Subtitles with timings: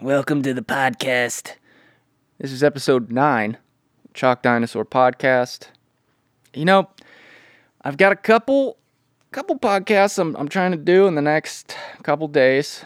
[0.00, 1.52] Welcome to the podcast.
[2.38, 3.58] This is episode nine,
[4.12, 5.68] Chalk Dinosaur Podcast.
[6.52, 6.90] You know,
[7.80, 8.76] I've got a couple,
[9.30, 12.84] couple podcasts I'm, I'm trying to do in the next couple days.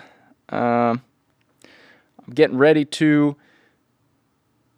[0.50, 1.02] Um,
[1.64, 3.36] I'm getting ready to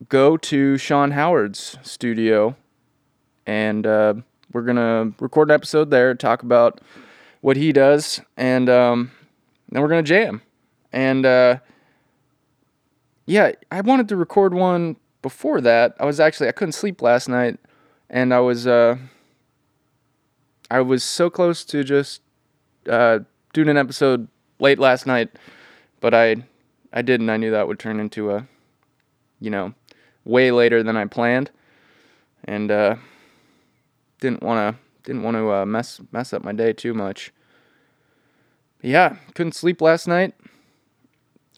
[0.09, 2.55] go to Sean Howard's studio,
[3.45, 4.15] and uh,
[4.53, 6.81] we're gonna record an episode there, talk about
[7.41, 9.11] what he does, and um,
[9.69, 10.43] then we're gonna jam.
[10.93, 11.59] And uh,
[13.31, 15.95] yeah, I wanted to record one before that.
[16.01, 17.61] I was actually I couldn't sleep last night,
[18.09, 18.97] and I was uh,
[20.69, 22.23] I was so close to just
[22.89, 23.21] uh,
[23.53, 24.27] doing an episode
[24.59, 25.31] late last night,
[26.01, 26.43] but I
[26.93, 27.31] I didn't.
[27.31, 28.49] I knew that would turn into a,
[29.39, 29.75] you know,
[30.25, 31.53] way later than I planned,
[32.43, 32.97] and uh,
[34.21, 37.33] didn't want to didn't want to uh, mess mess up my day too much.
[38.83, 40.35] Yeah, couldn't sleep last night.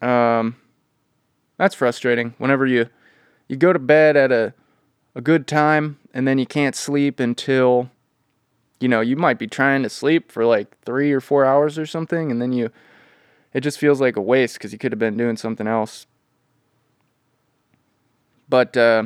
[0.02, 0.56] Um,
[1.58, 2.34] that's frustrating.
[2.38, 2.88] Whenever you
[3.48, 4.54] you go to bed at a
[5.14, 7.90] a good time and then you can't sleep until
[8.80, 11.86] you know, you might be trying to sleep for like 3 or 4 hours or
[11.86, 12.70] something and then you
[13.52, 16.06] it just feels like a waste cuz you could have been doing something else.
[18.48, 19.04] But uh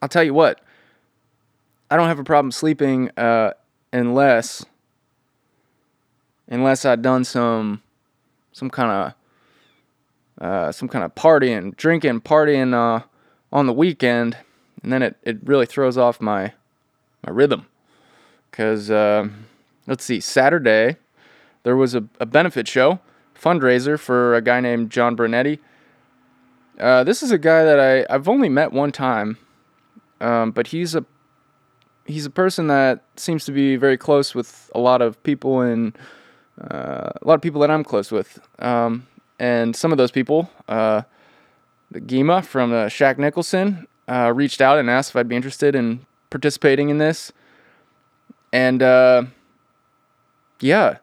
[0.00, 0.60] I'll tell you what.
[1.90, 3.52] I don't have a problem sleeping uh
[3.92, 4.64] unless
[6.48, 7.82] unless I've done some
[8.52, 9.14] some kind of
[10.40, 13.04] uh, some kind of partying, drinking, partying uh,
[13.52, 14.36] on the weekend,
[14.82, 16.52] and then it, it really throws off my
[17.24, 17.66] my rhythm.
[18.50, 19.28] Cause uh,
[19.86, 20.96] let's see, Saturday
[21.62, 23.00] there was a, a benefit show,
[23.34, 25.60] fundraiser for a guy named John Brunetti.
[26.78, 29.38] Uh, this is a guy that I I've only met one time,
[30.20, 31.04] um, but he's a
[32.06, 35.96] he's a person that seems to be very close with a lot of people and
[36.60, 38.40] uh, a lot of people that I'm close with.
[38.58, 39.06] Um,
[39.42, 41.02] and some of those people, uh,
[41.92, 46.06] Gima from uh, Shaq Nicholson, uh, reached out and asked if I'd be interested in
[46.30, 47.32] participating in this.
[48.52, 49.24] And uh,
[50.60, 50.98] yeah,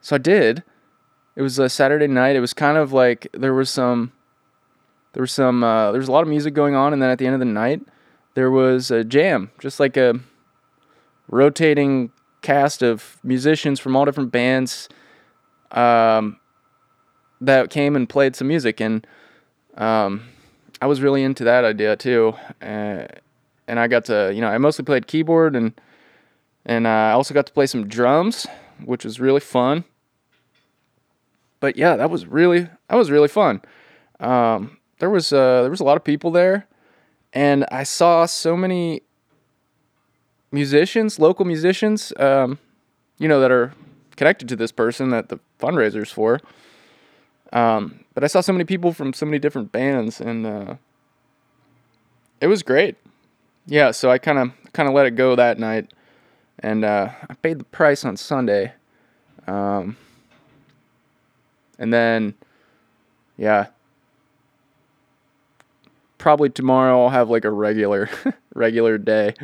[0.00, 0.62] so I did.
[1.36, 2.34] It was a Saturday night.
[2.34, 4.12] It was kind of like there was some,
[5.12, 7.18] there was some, uh, there was a lot of music going on, and then at
[7.18, 7.82] the end of the night,
[8.32, 10.18] there was a jam, just like a
[11.28, 12.10] rotating
[12.40, 14.88] cast of musicians from all different bands.
[15.72, 16.40] Um,
[17.40, 19.06] that came and played some music, and
[19.76, 20.22] um,
[20.80, 22.34] I was really into that idea too.
[22.62, 23.06] Uh,
[23.68, 25.72] and I got to, you know, I mostly played keyboard, and
[26.64, 28.46] and uh, I also got to play some drums,
[28.84, 29.84] which was really fun.
[31.60, 33.62] But yeah, that was really that was really fun.
[34.20, 36.66] Um, there was uh, there was a lot of people there,
[37.32, 39.02] and I saw so many
[40.52, 42.58] musicians, local musicians, um,
[43.18, 43.74] you know, that are
[44.16, 46.40] connected to this person that the fundraiser's for.
[47.52, 50.74] Um, but I saw so many people from so many different bands, and uh,
[52.40, 52.96] it was great.
[53.66, 55.92] Yeah, so I kind of kind of let it go that night,
[56.58, 58.72] and uh, I paid the price on Sunday.
[59.46, 59.96] Um,
[61.78, 62.34] and then,
[63.36, 63.66] yeah,
[66.18, 68.08] probably tomorrow I'll have like a regular
[68.54, 69.34] regular day.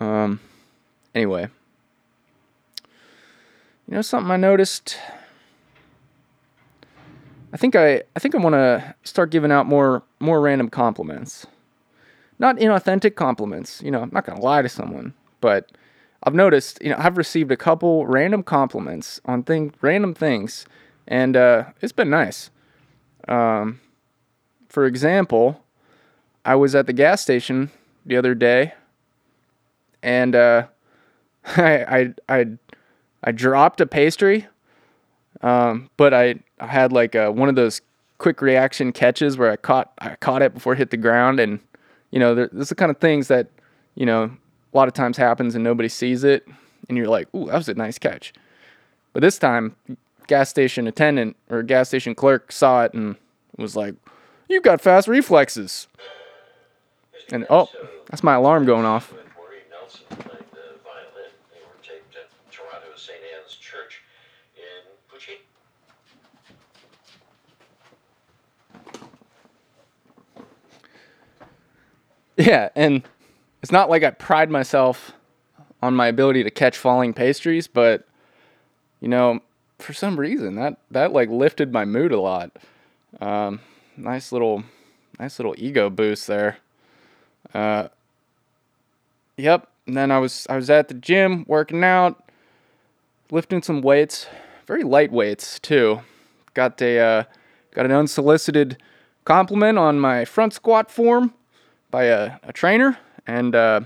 [0.00, 0.40] Um,
[1.14, 1.48] anyway,
[3.88, 4.96] you know something I noticed
[7.52, 11.46] I think I I think I want to start giving out more more random compliments.
[12.38, 15.12] Not inauthentic compliments, you know, I'm not going to lie to someone,
[15.42, 15.70] but
[16.22, 20.64] I've noticed, you know, I've received a couple random compliments on thing random things
[21.06, 22.50] and uh, it's been nice.
[23.28, 23.80] Um,
[24.68, 25.62] for example,
[26.44, 27.70] I was at the gas station
[28.06, 28.72] the other day
[30.02, 30.66] and uh,
[31.56, 32.46] I, I I
[33.22, 34.46] I dropped a pastry
[35.42, 37.80] um, but I, had like a, one of those
[38.18, 41.58] quick reaction catches where I caught I caught it before it hit the ground, and
[42.10, 43.48] you know, there, there's the kind of things that
[43.94, 46.46] you know a lot of times happens and nobody sees it,
[46.88, 48.32] and you're like, "Ooh, that was a nice catch."
[49.12, 49.74] But this time,
[50.26, 53.16] gas station attendant or gas station clerk saw it and
[53.56, 53.94] was like,
[54.48, 55.88] "You've got fast reflexes."
[57.32, 57.68] And oh,
[58.10, 59.14] that's my alarm going off.
[72.40, 73.02] Yeah, and
[73.62, 75.12] it's not like I pride myself
[75.82, 78.06] on my ability to catch falling pastries, but
[79.00, 79.40] you know,
[79.78, 82.50] for some reason that that like lifted my mood a lot.
[83.20, 83.60] Um,
[83.94, 84.64] nice little,
[85.18, 86.56] nice little ego boost there.
[87.52, 87.88] Uh,
[89.36, 89.68] yep.
[89.86, 92.24] And then I was I was at the gym working out,
[93.30, 94.28] lifting some weights,
[94.66, 96.00] very light weights too.
[96.54, 97.24] Got a uh,
[97.74, 98.78] got an unsolicited
[99.26, 101.34] compliment on my front squat form
[101.90, 103.80] by a, a trainer, and uh,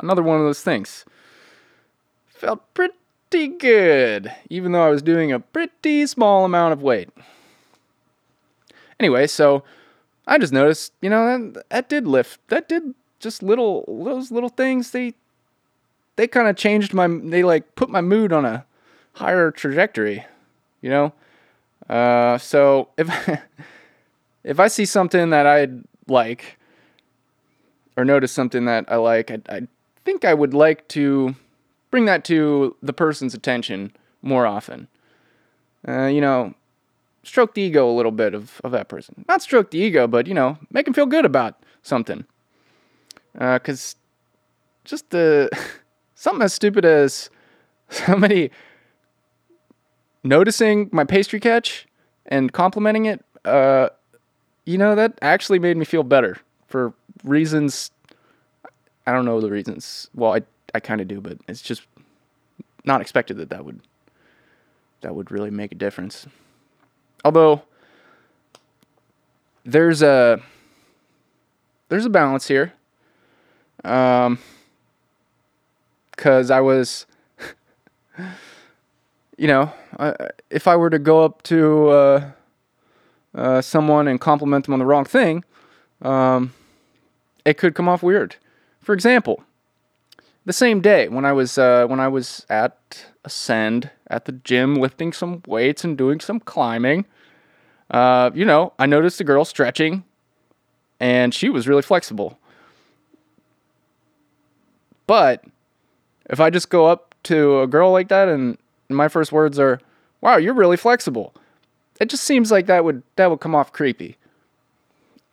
[0.00, 1.04] another one of those things.
[2.26, 7.10] Felt pretty good, even though I was doing a pretty small amount of weight.
[9.00, 9.64] Anyway, so
[10.26, 12.40] I just noticed, you know, that, that did lift.
[12.48, 14.90] That did just little those little things.
[14.90, 15.14] They
[16.16, 17.06] they kind of changed my.
[17.08, 18.64] They like put my mood on a
[19.14, 20.24] higher trajectory.
[20.80, 21.12] You know,
[21.88, 23.08] uh, so if
[24.44, 25.68] if I see something that I
[26.06, 26.57] like
[27.98, 29.66] or notice something that I like, I, I
[30.04, 31.34] think I would like to
[31.90, 33.92] bring that to the person's attention
[34.22, 34.86] more often.
[35.86, 36.54] Uh, you know,
[37.24, 39.24] stroke the ego a little bit of, of that person.
[39.26, 42.24] Not stroke the ego, but, you know, make them feel good about something.
[43.32, 43.98] Because uh,
[44.84, 45.50] just the
[46.14, 47.30] something as stupid as
[47.88, 48.52] somebody
[50.22, 51.88] noticing my pastry catch
[52.26, 53.88] and complimenting it, uh,
[54.64, 56.36] you know, that actually made me feel better
[56.68, 56.92] for
[57.24, 57.90] reasons.
[59.06, 60.08] I don't know the reasons.
[60.14, 60.42] Well, I,
[60.74, 61.82] I kind of do, but it's just
[62.84, 63.80] not expected that that would
[65.00, 66.26] that would really make a difference.
[67.24, 67.62] Although
[69.64, 70.40] there's a
[71.88, 72.72] there's a balance here.
[73.84, 74.38] Um,
[76.16, 77.06] cause I was,
[79.38, 79.72] you know,
[80.50, 82.30] if I were to go up to uh,
[83.34, 85.44] uh, someone and compliment them on the wrong thing,
[86.02, 86.52] um,
[87.48, 88.36] it could come off weird.
[88.82, 89.42] For example,
[90.44, 94.74] the same day when I was uh, when I was at Ascend at the gym
[94.74, 97.06] lifting some weights and doing some climbing,
[97.90, 100.04] uh, you know, I noticed a girl stretching,
[101.00, 102.38] and she was really flexible.
[105.06, 105.42] But
[106.28, 108.58] if I just go up to a girl like that and
[108.90, 109.80] my first words are,
[110.20, 111.32] "Wow, you're really flexible,"
[111.98, 114.18] it just seems like that would that would come off creepy,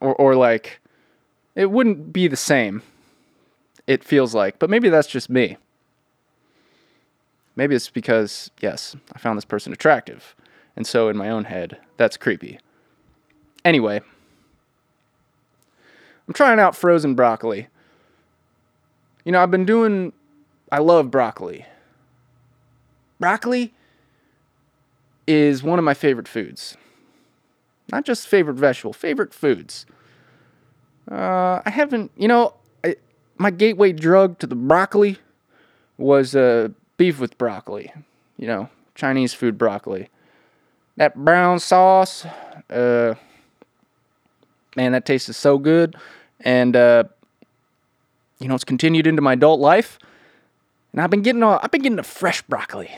[0.00, 0.80] or or like
[1.56, 2.82] it wouldn't be the same.
[3.88, 5.56] It feels like, but maybe that's just me.
[7.56, 10.36] Maybe it's because yes, I found this person attractive,
[10.76, 12.60] and so in my own head, that's creepy.
[13.64, 14.00] Anyway,
[16.28, 17.68] I'm trying out frozen broccoli.
[19.24, 20.12] You know, I've been doing,
[20.70, 21.66] I love broccoli.
[23.18, 23.72] Broccoli
[25.26, 26.76] is one of my favorite foods.
[27.90, 29.86] Not just favorite vegetable, favorite foods.
[31.10, 32.54] Uh, I haven't, you know,
[32.84, 32.96] I,
[33.38, 35.18] my gateway drug to the broccoli
[35.98, 37.92] was uh, beef with broccoli.
[38.38, 40.08] You know, Chinese food broccoli.
[40.96, 42.26] That brown sauce,
[42.70, 43.14] uh,
[44.74, 45.96] man, that tasted so good.
[46.40, 47.04] And uh,
[48.38, 49.98] you know, it's continued into my adult life.
[50.92, 52.90] And I've been getting a, I've been getting the fresh broccoli.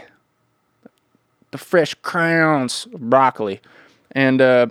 [1.50, 3.60] The fresh crowns of broccoli.
[4.12, 4.66] And uh,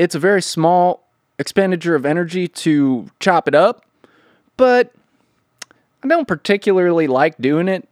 [0.00, 1.06] it's a very small
[1.38, 3.84] expenditure of energy to chop it up,
[4.56, 4.94] but
[6.02, 7.86] I don't particularly like doing it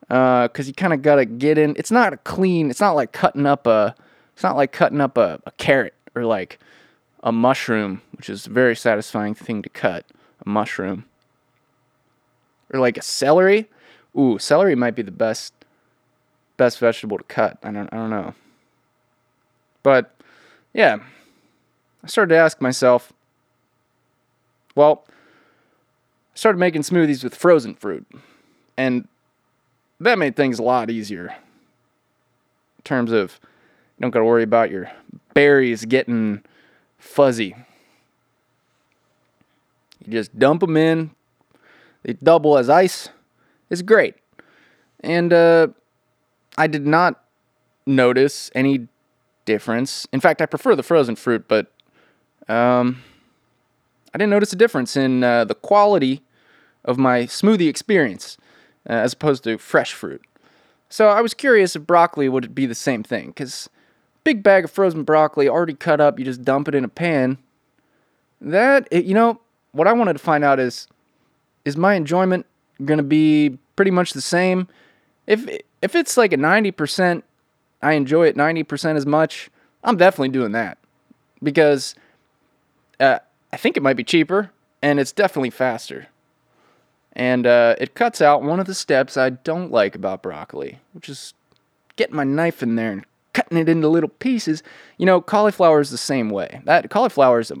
[0.00, 1.76] because uh, you kind of got to get in.
[1.76, 3.94] It's not a clean, it's not like cutting up a,
[4.32, 6.58] it's not like cutting up a, a carrot or like
[7.22, 10.06] a mushroom, which is a very satisfying thing to cut.
[10.46, 11.04] A mushroom.
[12.72, 13.68] Or like a celery.
[14.18, 15.52] Ooh, celery might be the best
[16.56, 17.58] best vegetable to cut.
[17.62, 18.32] I don't I don't know.
[19.82, 20.14] But
[20.72, 21.00] yeah.
[22.02, 23.12] I started to ask myself,
[24.74, 28.06] well, I started making smoothies with frozen fruit.
[28.76, 29.08] And
[29.98, 31.28] that made things a lot easier.
[32.78, 34.90] In terms of you don't got to worry about your
[35.34, 36.42] berries getting
[36.98, 37.54] fuzzy.
[40.04, 41.10] You just dump them in,
[42.02, 43.10] they double as ice.
[43.68, 44.14] It's great.
[45.00, 45.68] And uh,
[46.56, 47.22] I did not
[47.86, 48.88] notice any
[49.44, 50.06] difference.
[50.12, 51.70] In fact, I prefer the frozen fruit, but
[52.50, 53.02] um,
[54.12, 56.22] I didn't notice a difference in uh, the quality
[56.84, 58.36] of my smoothie experience
[58.88, 60.22] uh, as opposed to fresh fruit.
[60.88, 63.70] So I was curious if broccoli would be the same thing, because
[64.24, 66.18] big bag of frozen broccoli already cut up.
[66.18, 67.38] You just dump it in a pan.
[68.40, 69.40] That it, you know
[69.72, 70.88] what I wanted to find out is
[71.64, 72.46] is my enjoyment
[72.84, 74.66] going to be pretty much the same?
[75.26, 75.46] If
[75.82, 77.22] if it's like a 90%,
[77.82, 79.50] I enjoy it 90% as much,
[79.84, 80.78] I'm definitely doing that.
[81.42, 81.94] Because
[83.00, 83.18] uh,
[83.52, 84.50] I think it might be cheaper
[84.82, 86.06] and it's definitely faster.
[87.12, 91.08] And uh, it cuts out one of the steps I don't like about broccoli, which
[91.08, 91.34] is
[91.96, 94.62] getting my knife in there and cutting it into little pieces.
[94.96, 96.60] You know, cauliflower is the same way.
[96.64, 97.56] That cauliflower is a,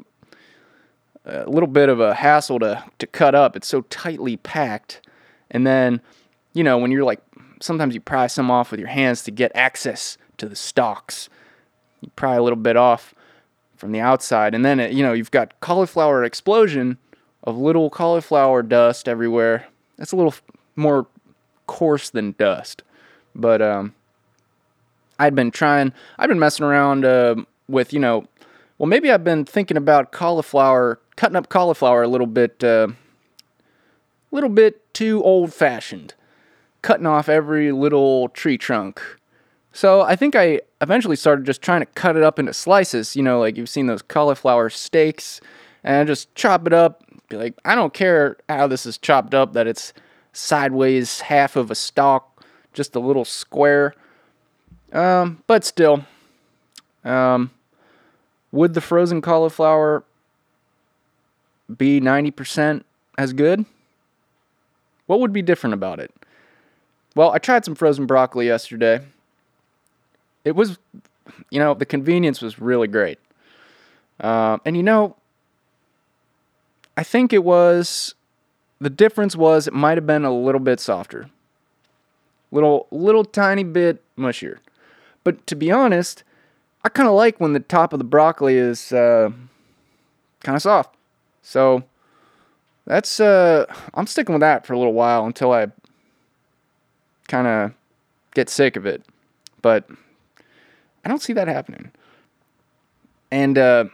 [1.24, 3.56] a little bit of a hassle to to cut up.
[3.56, 5.00] It's so tightly packed,
[5.50, 6.00] and then
[6.52, 7.20] you know when you're like
[7.60, 11.28] sometimes you pry some off with your hands to get access to the stalks.
[12.00, 13.14] You pry a little bit off
[13.80, 14.54] from the outside.
[14.54, 16.98] And then, it, you know, you've got cauliflower explosion
[17.42, 19.66] of little cauliflower dust everywhere.
[19.96, 20.34] That's a little
[20.76, 21.06] more
[21.66, 22.82] coarse than dust.
[23.34, 23.94] But um,
[25.18, 27.36] I'd been trying, I'd been messing around uh,
[27.68, 28.26] with, you know,
[28.78, 32.88] well, maybe I've been thinking about cauliflower, cutting up cauliflower a little bit, a uh,
[34.30, 36.14] little bit too old fashioned,
[36.82, 39.19] cutting off every little tree trunk.
[39.72, 43.22] So I think I eventually started just trying to cut it up into slices, you
[43.22, 45.40] know, like you've seen those cauliflower steaks,
[45.84, 47.04] and I just chop it up.
[47.28, 49.92] Be like, I don't care how this is chopped up, that it's
[50.32, 53.94] sideways half of a stalk, just a little square.
[54.92, 56.04] Um, but still,
[57.04, 57.52] um,
[58.50, 60.02] would the frozen cauliflower
[61.76, 62.82] be 90%
[63.16, 63.64] as good?
[65.06, 66.12] What would be different about it?
[67.14, 69.00] Well, I tried some frozen broccoli yesterday.
[70.44, 70.78] It was,
[71.50, 73.18] you know, the convenience was really great.
[74.18, 75.16] Uh, and you know,
[76.96, 78.14] I think it was
[78.80, 81.30] the difference was it might have been a little bit softer,
[82.50, 84.58] little little tiny bit mushier.
[85.24, 86.24] But to be honest,
[86.82, 89.30] I kind of like when the top of the broccoli is uh,
[90.40, 90.94] kind of soft.
[91.42, 91.84] So
[92.86, 95.68] that's uh, I'm sticking with that for a little while until I
[97.28, 97.72] kind of
[98.34, 99.02] get sick of it.
[99.62, 99.88] But
[101.04, 101.92] I don't see that happening.
[103.30, 103.84] And uh,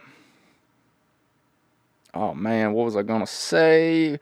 [2.13, 4.19] oh man, what was I gonna say?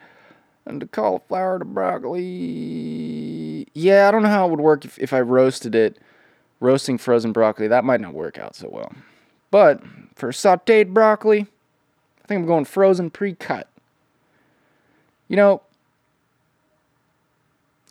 [0.66, 3.68] And the cauliflower, the broccoli.
[3.74, 6.00] Yeah, I don't know how it would work if, if I roasted it
[6.60, 8.94] roasting frozen broccoli, that might not work out so well.
[9.52, 9.82] But
[10.16, 11.48] for sauteed broccoli,
[12.24, 13.70] I think I'm going frozen pre cut.
[15.28, 15.62] You know,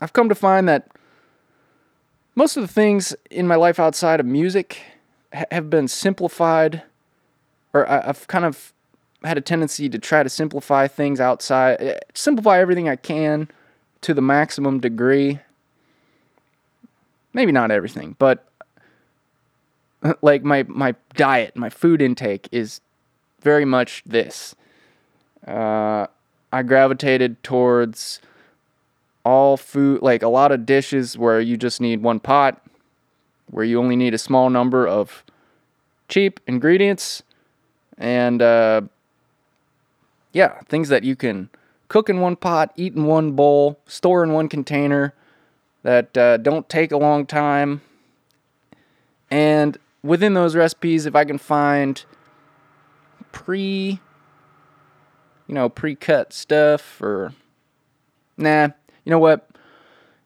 [0.01, 0.89] I've come to find that
[2.35, 4.83] most of the things in my life outside of music
[5.33, 6.83] have been simplified,
[7.73, 8.73] or I've kind of
[9.23, 13.49] had a tendency to try to simplify things outside, eh, simplify everything I can
[14.03, 15.41] to the maximum degree.
[17.33, 18.47] Maybe not everything, but
[20.23, 22.81] like my my diet, my food intake is
[23.41, 24.55] very much this.
[25.47, 26.07] Uh,
[26.53, 28.21] I gravitated towards
[29.25, 32.61] all food, like a lot of dishes where you just need one pot,
[33.50, 35.25] where you only need a small number of
[36.09, 37.23] cheap ingredients,
[37.97, 38.83] and uh,
[40.33, 41.49] yeah, things that you can
[41.88, 45.14] cook in one pot, eat in one bowl, store in one container,
[45.83, 47.81] that uh, don't take a long time,
[49.31, 52.04] and within those recipes, if I can find
[53.33, 53.99] pre,
[55.47, 57.33] you know, pre-cut stuff or,
[58.37, 58.69] nah,
[59.04, 59.49] you know what?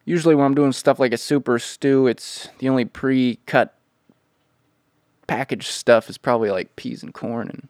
[0.04, 3.74] Usually when I'm doing stuff like a super stew, it's the only pre-cut
[5.26, 7.68] packaged stuff is probably like peas and corn and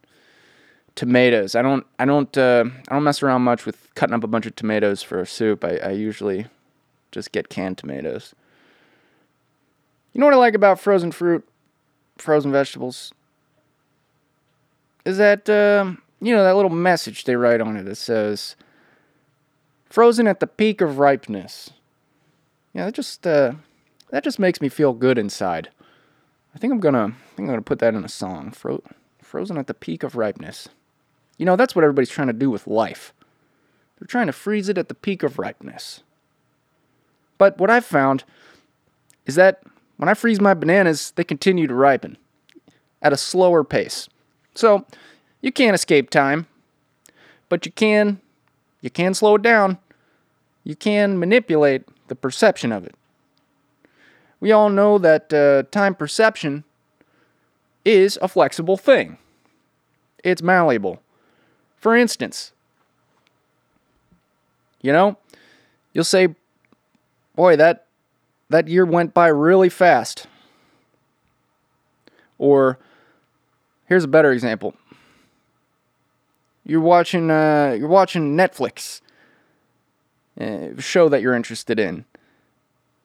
[0.94, 1.54] tomatoes.
[1.54, 4.46] I don't, I don't, uh, I don't mess around much with cutting up a bunch
[4.46, 5.64] of tomatoes for a soup.
[5.64, 6.46] I, I usually
[7.10, 8.34] just get canned tomatoes.
[10.12, 11.44] You know what I like about frozen fruit?
[12.20, 13.12] frozen vegetables
[15.04, 18.56] is that um, you know that little message they write on it that says
[19.88, 21.70] frozen at the peak of ripeness.
[22.72, 23.52] Yeah, that just uh,
[24.10, 25.70] that just makes me feel good inside.
[26.54, 28.50] I think I'm gonna I think I'm gonna put that in a song.
[28.50, 28.82] Fro-
[29.22, 30.68] frozen at the peak of ripeness.
[31.36, 33.12] You know that's what everybody's trying to do with life.
[33.98, 36.02] They're trying to freeze it at the peak of ripeness.
[37.36, 38.24] But what I've found
[39.26, 39.62] is that
[39.96, 42.16] when I freeze my bananas, they continue to ripen
[43.02, 44.08] at a slower pace.
[44.54, 44.84] So
[45.40, 46.46] you can't escape time,
[47.48, 48.20] but you can
[48.80, 49.78] you can slow it down.
[50.64, 52.94] You can manipulate the perception of it.
[54.40, 56.64] We all know that uh, time perception
[57.84, 59.18] is a flexible thing.
[60.22, 61.02] It's malleable.
[61.76, 62.52] For instance,
[64.82, 65.16] you know,
[65.92, 66.34] you'll say,
[67.34, 67.86] "Boy, that
[68.50, 70.26] that year went by really fast.
[72.38, 72.78] Or
[73.86, 74.74] here's a better example.
[76.68, 79.00] You're watching uh, you're watching Netflix,
[80.38, 82.04] uh, show that you're interested in.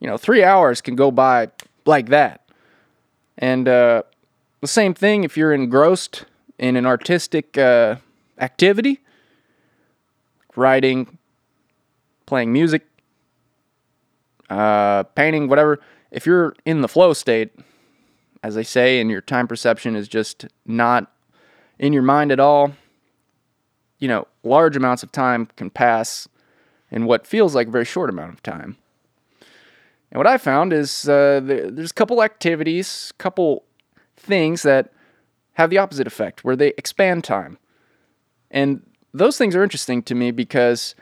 [0.02, 1.50] You know, three hours can go by
[1.86, 2.42] like that.
[3.38, 4.04] And uh,
[4.60, 6.26] the same thing if you're engrossed
[6.60, 7.96] in an artistic uh,
[8.38, 9.00] activity,
[10.58, 11.18] writing,
[12.26, 12.86] playing music,
[14.50, 15.80] uh, painting, whatever,
[16.12, 17.52] if you're in the flow state,
[18.44, 21.10] as they say, and your time perception is just not
[21.80, 22.74] in your mind at all,
[24.04, 26.28] you know, large amounts of time can pass
[26.92, 28.76] in what feels like a very short amount of time.
[30.12, 33.64] And what I found is uh, there's a couple activities, couple
[34.18, 34.92] things that
[35.54, 37.58] have the opposite effect, where they expand time.
[38.52, 40.96] And those things are interesting to me because,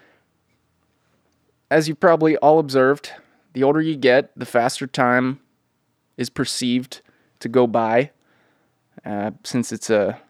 [1.72, 3.14] as you probably all observed,
[3.54, 5.40] the older you get, the faster time
[6.18, 7.02] is perceived
[7.40, 8.12] to go by.
[9.04, 10.22] Uh, since it's a,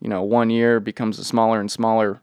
[0.00, 2.20] you know, one year becomes a smaller and smaller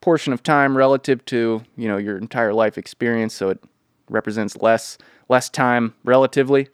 [0.00, 3.62] portion of time relative to, you know, your entire life experience, so it
[4.10, 6.68] represents less less time relatively.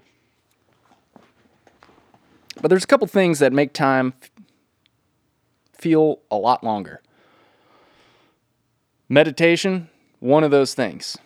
[2.60, 4.14] But there's a couple things that make time
[5.72, 7.00] feel a lot longer.
[9.08, 11.16] Meditation, one of those things.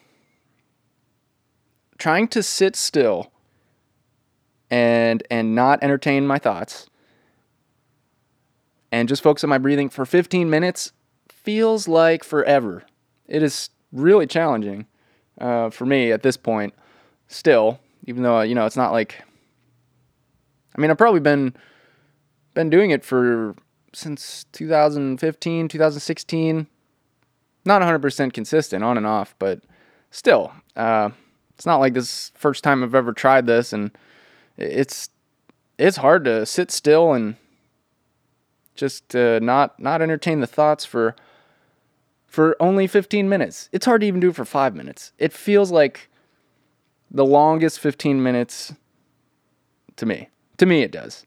[1.96, 3.32] Trying to sit still
[4.70, 6.87] and and not entertain my thoughts
[8.92, 10.92] and just focus on my breathing for 15 minutes
[11.28, 12.84] feels like forever.
[13.26, 14.87] It is really challenging
[15.40, 16.75] uh, for me at this point
[17.26, 19.22] still, even though you know it's not like.
[20.76, 21.54] I mean, I've probably been
[22.54, 23.54] been doing it for
[23.92, 26.66] since 2015, 2016.
[27.64, 29.61] Not 100% consistent, on and off, but
[30.11, 31.11] still, uh,
[31.54, 33.92] it's not like this first time I've ever tried this, and
[34.56, 35.11] it's
[35.78, 37.37] it's hard to sit still and
[38.82, 41.14] just not not entertain the thoughts for
[42.26, 43.68] for only 15 minutes.
[43.70, 45.12] It's hard to even do for five minutes.
[45.18, 46.08] It feels like
[47.10, 48.74] the longest 15 minutes
[49.96, 50.30] to me.
[50.56, 51.26] To me, it does.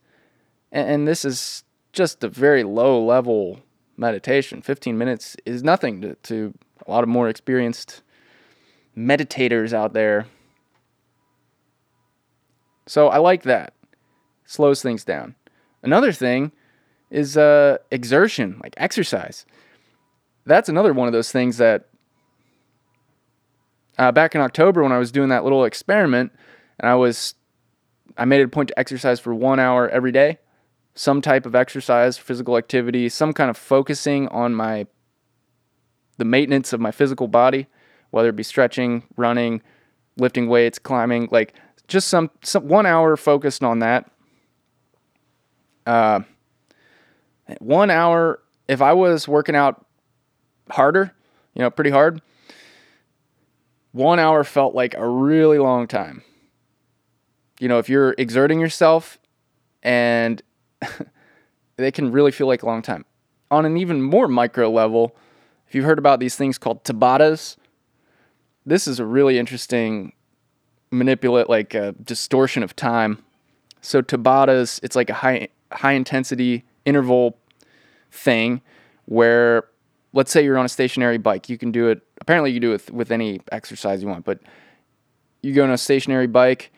[0.70, 3.60] And, and this is just a very low level
[3.96, 4.60] meditation.
[4.60, 6.52] 15 minutes is nothing to, to
[6.86, 8.02] a lot of more experienced
[8.94, 10.26] meditators out there.
[12.86, 13.72] So I like that.
[14.44, 15.36] Slows things down.
[15.82, 16.50] Another thing
[17.16, 19.46] is uh, exertion, like exercise.
[20.44, 21.88] That's another one of those things that
[23.96, 26.30] uh, back in October when I was doing that little experiment,
[26.78, 27.34] and I was,
[28.18, 30.38] I made it a point to exercise for one hour every day,
[30.94, 34.86] some type of exercise, physical activity, some kind of focusing on my,
[36.18, 37.66] the maintenance of my physical body,
[38.10, 39.62] whether it be stretching, running,
[40.18, 41.54] lifting weights, climbing, like
[41.88, 44.10] just some, some one hour focused on that.
[45.86, 46.20] Uh,
[47.58, 49.84] one hour, if I was working out
[50.70, 51.12] harder,
[51.54, 52.20] you know, pretty hard,
[53.92, 56.22] one hour felt like a really long time.
[57.60, 59.18] You know, if you're exerting yourself
[59.82, 60.42] and
[61.76, 63.04] they can really feel like a long time.
[63.50, 65.16] On an even more micro level,
[65.66, 67.56] if you've heard about these things called Tabatas,
[68.66, 70.12] this is a really interesting
[70.90, 73.24] manipulate like a distortion of time.
[73.80, 77.38] So Tabatas, it's like a high high intensity interval
[78.10, 78.62] thing
[79.04, 79.64] where
[80.16, 82.00] let's say you're on a stationary bike, you can do it.
[82.20, 84.40] Apparently, you do it with, any exercise you want, but
[85.42, 86.72] you go on a stationary bike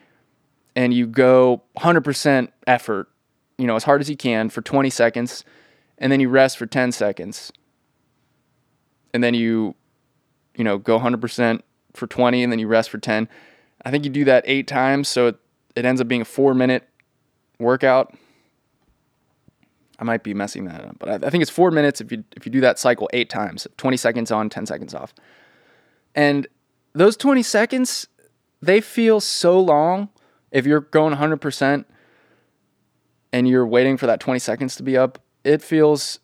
[0.75, 3.07] and you go 100% effort,
[3.57, 5.45] you know, as hard as you can for 20 seconds,
[5.97, 7.51] and then you rest for 10 seconds.
[9.13, 9.73] And then you,
[10.55, 11.61] you know, go 100%
[11.93, 13.27] for 20 and then you rest for 10.
[13.85, 15.37] I think you do that eight times, so it,
[15.75, 16.87] it ends up being a four minute
[17.57, 18.13] workout.
[19.99, 22.23] I might be messing that up, but I, I think it's four minutes if you
[22.35, 25.13] if you do that cycle eight times, 20 seconds on, 10 seconds off.
[26.15, 26.47] And
[26.93, 28.07] those 20 seconds,
[28.61, 30.09] they feel so long
[30.51, 31.85] if you're going 100%
[33.31, 36.19] and you're waiting for that 20 seconds to be up, it feels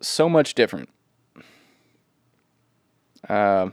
[0.00, 0.88] so much different.
[3.28, 3.70] Uh,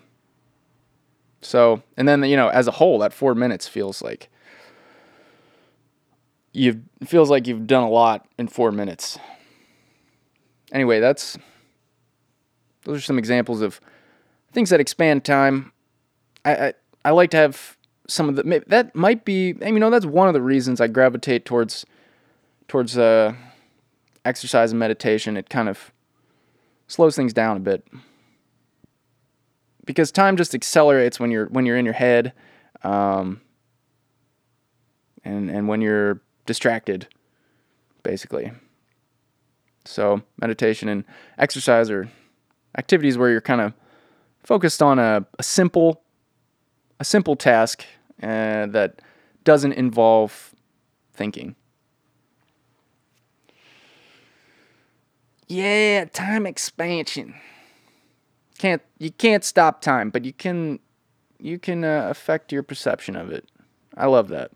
[1.41, 4.29] so, and then, you know, as a whole, that four minutes feels like
[6.54, 9.18] you feels like you've done a lot in four minutes.
[10.72, 11.38] Anyway, that's
[12.84, 13.82] those are some examples of
[14.54, 15.72] things that expand time.
[16.46, 16.74] I I,
[17.06, 20.34] I like to have some of the that might be you know that's one of
[20.34, 21.86] the reasons I gravitate towards
[22.68, 23.34] towards uh,
[24.24, 25.38] exercise and meditation.
[25.38, 25.92] It kind of
[26.88, 27.88] slows things down a bit
[29.86, 32.34] because time just accelerates when you're when you're in your head,
[32.84, 33.42] um,
[35.24, 37.08] and and when you're distracted,
[38.03, 38.51] basically.
[39.86, 41.03] So, meditation and
[41.38, 42.10] exercise are
[42.77, 43.73] activities where you're kind of
[44.43, 46.01] focused on a, a simple
[46.99, 47.84] a simple task
[48.21, 49.01] uh, that
[49.43, 50.53] doesn't involve
[51.13, 51.56] thinking.
[55.47, 57.36] Yeah, time expansion.
[58.58, 60.79] Can't you can't stop time, but you can
[61.39, 63.49] you can uh, affect your perception of it.
[63.95, 64.51] I love that.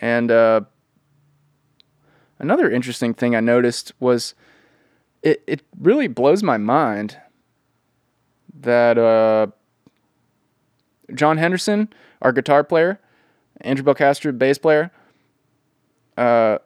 [0.00, 0.62] And uh,
[2.38, 4.34] another interesting thing I noticed was
[5.22, 7.16] it, it really blows my mind
[8.60, 9.46] that uh,
[11.14, 11.88] John Henderson,
[12.22, 13.00] our guitar player,
[13.60, 14.90] Andrew Belcastro, bass player,
[16.16, 16.58] uh,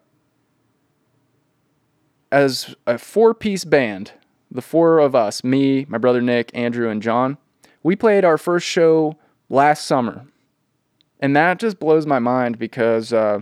[2.30, 4.12] as a four piece band,
[4.50, 7.38] the four of us, me, my brother Nick, Andrew, and John,
[7.82, 9.16] we played our first show
[9.48, 10.26] last summer.
[11.20, 13.40] And that just blows my mind because uh,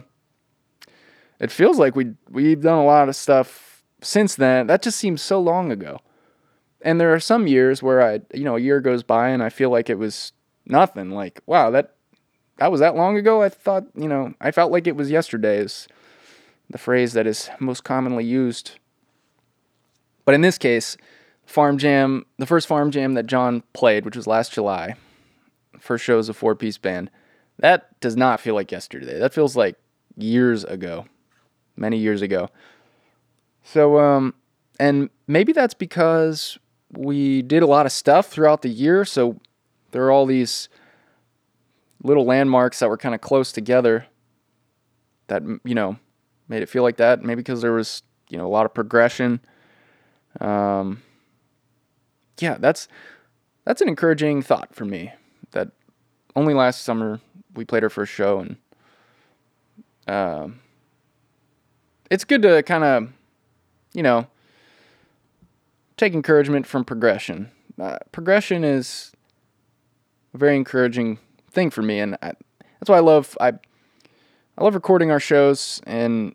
[1.39, 4.67] it feels like we we've done a lot of stuff since then.
[4.67, 5.99] That just seems so long ago.
[6.83, 9.49] And there are some years where I, you know, a year goes by and I
[9.49, 10.33] feel like it was
[10.65, 11.11] nothing.
[11.11, 11.95] Like, wow, that
[12.59, 13.43] that was that long ago.
[13.43, 15.59] I thought, you know, I felt like it was yesterday.
[15.59, 15.89] Is
[16.71, 18.79] the phrase that is most commonly used.
[20.25, 20.97] But in this case,
[21.45, 24.97] Farm Jam, the first Farm Jam that John played, which was last July,
[25.79, 27.11] first show as a four piece band,
[27.59, 29.19] that does not feel like yesterday.
[29.19, 29.77] That feels like
[30.16, 31.07] years ago,
[31.77, 32.49] many years ago.
[33.62, 34.35] So, um,
[34.79, 36.59] and maybe that's because
[36.92, 39.05] we did a lot of stuff throughout the year.
[39.05, 39.40] So
[39.90, 40.69] there are all these
[42.03, 44.07] little landmarks that were kind of close together
[45.29, 45.97] that, you know,
[46.49, 47.23] made it feel like that.
[47.23, 49.40] Maybe because there was, you know, a lot of progression.
[50.40, 51.03] Um,
[52.38, 52.88] yeah, that's
[53.64, 55.12] that's an encouraging thought for me.
[55.53, 55.71] That
[56.37, 57.21] only last summer
[57.57, 58.57] we played our first show, and
[60.07, 60.61] um,
[62.11, 63.09] it's good to kind of,
[63.95, 64.27] you know,
[65.97, 67.51] take encouragement from progression.
[67.81, 69.12] Uh, progression is
[70.35, 71.19] a very encouraging
[71.51, 72.33] thing for me, and I,
[72.79, 73.53] that's why I love I
[74.59, 76.35] I love recording our shows, and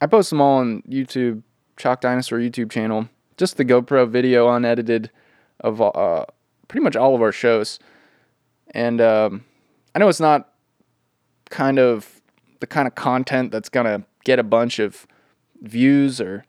[0.00, 1.42] I post them all on YouTube,
[1.76, 3.08] Chalk Dinosaur YouTube channel.
[3.36, 5.10] Just the GoPro video unedited
[5.60, 6.24] of uh,
[6.68, 7.78] pretty much all of our shows,
[8.76, 9.44] and um,
[9.94, 10.52] I know it's not
[11.48, 12.20] kind of
[12.60, 15.06] the kind of content that's gonna get a bunch of
[15.62, 16.44] views or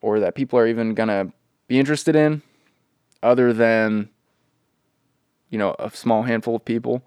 [0.00, 1.32] or that people are even gonna
[1.68, 2.42] be interested in,
[3.22, 4.10] other than
[5.48, 7.00] you know a small handful of people.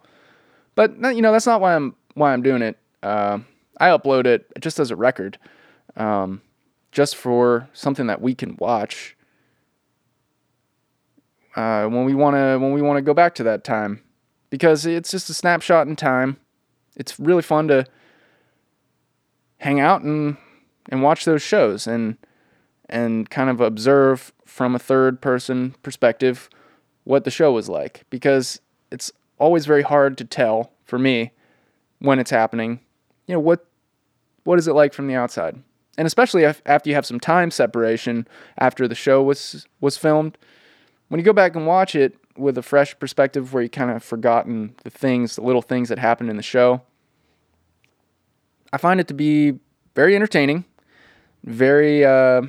[0.74, 2.78] But you know that's not why I'm why I'm doing it.
[3.04, 3.40] Uh,
[3.78, 5.38] I upload it just as a record,
[5.98, 6.42] um,
[6.94, 9.18] just for something that we can watch
[11.58, 14.02] uh, when we want to when we want to go back to that time,
[14.50, 16.38] because it's just a snapshot in time.
[16.96, 17.86] It's really fun to
[19.58, 20.38] hang out and
[20.90, 22.18] and watch those shows and
[22.90, 26.50] and kind of observe from a third person perspective
[27.04, 28.60] what the show was like because
[28.92, 31.32] it's always very hard to tell for me
[32.00, 32.80] when it's happening.
[33.28, 33.66] You know, what
[34.44, 35.62] what is it like from the outside?
[35.98, 40.38] And especially after you have some time separation after the show was was filmed,
[41.10, 44.04] when you go back and watch it with a fresh perspective where you kind of
[44.04, 46.82] forgotten the things, the little things that happened in the show,
[48.72, 49.60] I find it to be
[49.96, 50.66] very entertaining,
[51.44, 52.44] very uh,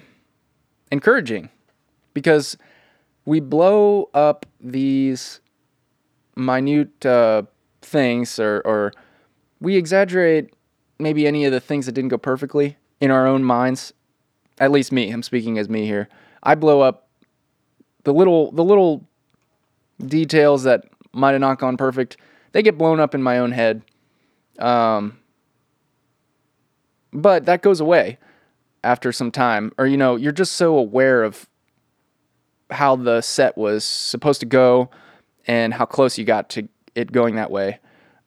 [0.92, 1.50] encouraging,
[2.14, 2.56] because
[3.24, 5.40] we blow up these
[6.36, 7.42] minute uh,
[7.82, 8.92] things or, or
[9.60, 10.54] we exaggerate
[10.98, 13.92] maybe any of the things that didn't go perfectly in our own minds.
[14.58, 16.08] At least me, I'm speaking as me here.
[16.42, 17.08] I blow up
[18.04, 19.06] the little the little
[20.06, 22.16] details that might have not gone perfect.
[22.52, 23.82] They get blown up in my own head.
[24.58, 25.18] Um,
[27.12, 28.18] but that goes away
[28.84, 31.48] after some time, or you know, you're just so aware of
[32.70, 34.90] how the set was supposed to go
[35.46, 37.78] and how close you got to it going that way.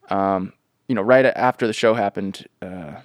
[0.09, 0.53] Um,
[0.87, 2.95] you know, right after the show happened, uh,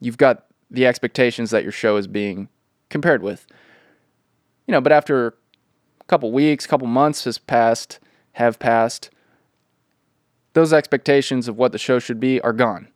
[0.00, 2.48] you've got the expectations that your show is being
[2.88, 3.46] compared with.
[4.66, 5.34] You know, but after
[6.06, 7.98] couple weeks, couple months has passed,
[8.32, 9.10] have passed,
[10.54, 12.88] those expectations of what the show should be are gone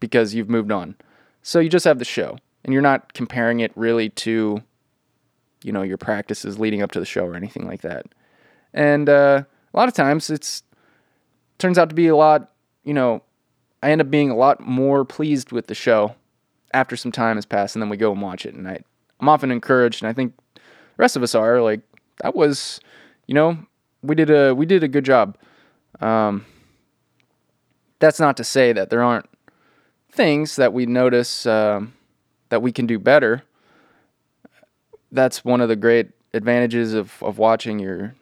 [0.00, 0.96] because you've moved on.
[1.42, 4.62] So you just have the show and you're not comparing it really to
[5.62, 8.06] you know your practices leading up to the show or anything like that.
[8.74, 10.62] And uh, a lot of times it's
[11.58, 12.52] turns out to be a lot,
[12.84, 13.22] you know,
[13.82, 16.14] I end up being a lot more pleased with the show
[16.74, 18.80] after some time has passed and then we go and watch it and I
[19.20, 20.60] I'm often encouraged and I think the
[20.98, 21.80] rest of us are like
[22.22, 22.80] that was
[23.26, 23.58] you know
[24.02, 25.36] we did a we did a good job.
[26.00, 26.44] Um,
[27.98, 29.26] that's not to say that there aren't
[30.12, 31.94] things that we notice um,
[32.48, 33.42] that we can do better.
[35.12, 38.14] That's one of the great advantages of, of watching your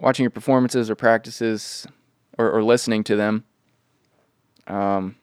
[0.00, 1.86] watching your performances or practices
[2.38, 3.44] or, or listening to them.
[4.66, 5.16] Um,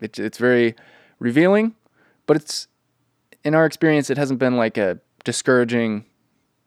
[0.00, 0.74] it, it's very
[1.18, 1.74] revealing,
[2.26, 2.68] but it's
[3.44, 6.04] in our experience, it hasn't been like a discouraging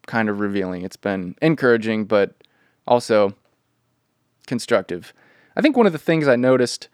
[0.07, 0.83] kind of revealing.
[0.83, 2.35] It's been encouraging, but
[2.87, 3.35] also
[4.47, 5.13] constructive.
[5.55, 6.87] I think one of the things I noticed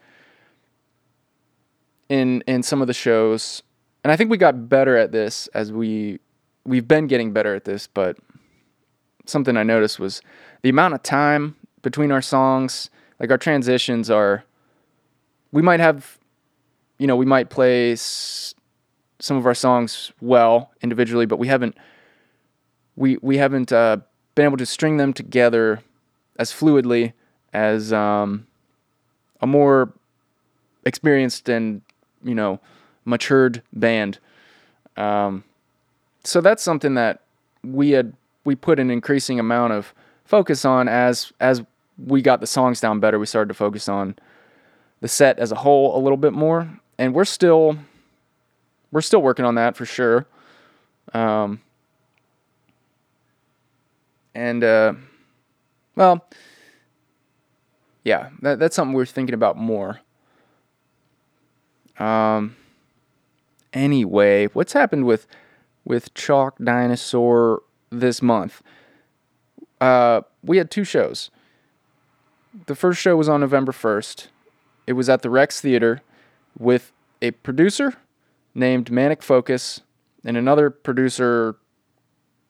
[2.09, 3.63] in in some of the shows,
[4.03, 6.19] and I think we got better at this as we
[6.65, 8.17] we've been getting better at this, but
[9.25, 10.21] something I noticed was
[10.61, 12.89] the amount of time between our songs.
[13.19, 14.43] Like our transitions are,
[15.51, 16.19] we might have,
[16.99, 18.53] you know, we might play s-
[19.19, 21.75] some of our songs well individually, but we haven't
[22.97, 23.97] we we haven't uh,
[24.35, 25.81] been able to string them together
[26.37, 27.13] as fluidly
[27.53, 28.45] as um,
[29.39, 29.93] a more
[30.83, 31.81] experienced and
[32.23, 32.59] you know
[33.05, 34.19] matured band.
[34.97, 35.43] Um,
[36.23, 37.21] so that's something that
[37.63, 39.93] we had we put an increasing amount of
[40.25, 41.63] focus on as as
[41.97, 43.19] we got the songs down better.
[43.19, 44.15] We started to focus on
[44.99, 47.77] the set as a whole a little bit more, and we're still
[48.91, 50.25] we're still working on that for sure.
[51.13, 51.61] Um,
[54.37, 54.93] and uh,
[55.95, 56.29] well,
[58.03, 59.99] yeah, that, that's something we're thinking about more.
[61.97, 62.55] Um.
[63.73, 65.27] Anyway, what's happened with
[65.83, 68.61] with Chalk Dinosaur this month?
[69.81, 71.31] Uh, we had two shows.
[72.67, 74.29] The first show was on November first.
[74.85, 76.01] It was at the Rex Theater
[76.57, 77.95] with a producer
[78.53, 79.81] named Manic Focus
[80.23, 81.55] and another producer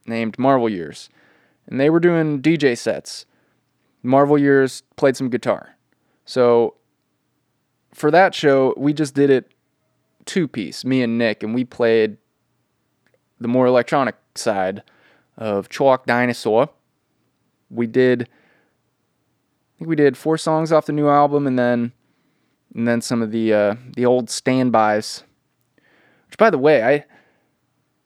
[0.05, 1.09] named Marvel Years.
[1.67, 3.25] And they were doing DJ sets.
[4.03, 5.75] Marvel Years played some guitar.
[6.25, 6.75] So
[7.93, 9.51] for that show, we just did it
[10.25, 12.17] two piece, me and Nick, and we played
[13.39, 14.83] the more electronic side
[15.37, 16.69] of Chalk Dinosaur.
[17.69, 18.29] We did
[19.77, 21.91] I think we did four songs off the new album and then
[22.73, 25.23] and then some of the uh, the old standbys.
[26.27, 27.05] Which by the way, I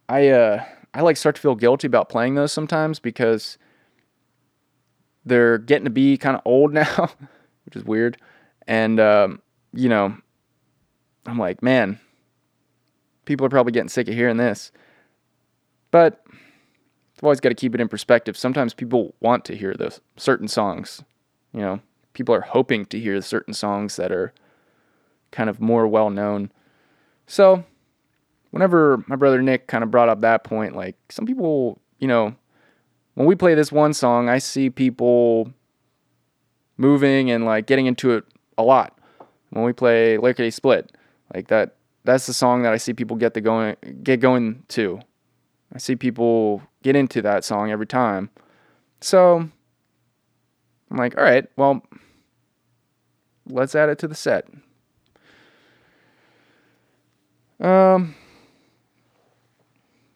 [0.10, 3.58] I uh I like start to feel guilty about playing those sometimes because
[5.26, 7.10] they're getting to be kind of old now,
[7.66, 8.18] which is weird.
[8.68, 9.42] And um,
[9.74, 10.16] you know,
[11.26, 12.00] I'm like, man,
[13.26, 14.72] people are probably getting sick of hearing this.
[15.92, 18.38] But I've always got to keep it in perspective.
[18.38, 21.04] Sometimes people want to hear those certain songs.
[21.54, 21.80] You know,
[22.14, 24.34] people are hoping to hear certain songs that are
[25.32, 26.52] kind of more well known.
[27.28, 27.64] So,
[28.52, 32.36] whenever my brother Nick kind of brought up that point, like some people, you know,
[33.16, 35.52] when we play this one song, I see people
[36.78, 38.24] moving and like getting into it
[38.58, 38.98] a lot.
[39.50, 40.92] When we play Lickety Split,
[41.34, 45.00] like that, that's the song that I see people get the going, get going to.
[45.74, 48.30] I see people get into that song every time.
[49.02, 49.50] So
[50.90, 51.82] I'm like, all right, well,
[53.48, 54.48] let's add it to the set.
[57.60, 58.16] Um,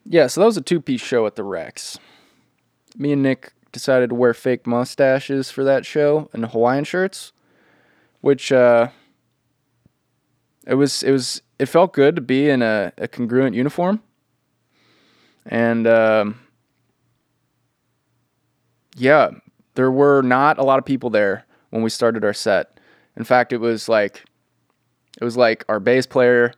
[0.08, 1.98] yeah, so that was a two piece show at the Rex.
[2.96, 7.32] Me and Nick decided to wear fake mustaches for that show and Hawaiian shirts,
[8.20, 8.88] which uh,
[10.66, 14.02] it was it was it felt good to be in a, a congruent uniform,
[15.44, 16.40] and um,
[18.96, 19.30] yeah,
[19.74, 22.78] there were not a lot of people there when we started our set.
[23.16, 24.24] In fact, it was like
[25.20, 26.52] it was like our bass player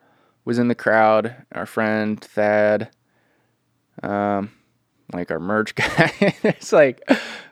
[0.44, 2.90] was in the crowd, our friend Thad,
[4.02, 4.50] um,
[5.12, 6.12] like our merch guy.
[6.42, 7.08] It's like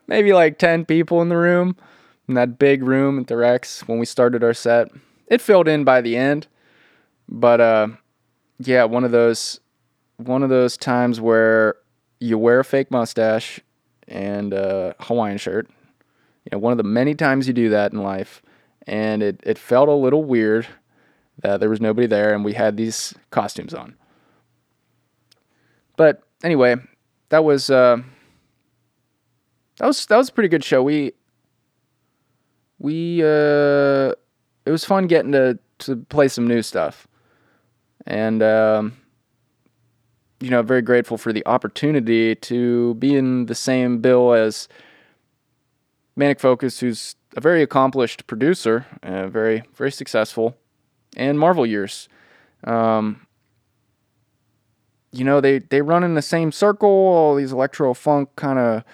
[0.06, 1.76] maybe like 10 people in the room
[2.28, 4.88] in that big room at the Rex when we started our set.
[5.28, 6.46] It filled in by the end,
[7.28, 7.88] but uh,
[8.59, 9.61] yeah, one of those
[10.18, 11.74] one of those times where
[12.20, 13.61] you wear a fake mustache
[14.09, 15.68] and a Hawaiian shirt.
[16.44, 18.40] You know, one of the many times you do that in life,
[18.87, 20.66] and it, it felt a little weird
[21.42, 23.94] that there was nobody there and we had these costumes on.
[25.96, 26.77] But anyway,
[27.29, 27.99] that was uh,
[29.79, 30.83] that was that was a pretty good show.
[30.83, 31.12] We
[32.79, 34.12] we uh,
[34.64, 37.07] it was fun getting to to play some new stuff,
[38.07, 38.96] and um,
[40.40, 44.68] you know, very grateful for the opportunity to be in the same bill as
[46.14, 50.57] Manic Focus, who's a very accomplished producer, uh, very very successful,
[51.16, 52.09] and Marvel Years.
[52.64, 53.26] Um,
[55.16, 56.88] you know, they they run in the same circle.
[56.88, 58.85] All these electro funk kind of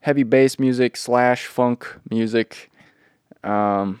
[0.00, 2.70] heavy bass music slash funk music.
[3.42, 4.00] Um,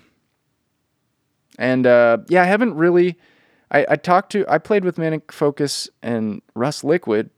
[1.58, 3.18] and uh, yeah, I haven't really.
[3.70, 4.44] I, I talked to.
[4.48, 7.30] I played with Manic Focus and Russ Liquid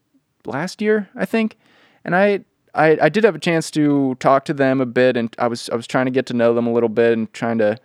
[0.45, 1.57] last year, I think,
[2.03, 5.35] and I I, I did have a chance to talk to them a bit, and
[5.39, 7.57] I was I was trying to get to know them a little bit, and trying
[7.57, 7.77] to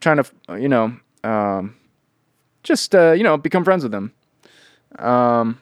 [0.00, 0.24] trying to
[0.58, 1.76] you know um,
[2.62, 4.12] just uh, you know become friends with them.
[4.98, 5.58] Um,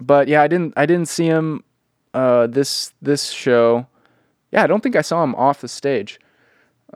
[0.00, 1.64] but yeah, I didn't I didn't see him
[2.12, 3.86] uh, this this show.
[4.52, 6.20] Yeah, I don't think I saw him off the stage.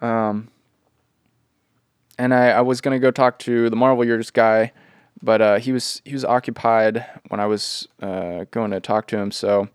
[0.01, 0.49] Um,
[2.19, 4.73] and I, I was gonna go talk to the Marvel Years guy,
[5.23, 9.19] but uh, he was he was occupied when I was uh, going to talk to
[9.19, 9.69] him, so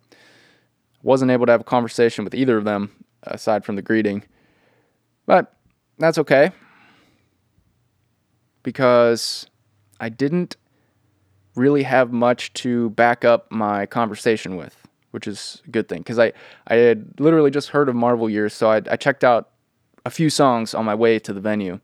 [1.02, 2.92] wasn't able to have a conversation with either of them
[3.24, 4.24] aside from the greeting.
[5.26, 5.54] But
[5.98, 6.52] that's okay
[8.64, 9.46] because
[10.00, 10.56] I didn't
[11.56, 16.20] really have much to back up my conversation with, which is a good thing because
[16.20, 16.34] I,
[16.68, 19.50] I had literally just heard of Marvel Years, so I, I checked out
[20.06, 21.80] a few songs on my way to the venue.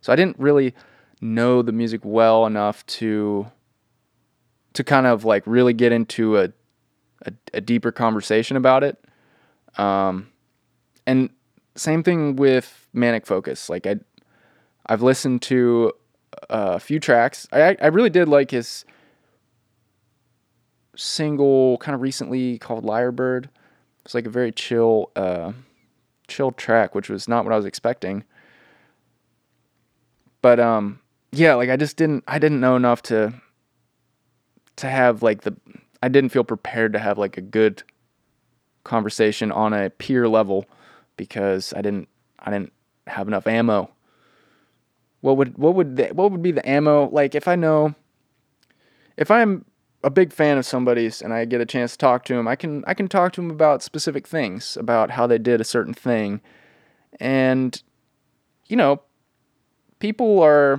[0.00, 0.74] So I didn't really
[1.20, 3.46] know the music well enough to
[4.74, 6.52] to kind of like really get into a
[7.22, 9.02] a, a deeper conversation about it.
[9.78, 10.28] Um,
[11.06, 11.30] and
[11.74, 13.70] same thing with Manic Focus.
[13.70, 13.96] Like I,
[14.86, 15.92] I've listened to
[16.50, 17.48] a few tracks.
[17.52, 18.84] I I really did like his
[20.96, 23.48] single kind of recently called Liar Bird.
[24.04, 25.52] It's like a very chill, uh,
[26.28, 28.24] chill track, which was not what I was expecting.
[30.42, 31.00] But um,
[31.32, 33.34] yeah, like I just didn't, I didn't know enough to,
[34.76, 35.56] to have like the,
[36.02, 37.82] I didn't feel prepared to have like a good
[38.84, 40.66] conversation on a peer level
[41.16, 42.72] because I didn't, I didn't
[43.06, 43.90] have enough ammo.
[45.22, 47.08] What would, what would, the, what would be the ammo?
[47.08, 47.94] Like if I know,
[49.16, 49.64] if I'm
[50.04, 52.56] a big fan of somebody's and I get a chance to talk to him, I
[52.56, 55.94] can I can talk to him about specific things, about how they did a certain
[55.94, 56.42] thing.
[57.18, 57.82] And
[58.68, 59.02] you know,
[59.98, 60.78] people are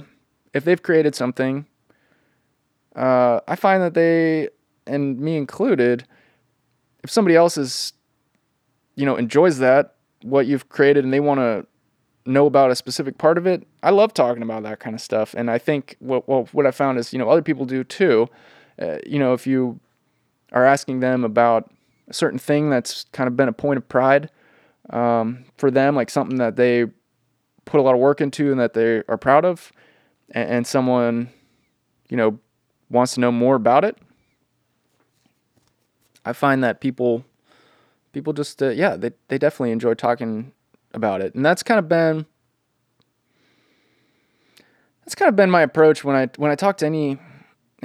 [0.53, 1.65] if they've created something,
[2.95, 4.49] uh, I find that they
[4.85, 6.05] and me included,
[7.03, 7.93] if somebody else is
[8.95, 11.65] you know enjoys that what you've created and they want to
[12.27, 15.33] know about a specific part of it, I love talking about that kind of stuff.
[15.33, 18.29] And I think what well, what I found is you know other people do too
[18.81, 19.79] uh, you know, if you
[20.51, 21.71] are asking them about
[22.07, 24.29] a certain thing that's kind of been a point of pride
[24.89, 26.85] um, for them, like something that they
[27.65, 29.71] put a lot of work into and that they are proud of,
[30.31, 31.29] and, and someone,
[32.09, 32.39] you know,
[32.89, 33.97] wants to know more about it,
[36.23, 37.25] I find that people,
[38.13, 40.51] people just, uh, yeah, they, they definitely enjoy talking
[40.93, 41.35] about it.
[41.35, 42.25] And that's kind of been,
[45.03, 47.19] that's kind of been my approach when I, when I talk to any,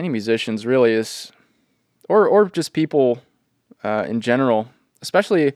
[0.00, 1.30] any musicians really is,
[2.08, 3.20] or or just people
[3.84, 4.70] uh, in general,
[5.02, 5.52] especially.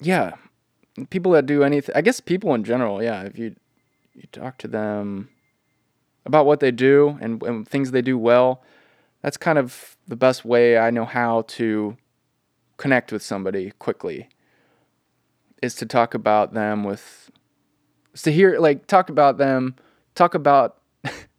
[0.00, 0.32] Yeah,
[1.10, 1.94] people that do anything.
[1.94, 3.02] I guess people in general.
[3.02, 3.54] Yeah, if you
[4.14, 5.28] you talk to them
[6.24, 8.62] about what they do and, and things they do well,
[9.20, 11.96] that's kind of the best way I know how to
[12.78, 14.28] connect with somebody quickly.
[15.60, 17.30] Is to talk about them with,
[18.22, 19.76] to hear like talk about them,
[20.14, 20.78] talk about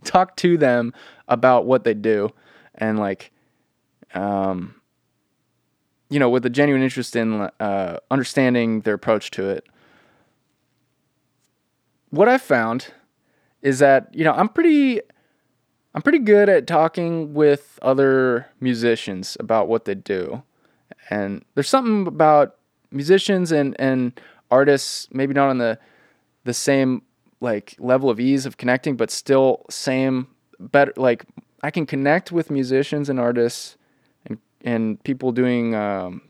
[0.05, 0.93] talk to them
[1.27, 2.31] about what they do
[2.75, 3.31] and like
[4.13, 4.75] um
[6.09, 9.65] you know with a genuine interest in uh, understanding their approach to it.
[12.09, 12.93] What i've found
[13.61, 15.01] is that you know i'm pretty
[15.93, 20.43] i'm pretty good at talking with other musicians about what they do.
[21.09, 22.55] And there's something about
[22.91, 24.19] musicians and and
[24.51, 25.77] artists maybe not on the
[26.43, 27.01] the same
[27.45, 30.27] like level of ease of connecting, but still same
[30.59, 30.91] better.
[30.97, 31.25] Like
[31.61, 33.77] I can connect with musicians and artists
[34.25, 36.23] and and people doing um,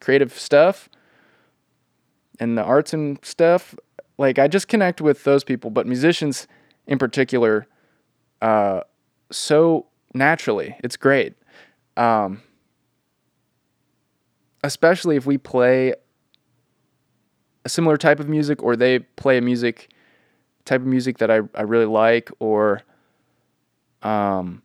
[0.00, 0.90] creative stuff
[2.38, 3.74] and the arts and stuff.
[4.18, 6.46] Like I just connect with those people, but musicians
[6.86, 7.66] in particular,
[8.42, 8.82] uh,
[9.30, 11.34] so naturally, it's great.
[11.96, 12.42] Um,
[14.62, 15.94] especially if we play
[17.64, 19.91] a similar type of music or they play a music
[20.64, 22.82] type of music that I, I really like or
[24.02, 24.62] um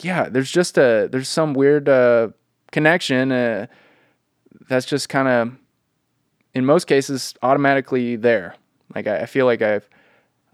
[0.00, 2.28] yeah there's just a there's some weird uh,
[2.70, 3.66] connection uh,
[4.68, 5.56] that's just kind of
[6.54, 8.56] in most cases automatically there.
[8.94, 9.88] Like I, I, feel like I've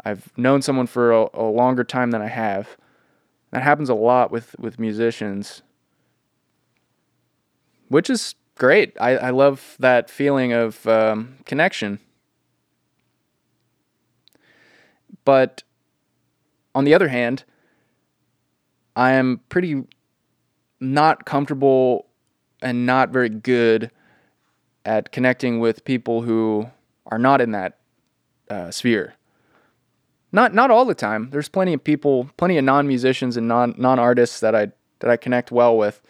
[0.04, 2.76] I've known someone for a, a longer time than I have.
[3.50, 5.62] That happens a lot with with musicians.
[7.88, 8.94] Which is great.
[9.00, 12.00] I, I love that feeling of um, connection
[15.28, 15.62] But
[16.74, 17.44] on the other hand,
[18.96, 19.84] I am pretty
[20.80, 22.06] not comfortable
[22.62, 23.90] and not very good
[24.86, 26.70] at connecting with people who
[27.04, 27.76] are not in that
[28.48, 29.16] uh, sphere.
[30.32, 31.28] Not not all the time.
[31.28, 34.68] There's plenty of people, plenty of non-musicians and non non-artists that I
[35.00, 36.00] that I connect well with.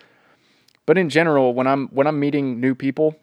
[0.87, 3.17] But in general, when I'm when I'm meeting new people,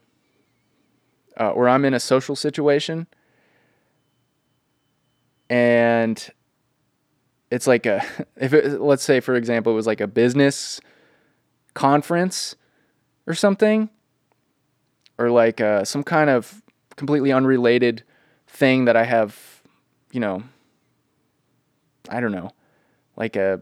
[1.40, 3.08] uh, or I'm in a social situation,
[5.50, 6.30] and
[7.52, 8.04] it's like a
[8.38, 10.80] if it let's say for example it was like a business
[11.74, 12.56] conference
[13.28, 13.90] or something
[15.18, 16.62] or like uh, some kind of
[16.96, 18.04] completely unrelated
[18.48, 19.62] thing that I have,
[20.12, 20.44] you know,
[22.10, 22.52] I don't know,
[23.16, 23.62] like a,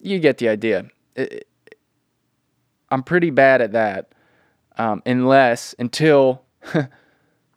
[0.00, 0.86] you get the idea.
[1.16, 1.46] It,
[2.90, 4.12] I'm pretty bad at that.
[4.78, 6.42] Um, unless until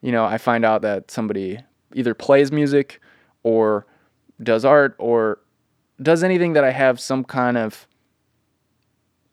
[0.02, 1.60] you know I find out that somebody
[1.94, 3.00] either plays music
[3.44, 3.86] or
[4.42, 5.40] does art or
[6.02, 7.88] does anything that I have some kind of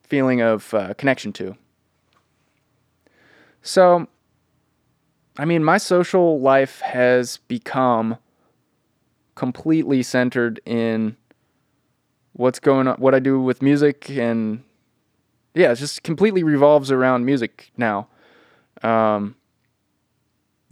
[0.03, 1.57] feeling of uh, connection to.
[3.63, 4.09] So,
[5.37, 8.17] I mean, my social life has become
[9.35, 11.17] completely centered in
[12.33, 14.65] what's going on, what I do with music, and
[15.55, 18.09] yeah, it just completely revolves around music now.
[18.83, 19.35] Um,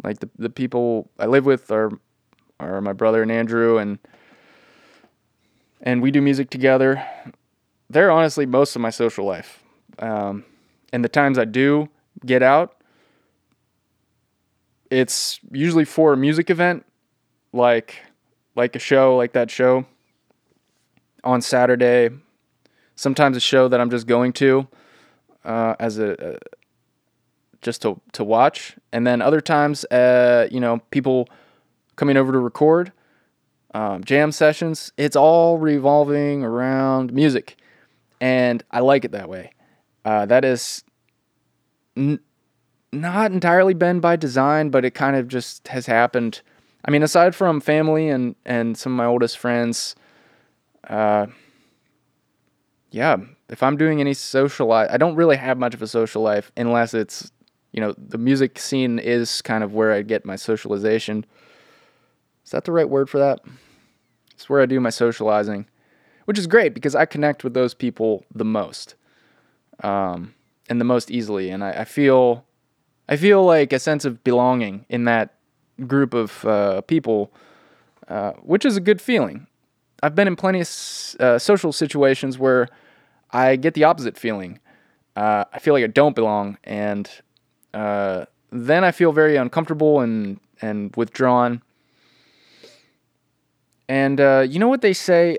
[0.03, 1.91] like the the people I live with are
[2.61, 3.98] are my brother and Andrew, and
[5.82, 7.04] and we do music together.
[7.88, 9.62] They're honestly most of my social life,
[9.98, 10.44] um,
[10.92, 11.88] and the times I do
[12.24, 12.76] get out,
[14.90, 16.84] it's usually for a music event,
[17.52, 18.02] like
[18.54, 19.86] like a show, like that show
[21.24, 22.11] on Saturday.
[22.94, 24.66] Sometimes a show that I'm just going to
[25.44, 26.38] uh, as a, a
[27.61, 31.28] just to to watch, and then other times, uh, you know, people
[31.97, 32.92] coming over to record,
[33.74, 34.92] um, jam sessions.
[34.97, 37.57] It's all revolving around music,
[38.20, 39.53] and I like it that way.
[40.05, 40.84] Uh, that is
[41.97, 42.20] n-
[42.92, 46.42] not entirely been by design, but it kind of just has happened.
[46.84, 49.97] I mean, aside from family and and some of my oldest friends,
[50.88, 51.26] uh,
[52.90, 53.16] yeah,
[53.49, 56.51] if I'm doing any social life, I don't really have much of a social life
[56.57, 57.30] unless it's,
[57.72, 61.26] you know, the music scene is kind of where I get my socialization.
[62.47, 63.40] Is that the right word for that?
[64.32, 65.66] It's where I do my socializing,
[66.26, 68.94] which is great because I connect with those people the most,
[69.82, 70.32] um,
[70.68, 72.44] and the most easily, and I, I, feel,
[73.09, 75.34] I feel like a sense of belonging in that
[75.86, 77.32] group of uh, people,
[78.09, 79.49] uh, which is a good feeling.
[80.03, 80.68] I've been in plenty of
[81.18, 82.68] uh, social situations where
[83.32, 84.61] I get the opposite feeling.
[85.16, 87.11] Uh, I feel like I don't belong, and
[87.74, 91.62] uh, then I feel very uncomfortable and and withdrawn.
[93.89, 95.39] And uh, you know what they say?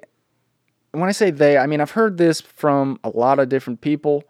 [0.91, 4.23] When I say they, I mean I've heard this from a lot of different people,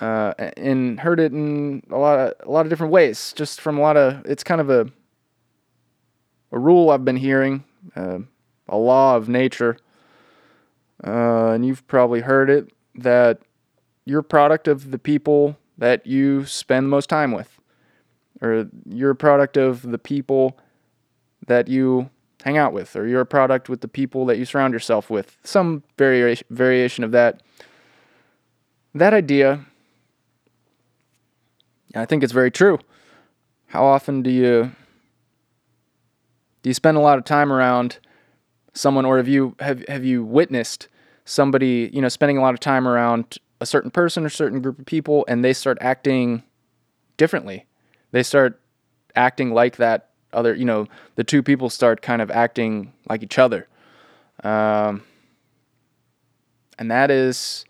[0.00, 3.32] uh, and heard it in a lot of a lot of different ways.
[3.36, 4.90] Just from a lot of, it's kind of a
[6.52, 7.64] a rule I've been hearing,
[7.96, 8.18] uh,
[8.68, 9.78] a law of nature
[11.06, 13.40] uh, and you've probably heard it that
[14.04, 17.58] you're a product of the people that you spend the most time with,
[18.40, 20.58] or you're a product of the people
[21.46, 22.08] that you
[22.44, 25.38] hang out with, or you're a product with the people that you surround yourself with.
[25.44, 27.42] Some variation variation of that.
[28.94, 29.64] That idea,
[31.94, 32.78] I think it's very true.
[33.68, 34.72] How often do you
[36.62, 37.98] do you spend a lot of time around
[38.74, 40.88] someone, or have you have have you witnessed
[41.24, 44.78] somebody, you know, spending a lot of time around a certain person or certain group
[44.78, 46.42] of people and they start acting
[47.16, 47.64] differently.
[48.10, 48.60] They start
[49.16, 53.38] acting like that other, you know, the two people start kind of acting like each
[53.38, 53.68] other.
[54.42, 55.02] Um,
[56.78, 57.64] and that is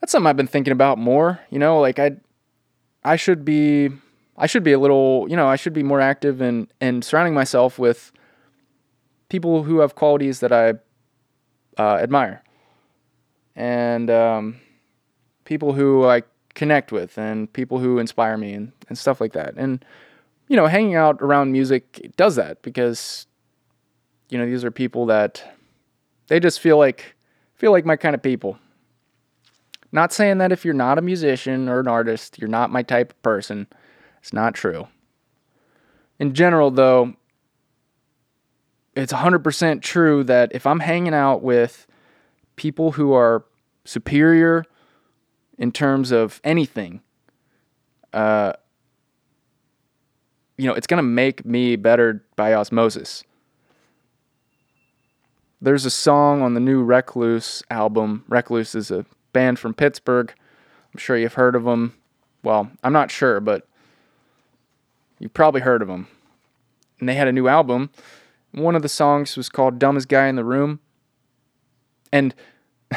[0.00, 2.12] that's something I've been thinking about more, you know, like I
[3.04, 3.90] I should be
[4.36, 7.34] I should be a little, you know, I should be more active and, and surrounding
[7.34, 8.12] myself with
[9.28, 10.74] people who have qualities that I
[11.76, 12.42] uh, admire
[13.56, 14.60] and um,
[15.44, 16.22] people who I
[16.54, 19.54] connect with and people who inspire me and, and stuff like that.
[19.56, 19.84] And,
[20.48, 23.26] you know, hanging out around music does that because,
[24.30, 25.56] you know, these are people that
[26.28, 27.16] they just feel like,
[27.54, 28.58] feel like my kind of people.
[29.92, 33.12] Not saying that if you're not a musician or an artist, you're not my type
[33.12, 33.66] of person.
[34.20, 34.88] It's not true.
[36.18, 37.14] In general, though,
[38.94, 41.86] it's 100% true that if I'm hanging out with
[42.56, 43.44] people who are
[43.84, 44.64] superior
[45.56, 47.00] in terms of anything,
[48.12, 48.54] uh,
[50.58, 53.24] you know, it's going to make me better by osmosis.
[55.60, 58.24] There's a song on the new Recluse album.
[58.28, 60.32] Recluse is a band from Pittsburgh.
[60.92, 61.94] I'm sure you've heard of them.
[62.42, 63.66] Well, I'm not sure, but
[65.18, 66.06] you've probably heard of them.
[67.00, 67.90] And they had a new album
[68.52, 70.80] one of the songs was called Dumbest Guy in the Room.
[72.12, 72.34] And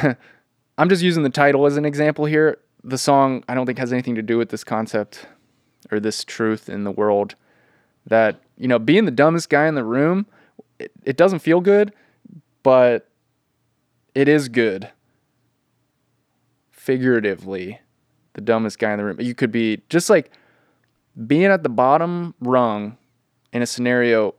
[0.78, 2.58] I'm just using the title as an example here.
[2.84, 5.28] The song, I don't think, has anything to do with this concept
[5.92, 7.36] or this truth in the world
[8.08, 10.26] that, you know, being the dumbest guy in the room,
[10.80, 11.94] it, it doesn't feel good,
[12.64, 13.10] but
[14.16, 14.90] it is good.
[16.72, 17.80] Figuratively,
[18.34, 19.22] the dumbest guy in the room.
[19.22, 20.32] You could be just like
[21.28, 22.98] being at the bottom rung
[23.54, 24.36] in a scenario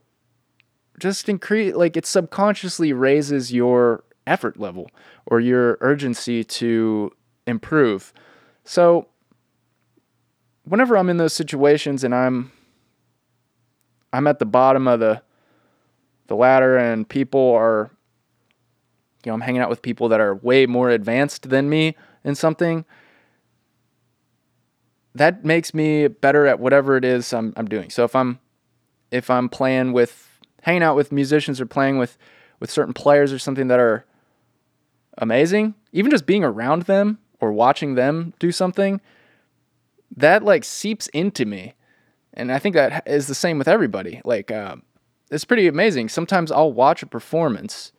[0.99, 4.89] just increase like it subconsciously raises your effort level
[5.25, 7.11] or your urgency to
[7.45, 8.13] improve.
[8.63, 9.07] So
[10.63, 12.52] whenever I'm in those situations and I'm
[14.13, 15.21] I'm at the bottom of the
[16.27, 17.91] the ladder and people are
[19.25, 22.35] you know, I'm hanging out with people that are way more advanced than me in
[22.35, 22.85] something.
[25.15, 27.89] That makes me better at whatever it is I'm I'm doing.
[27.89, 28.39] So if I'm
[29.11, 32.17] if I'm playing with hanging out with musicians or playing with
[32.59, 34.05] with certain players or something that are
[35.17, 39.01] amazing, even just being around them or watching them do something,
[40.15, 41.73] that like seeps into me.
[42.33, 44.21] And I think that is the same with everybody.
[44.25, 44.77] Like, uh,
[45.29, 46.09] it's pretty amazing.
[46.09, 47.91] Sometimes I'll watch a performance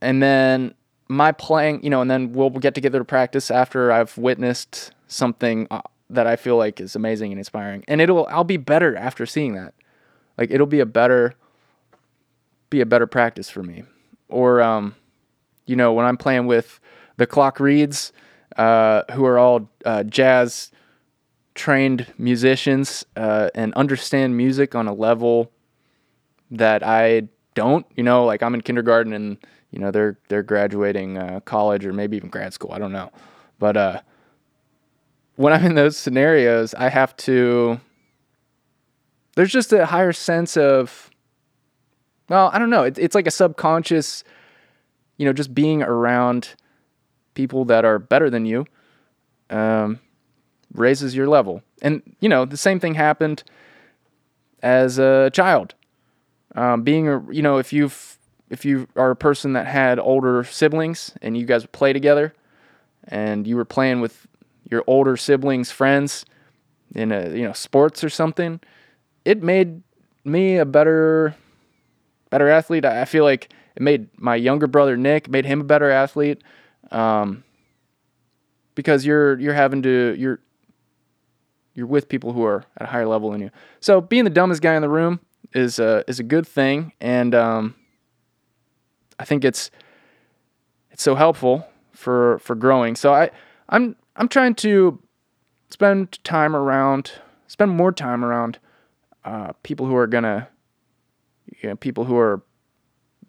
[0.00, 0.74] and then
[1.08, 5.66] my playing, you know, and then we'll get together to practice after I've witnessed something
[5.70, 5.80] uh,
[6.10, 7.84] that I feel like is amazing and inspiring.
[7.88, 9.74] And it'll, I'll be better after seeing that.
[10.36, 11.34] Like, it'll be a better,
[12.70, 13.84] be a better practice for me.
[14.28, 14.94] Or, um,
[15.66, 16.78] you know, when I'm playing with
[17.16, 18.12] the clock reads,
[18.56, 20.70] uh, who are all uh, jazz
[21.58, 25.52] trained musicians uh, and understand music on a level
[26.50, 27.84] that I don't.
[27.96, 29.36] You know, like I'm in kindergarten and
[29.70, 32.72] you know they're they're graduating uh, college or maybe even grad school.
[32.72, 33.10] I don't know,
[33.58, 34.00] but uh,
[35.36, 37.80] when I'm in those scenarios, I have to.
[39.36, 41.10] There's just a higher sense of.
[42.28, 42.84] Well, I don't know.
[42.84, 44.22] It, it's like a subconscious,
[45.16, 46.54] you know, just being around
[47.34, 48.66] people that are better than you
[49.50, 50.00] um,
[50.74, 51.62] raises your level.
[51.82, 53.42] And, you know, the same thing happened
[54.62, 55.74] as a child.
[56.54, 58.18] Um, being, a, you know, if you've,
[58.50, 62.34] if you are a person that had older siblings and you guys would play together
[63.04, 64.26] and you were playing with
[64.70, 66.24] your older siblings' friends
[66.94, 68.60] in a, you know, sports or something,
[69.24, 69.82] it made
[70.24, 71.34] me a better,
[72.30, 72.84] better athlete.
[72.84, 76.42] I feel like it made my younger brother Nick, made him a better athlete
[76.90, 77.44] um,
[78.74, 80.40] because you're you're having to you're
[81.78, 83.50] you're with people who are at a higher level than you.
[83.78, 85.20] So being the dumbest guy in the room
[85.54, 87.76] is a is a good thing, and um,
[89.20, 89.70] I think it's
[90.90, 92.96] it's so helpful for for growing.
[92.96, 93.30] So I
[93.68, 95.00] I'm I'm trying to
[95.70, 97.12] spend time around
[97.46, 98.58] spend more time around
[99.24, 100.48] uh, people who are gonna
[101.62, 102.42] you know, people who are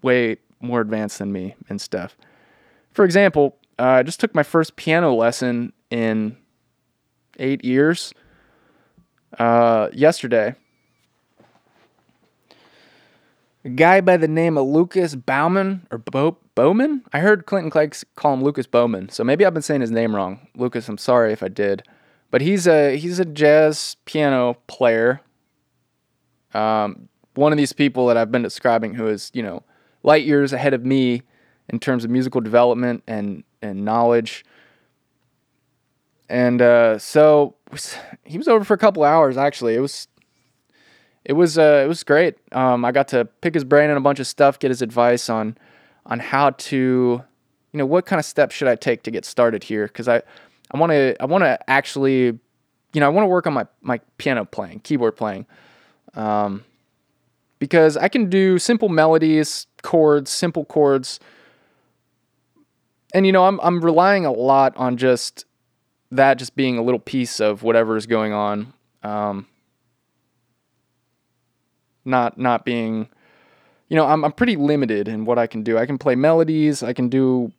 [0.02, 2.18] way more advanced than me and stuff.
[2.93, 6.36] For example, uh, I just took my first piano lesson in
[7.38, 8.12] eight years
[9.38, 10.55] uh, yesterday.
[13.65, 17.03] A guy by the name of Lucas Bauman or Bo- Bowman.
[17.11, 20.15] I heard Clinton Clegg call him Lucas Bowman, so maybe I've been saying his name
[20.15, 20.47] wrong.
[20.55, 21.84] Lucas, I'm sorry if I did,
[22.32, 25.21] but he's a he's a jazz piano player.
[26.53, 29.63] Um, one of these people that I've been describing who is you know
[30.03, 31.23] light years ahead of me
[31.67, 34.45] in terms of musical development and and knowledge.
[36.30, 37.55] And uh, so
[38.23, 39.38] he was over for a couple hours.
[39.38, 40.07] Actually, it was
[41.25, 42.38] it was uh, it was great.
[42.51, 45.30] Um, I got to pick his brain on a bunch of stuff, get his advice
[45.30, 45.57] on
[46.05, 47.23] on how to,
[47.71, 49.88] you know, what kind of steps should I take to get started here?
[49.88, 50.21] Because I
[50.71, 52.25] I want to I want to actually,
[52.93, 55.47] you know, I want to work on my my piano playing, keyboard playing.
[56.13, 56.63] Um,
[57.57, 61.19] because I can do simple melodies, chords, simple chords
[63.13, 65.45] and you know, I'm I'm relying a lot on just
[66.12, 68.74] that just being a little piece of whatever is going on.
[69.03, 69.47] Um,
[72.05, 73.10] not not being,
[73.88, 75.78] you know, I'm I'm pretty limited in what I can do.
[75.78, 76.82] I can play melodies.
[76.82, 77.51] I can do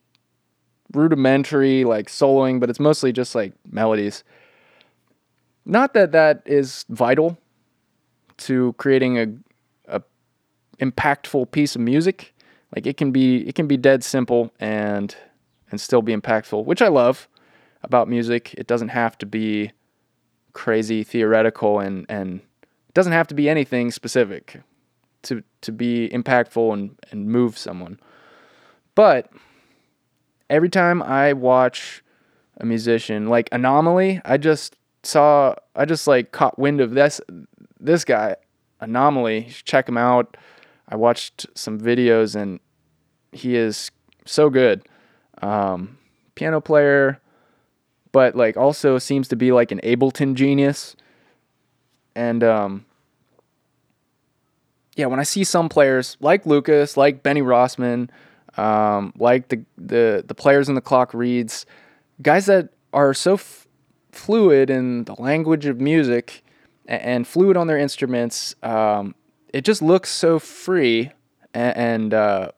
[0.93, 4.23] rudimentary like soloing, but it's mostly just like melodies.
[5.65, 7.37] Not that that is vital
[8.37, 9.27] to creating a
[9.87, 10.01] a
[10.79, 12.33] impactful piece of music.
[12.75, 15.15] Like it can be it can be dead simple and
[15.69, 17.29] and still be impactful, which I love
[17.83, 18.53] about music.
[18.57, 19.71] It doesn't have to be
[20.53, 22.41] crazy theoretical and and
[22.87, 24.61] it doesn't have to be anything specific
[25.23, 27.99] to to be impactful and, and move someone.
[28.95, 29.31] But
[30.49, 32.03] every time I watch
[32.57, 37.21] a musician like Anomalie, I just saw I just like caught wind of this
[37.79, 38.35] this guy
[38.79, 39.47] Anomalie.
[39.63, 40.37] Check him out.
[40.89, 42.59] I watched some videos and
[43.31, 43.91] he is
[44.25, 44.85] so good
[45.41, 45.97] um,
[46.35, 47.19] piano player,
[48.11, 50.95] but like also seems to be like an Ableton genius.
[52.15, 52.85] And um,
[54.95, 58.09] yeah, when I see some players like Lucas, like Benny Rossman,
[58.57, 61.65] um, like the, the the players in the clock reads,
[62.21, 63.67] guys that are so f-
[64.11, 66.43] fluid in the language of music
[66.85, 69.15] and, and fluid on their instruments, um,
[69.53, 71.11] it just looks so free
[71.53, 72.51] and, and uh,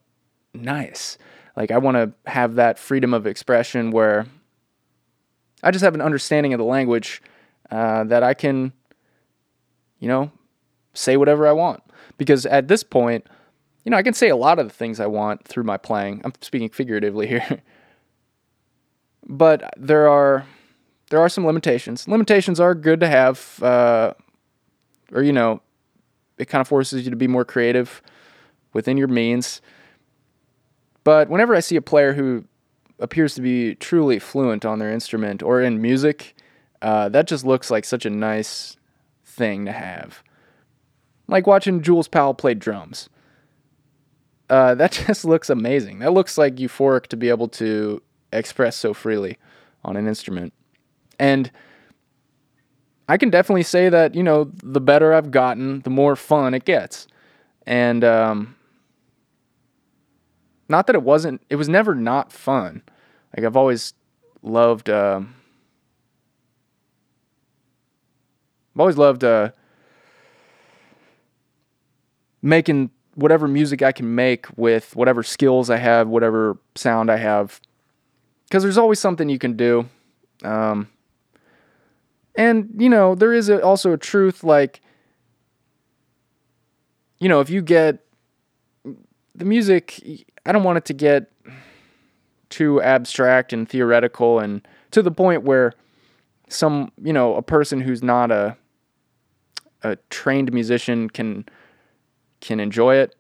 [0.56, 1.20] nice.
[1.56, 4.26] Like I want to have that freedom of expression where
[5.64, 7.22] I just have an understanding of the language
[7.72, 8.74] uh, that I can,
[10.00, 10.32] you know,
[10.94, 11.82] say whatever I want.
[12.18, 13.26] Because at this point,
[13.84, 16.22] you know, I can say a lot of the things I want through my playing.
[16.24, 17.62] I'm speaking figuratively here.
[19.28, 20.46] but there are
[21.10, 22.08] there are some limitations.
[22.08, 24.14] Limitations are good to have, uh,
[25.12, 25.62] or you know,
[26.38, 28.02] it kind of forces you to be more creative
[28.74, 29.62] within your means.
[31.04, 32.46] But whenever I see a player who
[33.00, 36.36] appears to be truly fluent on their instrument or in music,
[36.82, 38.78] uh, that just looks like such a nice
[39.26, 40.24] thing to have.
[41.28, 43.10] Like watching Jules Powell play drums.
[44.50, 46.00] Uh, that just looks amazing.
[46.00, 49.38] That looks like euphoric to be able to express so freely
[49.84, 50.54] on an instrument.
[51.20, 51.52] And
[53.08, 56.66] I can definitely say that, you know, the better I've gotten, the more fun it
[56.66, 57.08] gets.
[57.66, 58.56] And um,
[60.74, 62.82] not that it wasn't, it was never not fun.
[63.38, 63.94] Like I've always
[64.42, 65.22] loved, uh,
[68.74, 69.52] I've always loved uh,
[72.42, 77.62] making whatever music I can make with whatever skills I have, whatever sound I have.
[78.46, 79.88] Because there's always something you can do.
[80.44, 80.90] Um,
[82.34, 84.82] and, you know, there is a, also a truth like,
[87.20, 88.04] you know, if you get
[89.36, 90.02] the music,
[90.46, 91.32] I don't want it to get
[92.50, 95.74] too abstract and theoretical and to the point where
[96.50, 98.58] some, you know, a person who's not a
[99.82, 101.46] a trained musician can
[102.40, 103.16] can enjoy it.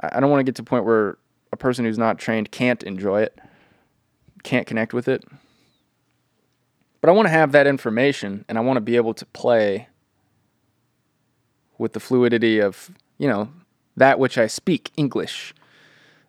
[0.00, 1.18] I don't want to get to a point where
[1.52, 3.38] a person who's not trained can't enjoy it,
[4.42, 5.24] can't connect with it.
[7.00, 9.88] But I want to have that information and I want to be able to play
[11.78, 13.50] with the fluidity of, you know,
[13.96, 15.54] that which I speak, English.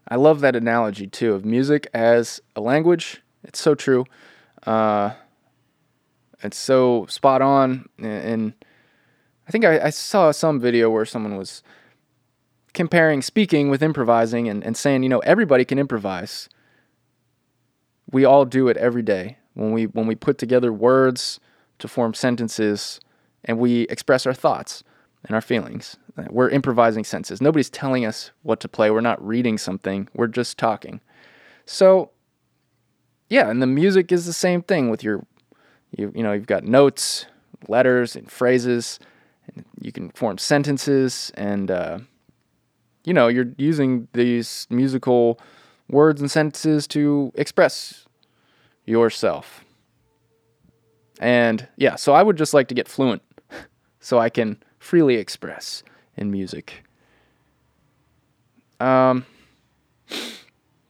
[0.08, 3.22] I love that analogy too of music as a language.
[3.43, 4.06] It's so true.
[4.66, 5.12] Uh,
[6.43, 7.89] it's so spot on.
[7.97, 8.53] And
[9.47, 11.64] I think I, I, saw some video where someone was
[12.74, 16.49] comparing speaking with improvising and, and saying, you know, everybody can improvise.
[18.12, 21.39] We all do it every day when we when we put together words
[21.80, 22.99] to form sentences
[23.43, 24.84] and we express our thoughts
[25.24, 25.97] and our feelings.
[26.30, 27.41] We're improvising sentences.
[27.41, 28.89] Nobody's telling us what to play.
[28.89, 30.07] We're not reading something.
[30.13, 31.01] We're just talking.
[31.66, 32.11] So,
[33.30, 35.26] yeah, and the music is the same thing with your
[35.97, 37.26] you you know, you've got notes,
[37.68, 38.99] letters and phrases
[39.53, 41.99] and you can form sentences and uh,
[43.03, 45.39] you know, you're using these musical
[45.89, 48.05] words and sentences to express
[48.86, 49.63] yourself.
[51.20, 53.22] And yeah, so I would just like to get fluent
[53.99, 55.84] so I can freely express
[56.18, 56.84] in music.
[58.80, 59.26] Um,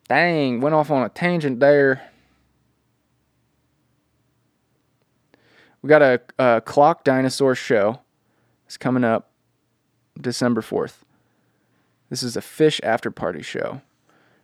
[0.07, 2.09] dang, went off on a tangent there.
[5.82, 8.01] We got a, a Chalk Dinosaur show.
[8.65, 9.30] It's coming up
[10.19, 11.03] December 4th.
[12.09, 13.82] This is a Phish after party show.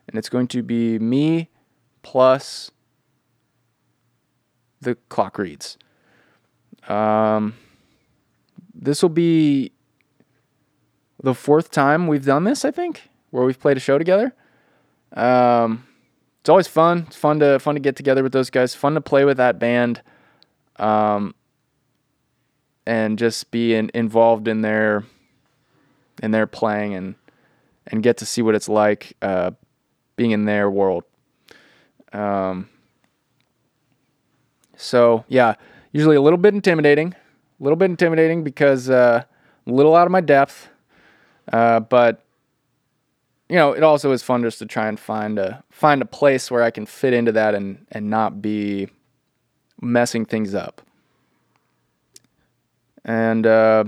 [0.08, 1.50] And it's going to be me
[2.04, 2.72] plus
[4.82, 5.78] the clock reads.
[6.88, 7.56] Um,
[8.74, 9.72] this will be
[11.22, 14.34] the fourth time we've done this, I think, where we've played a show together.
[15.14, 15.86] Um,
[16.40, 17.06] it's always fun.
[17.08, 18.74] It's fun to fun to get together with those guys.
[18.74, 20.02] Fun to play with that band,
[20.78, 21.36] um,
[22.86, 25.06] and just be in, involved in their
[26.24, 27.16] in their playing and
[27.88, 29.52] and get to see what it's like uh,
[30.16, 31.04] being in their world.
[32.14, 32.70] Um,
[34.76, 35.56] so yeah,
[35.92, 39.24] usually a little bit intimidating, a little bit intimidating because uh,
[39.68, 40.70] a little out of my depth.
[41.52, 42.24] Uh, but
[43.50, 46.50] you know, it also is fun just to try and find a find a place
[46.50, 48.88] where I can fit into that and and not be
[49.82, 50.82] messing things up.
[53.04, 53.86] And uh,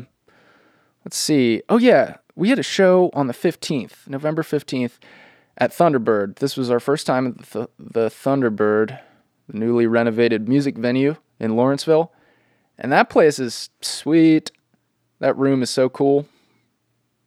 [1.05, 1.61] let's see.
[1.70, 4.93] Oh yeah, we had a show on the 15th, November 15th,
[5.57, 6.38] at Thunderbird.
[6.38, 8.99] This was our first time at the, the Thunderbird
[9.47, 12.11] the newly renovated music venue in Lawrenceville.
[12.78, 14.51] And that place is sweet.
[15.20, 16.28] That room is so cool.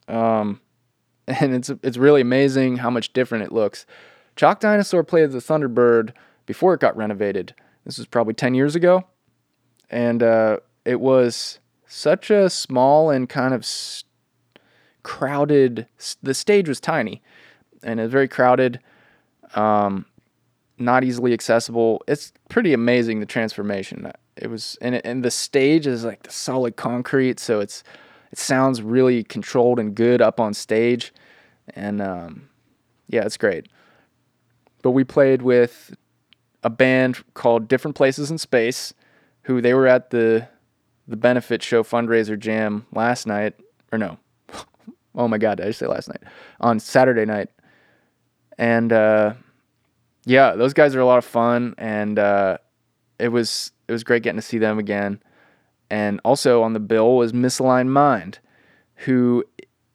[0.09, 0.61] Um,
[1.29, 3.87] and it's it's really amazing how much different it looks.
[4.37, 6.13] Chalk Dinosaur played the Thunderbird
[6.45, 7.55] before it got renovated.
[7.85, 9.05] This was probably 10 years ago.
[9.91, 13.67] And uh, it was such a small and kind of
[15.03, 15.87] crowded,
[16.23, 17.23] the stage was tiny
[17.83, 18.81] and it was very crowded.
[19.55, 20.07] Um,
[20.79, 22.03] not easily accessible.
[22.07, 24.11] It's pretty amazing the transformation.
[24.37, 27.83] It was and and the stage is like the solid concrete, so it's
[28.33, 31.13] it sounds really controlled and good up on stage,
[31.75, 32.49] and um,
[33.09, 33.69] yeah, it's great.
[34.83, 35.97] but we played with
[36.63, 38.93] a band called Different Places in Space,
[39.43, 40.49] who they were at the
[41.09, 43.55] the benefit show fundraiser jam last night,
[43.93, 44.19] or no,
[45.15, 46.23] oh my god, did I just say last night?
[46.61, 47.51] On Saturday night,
[48.59, 49.35] and uh,
[50.25, 52.59] yeah, those guys are a lot of fun, and uh,
[53.19, 55.21] it was it was great getting to see them again,
[55.91, 58.39] and also on the bill was Misaligned Mind,
[58.97, 59.45] who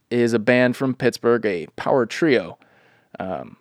[0.09, 2.57] is a band from Pittsburgh, a power trio,
[3.19, 3.57] um,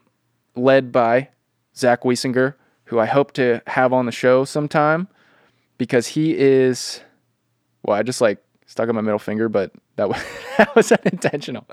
[0.56, 1.28] led by
[1.76, 2.54] Zach Wiesinger,
[2.84, 5.08] who I hope to have on the show sometime
[5.78, 7.00] because he is
[7.82, 10.22] well, I just like stuck on my middle finger, but that was
[10.58, 11.66] that was unintentional.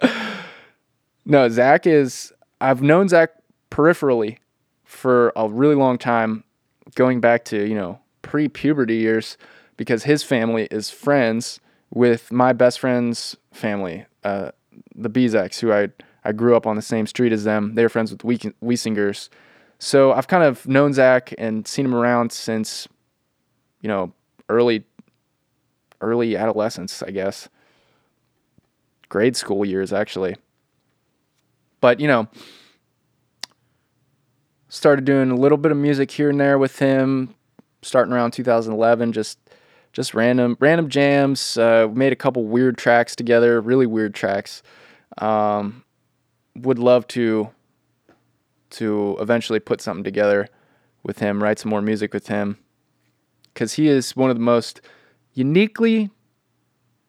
[1.25, 2.31] No, Zach is
[2.61, 3.31] I've known Zach
[3.69, 4.37] peripherally
[4.85, 6.43] for a really long time,
[6.95, 9.37] going back to, you know, pre puberty years,
[9.77, 11.59] because his family is friends
[11.93, 14.51] with my best friend's family, uh,
[14.95, 15.89] the Bezeks, who I,
[16.23, 17.75] I grew up on the same street as them.
[17.75, 19.29] They were friends with Wiesingers.
[19.79, 22.87] So I've kind of known Zach and seen him around since,
[23.81, 24.11] you know,
[24.49, 24.83] early
[26.01, 27.49] early adolescence, I guess.
[29.09, 30.35] Grade school years, actually.
[31.79, 32.27] But, you know,
[34.69, 37.33] started doing a little bit of music here and there with him,
[37.81, 39.39] starting around 2011, just
[39.97, 41.57] just random random jams.
[41.57, 44.61] Uh, made a couple weird tracks together, really weird tracks.
[45.17, 45.83] Um,
[46.55, 47.49] would love to
[48.69, 50.49] to eventually put something together
[51.01, 52.59] with him, write some more music with him,
[53.51, 54.81] because he is one of the most
[55.33, 56.11] uniquely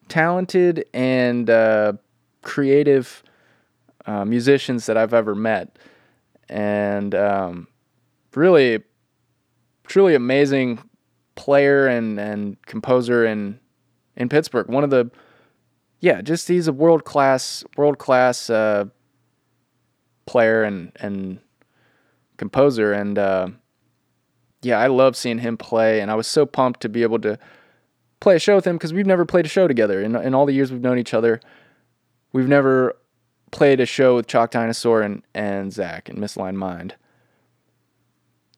[0.09, 1.93] talented and uh,
[2.41, 3.23] creative
[4.07, 5.79] uh, musicians that I've ever met,
[6.49, 7.69] and um,
[8.35, 8.83] really,
[9.87, 10.88] truly amazing
[11.39, 13.59] player and and composer in
[14.17, 14.69] in Pittsburgh.
[14.69, 15.11] One of the
[16.01, 18.87] yeah, just he's a world class world class uh,
[20.27, 21.39] player and and
[22.37, 23.49] composer, and uh,
[24.63, 27.39] yeah, I love seeing him play, and I was so pumped to be able to
[28.21, 30.45] play a show with him because we've never played a show together in in all
[30.45, 31.41] the years we've known each other.
[32.33, 32.97] We've never
[33.53, 36.97] played a show with Chalk Dinosaur and and Zach and Misaligned Mind.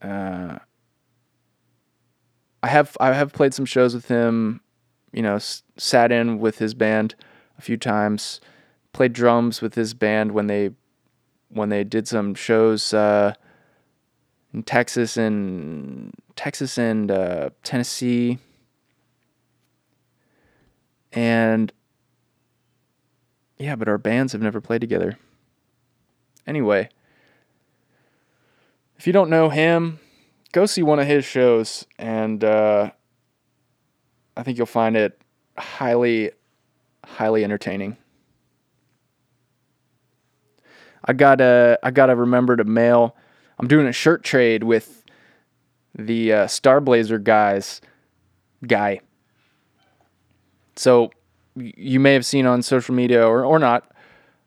[0.01, 0.59] Uh,
[2.63, 4.61] I have I have played some shows with him,
[5.13, 7.15] you know, s- sat in with his band
[7.59, 8.41] a few times,
[8.93, 10.71] played drums with his band when they
[11.49, 13.35] when they did some shows uh,
[14.53, 18.39] in Texas and Texas and uh, Tennessee
[21.13, 21.73] and
[23.59, 25.19] yeah, but our bands have never played together.
[26.47, 26.89] Anyway,
[28.97, 29.99] if you don't know him,
[30.53, 32.91] go see one of his shows, and uh,
[34.37, 35.21] I think you'll find it
[35.57, 36.31] highly,
[37.05, 37.97] highly entertaining.
[41.05, 43.17] I gotta, I gotta remember to mail.
[43.59, 45.05] I'm doing a shirt trade with
[45.95, 47.81] the uh, Starblazer guys,
[48.67, 49.01] guy
[50.81, 51.11] so
[51.57, 53.93] you may have seen on social media or, or not,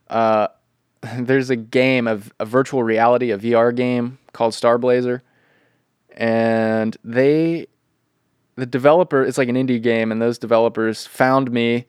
[0.09, 0.47] uh,
[1.19, 5.21] there's a game of a virtual reality, a VR game called Starblazer.
[6.15, 7.67] And they,
[8.55, 11.85] the developer, it's like an indie game, and those developers found me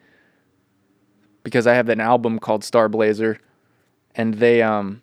[1.42, 3.38] because I have an album called Starblazer.
[4.14, 5.02] And they, um,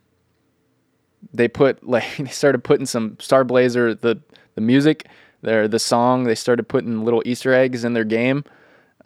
[1.33, 4.21] they put like they started putting some Starblazer the
[4.55, 5.07] the music
[5.43, 8.43] their the song they started putting little Easter eggs in their game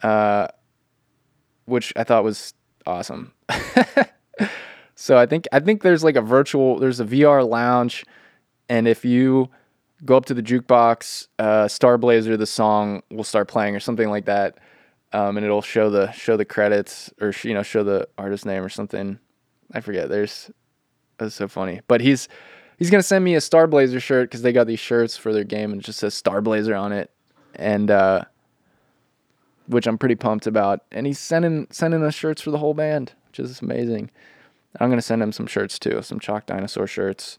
[0.02, 0.48] uh,
[1.66, 2.54] which I thought was
[2.86, 3.32] awesome.
[4.94, 8.04] so I think I think there's like a virtual there's a VR lounge,
[8.68, 9.48] and if you
[10.04, 14.26] go up to the jukebox, uh, Starblazer, the song will start playing or something like
[14.26, 14.58] that,
[15.12, 18.62] um, and it'll show the show the credits or you know show the artist name
[18.62, 19.18] or something.
[19.72, 20.08] I forget.
[20.08, 20.50] There's
[21.18, 22.28] that's so funny, but he's
[22.78, 25.72] he's gonna send me a Starblazer shirt because they got these shirts for their game
[25.72, 27.10] and it just says Starblazer on it,
[27.54, 28.24] and uh,
[29.66, 30.80] which I'm pretty pumped about.
[30.92, 34.10] And he's sending sending us shirts for the whole band, which is amazing.
[34.78, 37.38] I'm gonna send him some shirts too, some Chalk Dinosaur shirts.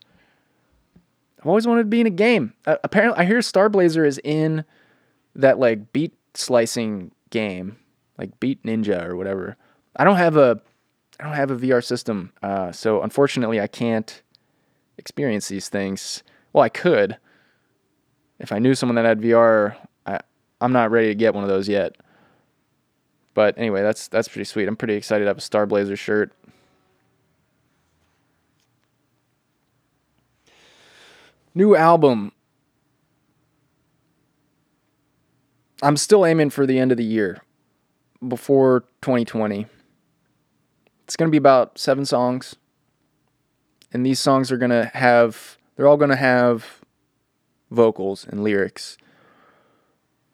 [1.39, 2.53] I've always wanted to be in a game.
[2.65, 4.65] Uh, apparently, I hear Starblazer is in
[5.35, 7.77] that like beat slicing game,
[8.17, 9.55] like Beat Ninja or whatever.
[9.95, 10.59] I don't have a
[11.19, 14.21] I don't have a VR system, uh, so unfortunately, I can't
[14.97, 16.23] experience these things.
[16.53, 17.17] Well, I could
[18.39, 19.75] if I knew someone that had VR.
[20.05, 20.19] I
[20.61, 21.95] I'm not ready to get one of those yet.
[23.33, 24.67] But anyway, that's that's pretty sweet.
[24.67, 26.31] I'm pretty excited to have a Starblazer shirt.
[31.57, 32.33] New album.
[35.81, 37.41] I'm still aiming for the end of the year
[38.27, 39.65] before 2020.
[41.03, 42.57] It's going to be about 7 songs.
[43.91, 46.81] And these songs are going to have they're all going to have
[47.71, 48.99] vocals and lyrics.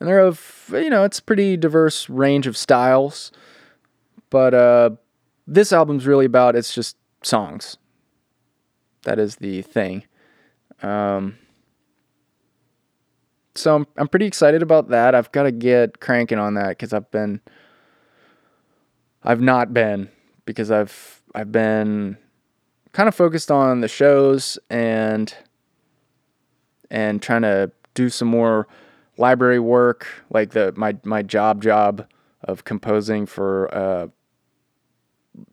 [0.02, 3.32] And they're of, you know, it's a pretty diverse range of styles.
[4.30, 4.90] But uh,
[5.48, 7.78] this album's really about it's just songs.
[9.04, 10.04] That is the thing.
[10.84, 11.38] Um,
[13.56, 15.16] so I'm, I'm pretty excited about that.
[15.16, 17.42] I've got to get cranking on that because I've been,
[19.24, 20.10] I've not been
[20.46, 22.18] because I've I've been
[22.92, 25.34] kind of focused on the shows and
[26.92, 28.68] and trying to do some more
[29.18, 32.08] library work, like the my my job job
[32.44, 34.08] of composing for uh,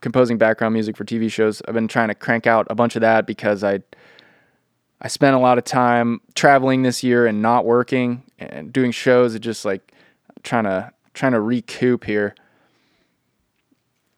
[0.00, 1.62] composing background music for TV shows.
[1.68, 3.80] I've been trying to crank out a bunch of that because I
[5.00, 9.34] I spent a lot of time traveling this year and not working and doing shows.
[9.34, 9.92] It just like
[10.42, 12.34] trying to trying to recoup here.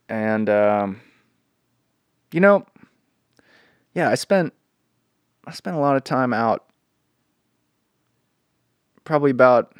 [0.08, 1.00] And um,
[2.32, 2.66] you know,
[3.94, 4.52] yeah, I spent
[5.46, 6.64] I spent a lot of time out.
[9.04, 9.74] Probably about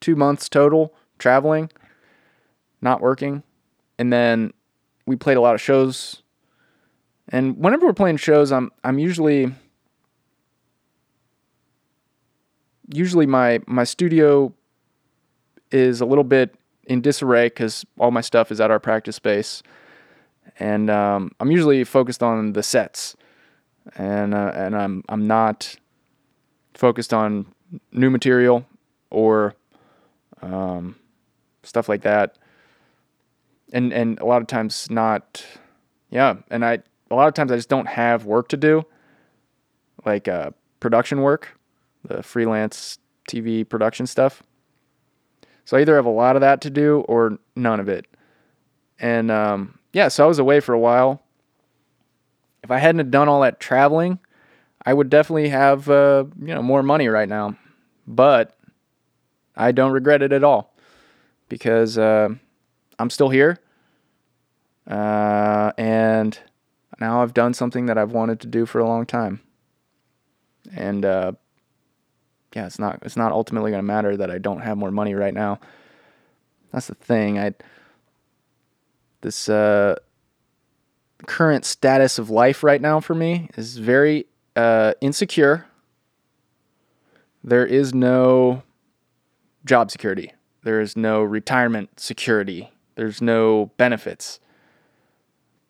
[0.00, 1.70] two months total traveling,
[2.80, 3.42] not working,
[3.98, 4.52] and then
[5.06, 6.22] we played a lot of shows.
[7.28, 9.52] And whenever we're playing shows, I'm I'm usually
[12.88, 14.52] usually my my studio
[15.70, 16.54] is a little bit
[16.84, 19.62] in disarray because all my stuff is at our practice space,
[20.58, 23.16] and um, I'm usually focused on the sets,
[23.96, 25.76] and uh, and I'm I'm not
[26.74, 27.46] focused on
[27.92, 28.66] new material
[29.10, 29.54] or
[30.42, 30.96] um,
[31.62, 32.36] stuff like that,
[33.72, 35.44] and and a lot of times not,
[36.10, 36.80] yeah, and I
[37.10, 38.84] a lot of times I just don't have work to do,
[40.04, 41.58] like uh, production work
[42.04, 42.98] the freelance
[43.28, 44.42] TV production stuff.
[45.64, 48.06] So I either have a lot of that to do or none of it.
[48.98, 51.22] And um, yeah, so I was away for a while.
[52.62, 54.18] If I hadn't done all that traveling,
[54.84, 57.56] I would definitely have uh, you know more money right now.
[58.06, 58.56] But
[59.56, 60.74] I don't regret it at all
[61.48, 62.30] because uh,
[62.98, 63.58] I'm still here,
[64.86, 66.38] uh, and
[67.00, 69.40] now I've done something that I've wanted to do for a long time.
[70.74, 71.32] And uh,
[72.54, 75.14] yeah, it's not it's not ultimately going to matter that I don't have more money
[75.14, 75.58] right now.
[76.72, 77.38] That's the thing.
[77.38, 77.54] I
[79.20, 79.96] this uh,
[81.26, 85.66] current status of life right now for me is very uh, insecure.
[87.42, 88.62] There is no
[89.64, 90.32] job security.
[90.62, 92.70] There is no retirement security.
[92.94, 94.40] There's no benefits.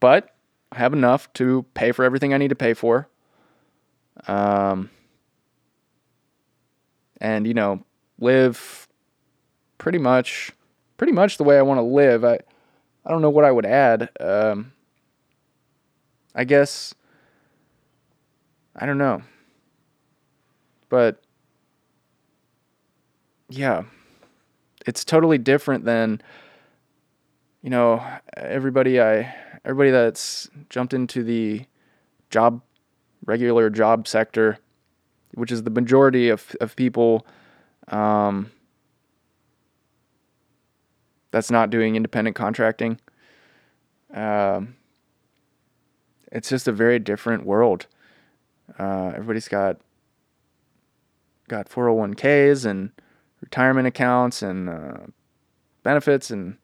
[0.00, 0.34] But
[0.70, 3.08] I have enough to pay for everything I need to pay for.
[4.28, 4.90] Um,
[7.24, 7.82] and you know
[8.20, 8.86] live
[9.78, 10.52] pretty much
[10.98, 12.22] pretty much the way I want to live.
[12.22, 12.38] I
[13.04, 14.10] I don't know what I would add.
[14.20, 14.72] Um,
[16.34, 16.94] I guess
[18.76, 19.22] I don't know.
[20.90, 21.22] But
[23.48, 23.84] yeah,
[24.86, 26.20] it's totally different than
[27.62, 28.04] you know
[28.36, 31.64] everybody I everybody that's jumped into the
[32.28, 32.60] job
[33.24, 34.58] regular job sector
[35.34, 37.26] which is the majority of, of people
[37.88, 38.50] um,
[41.30, 43.00] that's not doing independent contracting.
[44.12, 44.76] Um,
[46.30, 47.86] it's just a very different world.
[48.78, 49.78] Uh, everybody's got
[51.46, 52.90] got 401ks and
[53.42, 54.96] retirement accounts and uh,
[55.82, 56.56] benefits and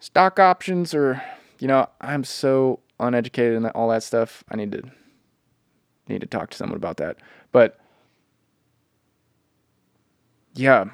[0.00, 1.22] stock options or
[1.58, 4.82] you know i'm so uneducated in all that stuff i need to
[6.08, 7.18] need to talk to someone about that.
[7.52, 7.78] But
[10.54, 10.86] yeah,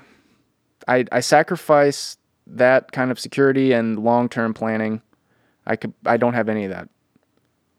[0.87, 5.03] I I sacrifice that kind of security and long term planning.
[5.67, 6.89] I could I don't have any of that.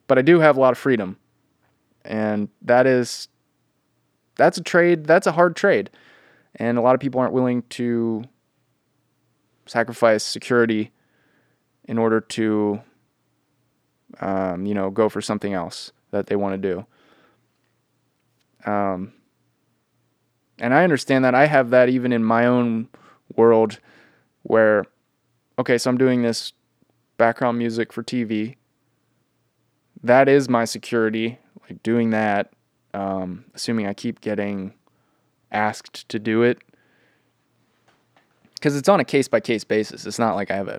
[0.07, 1.17] But I do have a lot of freedom.
[2.03, 3.28] And that is
[4.36, 5.89] that's a trade, that's a hard trade.
[6.55, 8.23] And a lot of people aren't willing to
[9.65, 10.91] sacrifice security
[11.86, 12.82] in order to
[14.19, 16.86] um, you know, go for something else that they want to do.
[18.66, 19.13] Um,
[20.59, 21.36] and I understand that.
[21.36, 22.88] I have that even in my own
[23.36, 23.80] world
[24.43, 24.86] where,
[25.59, 26.53] okay, so I'm doing this
[27.18, 28.55] background music for TV.
[30.03, 32.51] That is my security, like doing that,
[32.93, 34.74] um, assuming I keep getting
[35.51, 36.59] asked to do it.
[38.55, 40.05] Because it's on a case by case basis.
[40.05, 40.76] It's not like I have a,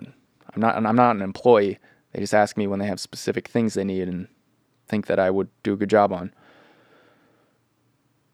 [0.53, 1.77] I'm not, I'm not an employee.
[2.13, 4.27] They just ask me when they have specific things they need and
[4.87, 6.33] think that I would do a good job on.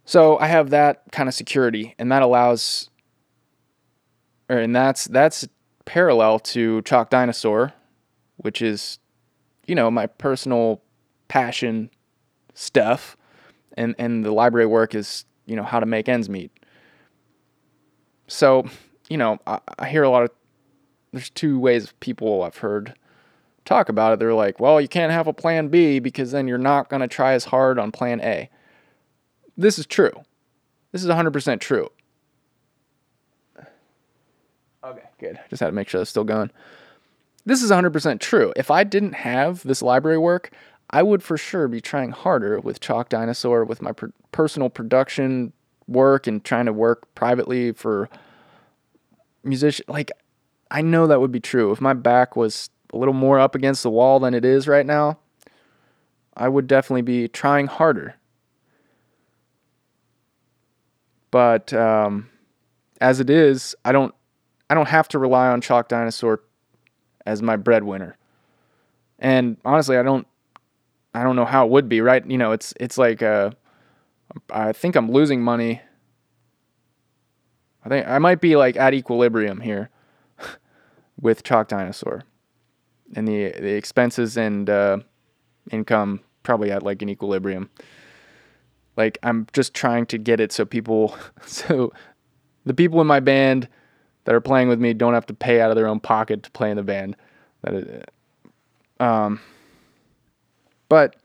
[0.06, 2.90] So I have that kind of security, and that allows,
[4.50, 5.48] or and that's that's
[5.86, 7.74] parallel to Chalk Dinosaur,
[8.38, 9.00] which is,
[9.66, 10.82] you know, my personal
[11.28, 11.90] passion
[12.54, 13.16] stuff,
[13.78, 16.52] and and the library work is you know how to make ends meet.
[18.28, 18.66] So,
[19.10, 20.32] you know, I, I hear a lot of
[21.14, 22.96] there's two ways people I've heard
[23.66, 24.20] talk about it.
[24.20, 27.08] They're like, well, you can't have a plan B because then you're not going to
[27.08, 28.50] try as hard on plan A.
[29.58, 30.12] This is true.
[30.92, 31.90] This is 100% true.
[34.84, 35.40] Okay, good.
[35.50, 36.52] Just had to make sure that's still going.
[37.46, 38.54] This is 100% true.
[38.56, 40.52] If I didn't have this library work,
[40.90, 45.54] I would for sure be trying harder with Chalk Dinosaur, with my per- personal production
[45.88, 48.10] work and trying to work privately for
[49.44, 49.86] musician.
[49.88, 50.12] Like,
[50.70, 51.72] I know that would be true.
[51.72, 54.86] If my back was a little more up against the wall than it is right
[54.86, 55.18] now,
[56.36, 58.16] I would definitely be trying harder.
[61.34, 62.30] But um,
[63.02, 64.14] as it is, I don't
[64.70, 66.42] I don't have to rely on Chalk Dinosaur
[67.26, 68.18] as my breadwinner.
[69.18, 70.28] And honestly, I don't
[71.16, 72.24] I don't know how it would be, right?
[72.24, 73.50] You know, it's it's like uh,
[74.52, 75.82] I think I'm losing money.
[77.84, 79.90] I think I might be like at equilibrium here
[81.20, 82.26] with Chalk Dinosaur,
[83.16, 85.00] and the the expenses and uh,
[85.72, 87.72] income probably at like an equilibrium.
[88.96, 91.16] Like I'm just trying to get it so people,
[91.46, 91.92] so
[92.66, 93.68] the people in my band
[94.26, 96.52] that are playing with me don't have to pay out of their own pocket to
[96.52, 97.16] play in the band.
[97.62, 98.04] That is,
[99.00, 99.40] um,
[100.90, 101.16] but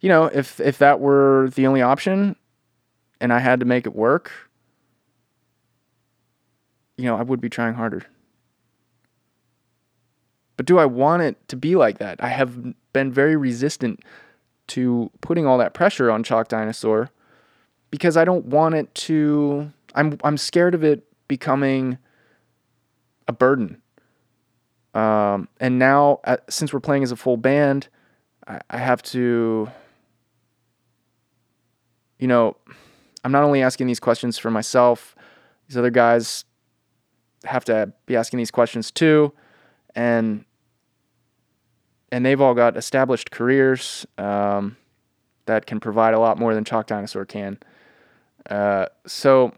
[0.00, 2.36] you know, if if that were the only option,
[3.20, 4.30] and I had to make it work,
[6.96, 8.04] you know, I would be trying harder.
[10.56, 12.22] But do I want it to be like that?
[12.22, 14.00] I have been very resistant
[14.68, 17.10] to putting all that pressure on Chalk Dinosaur
[17.90, 21.98] because I don't want it to I'm I'm scared of it becoming
[23.26, 23.82] a burden.
[24.94, 27.88] Um, and now, uh, since we're playing as a full band,
[28.46, 29.68] I, I have to,
[32.18, 32.56] you know,
[33.24, 35.14] I'm not only asking these questions for myself,
[35.68, 36.44] these other guys
[37.44, 39.32] have to be asking these questions too.
[39.94, 40.44] And
[42.12, 44.76] and they've all got established careers um,
[45.46, 47.58] that can provide a lot more than Chalk Dinosaur can.
[48.48, 49.52] Uh, so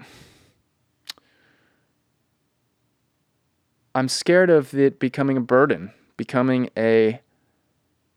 [3.95, 7.21] I'm scared of it becoming a burden, becoming a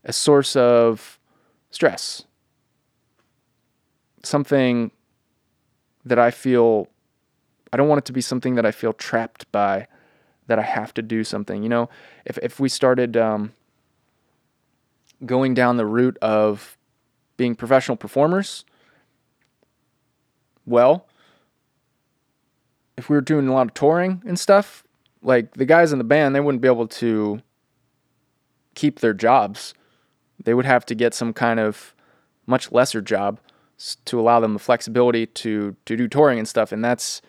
[0.03, 1.19] a source of
[1.69, 2.23] stress.
[4.23, 4.91] Something
[6.05, 6.87] that I feel
[7.73, 9.87] I don't want it to be something that I feel trapped by
[10.47, 11.63] that I have to do something.
[11.63, 11.89] You know,
[12.25, 13.53] if if we started um,
[15.25, 16.77] going down the route of
[17.37, 18.65] being professional performers,
[20.65, 21.07] well,
[22.97, 24.83] if we were doing a lot of touring and stuff,
[25.21, 27.41] like the guys in the band, they wouldn't be able to
[28.75, 29.73] keep their jobs.
[30.43, 31.93] They would have to get some kind of
[32.45, 33.39] much lesser job
[34.05, 36.71] to allow them the flexibility to to do touring and stuff.
[36.71, 37.21] And that's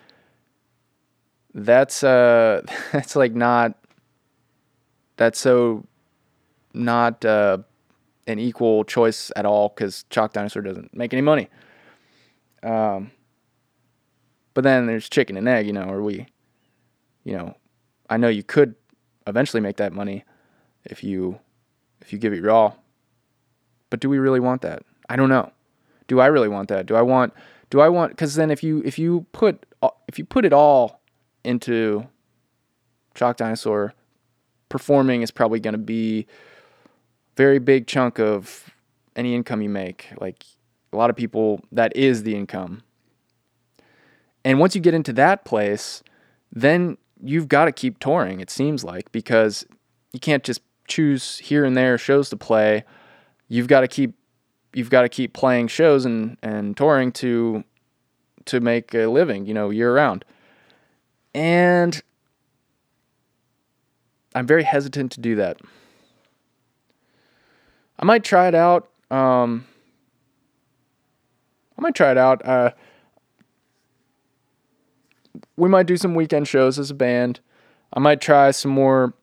[1.55, 2.63] that's uh
[2.93, 3.79] that's like not
[5.17, 5.87] that's so
[6.75, 7.59] not uh,
[8.27, 11.49] an equal choice at all because Chalk Dinosaur doesn't make any money.
[12.63, 13.11] Um,
[14.55, 16.27] but then there's chicken and egg, you know, or we,
[17.25, 17.57] you know,
[18.09, 18.75] I know you could
[19.27, 20.25] eventually make that money
[20.85, 21.39] if you
[22.01, 22.77] if you give it your all.
[23.91, 24.83] But do we really want that?
[25.09, 25.53] I don't know.
[26.09, 26.87] Do I really want that?
[26.87, 27.33] Do I want
[27.71, 29.67] do I want cuz then if you if you put
[30.09, 31.01] if you put it all
[31.45, 32.07] into
[33.15, 33.95] Chalk Dinosaur
[34.69, 36.27] performing is probably going to be
[37.37, 38.71] very big chunk of
[39.17, 40.09] any income you make.
[40.21, 40.45] Like
[40.93, 42.83] a lot of people that is the income.
[44.45, 46.03] And once you get into that place,
[46.51, 49.65] then you've got to keep touring, it seems like, because
[50.13, 52.85] you can't just choose here and there shows to play.
[53.49, 54.15] You've got to keep
[54.75, 57.65] you've got to keep playing shows and, and touring to
[58.47, 60.25] to make a living, you know, year round.
[61.35, 62.03] And
[64.35, 65.59] I'm very hesitant to do that.
[68.03, 68.91] I might try it out.
[69.13, 69.65] Um,
[71.79, 72.45] I might try it out.
[72.45, 72.73] Uh,
[75.57, 77.39] we might do some weekend shows as a band.
[77.93, 79.15] I might try some more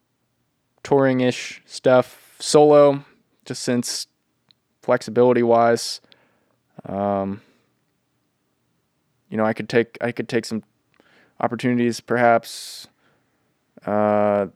[0.82, 3.04] touring ish stuff solo,
[3.44, 4.08] just since
[4.82, 6.00] flexibility wise.
[6.86, 7.42] Um,
[9.30, 10.64] you know, I could take I could take some
[11.42, 12.88] opportunities perhaps.
[13.86, 14.48] Uh,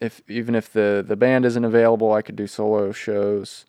[0.00, 3.66] if even if the the band isn't available, I could do solo shows.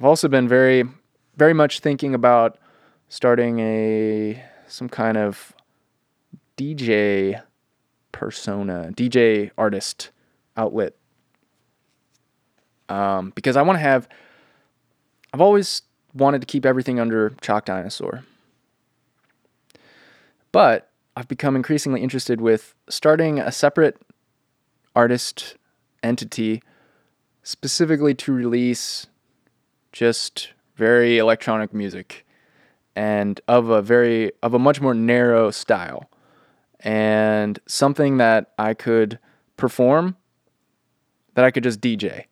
[0.00, 0.84] I've also been very
[1.36, 2.58] very much thinking about
[3.10, 5.52] starting a some kind of
[6.56, 7.42] DJ
[8.12, 10.10] persona, DJ artist
[10.56, 10.94] outlet.
[12.88, 14.08] Um, because I want to have,
[15.32, 15.82] I've always
[16.12, 18.24] wanted to keep everything under Chalk Dinosaur.
[20.50, 23.96] But I've become increasingly interested with starting a separate
[24.96, 25.56] artist
[26.02, 26.62] entity
[27.42, 29.06] specifically to release
[29.92, 32.26] just very electronic music
[32.96, 36.10] and of a very of a much more narrow style
[36.80, 39.18] and something that I could
[39.56, 40.16] perform
[41.34, 42.24] that I could just DJ.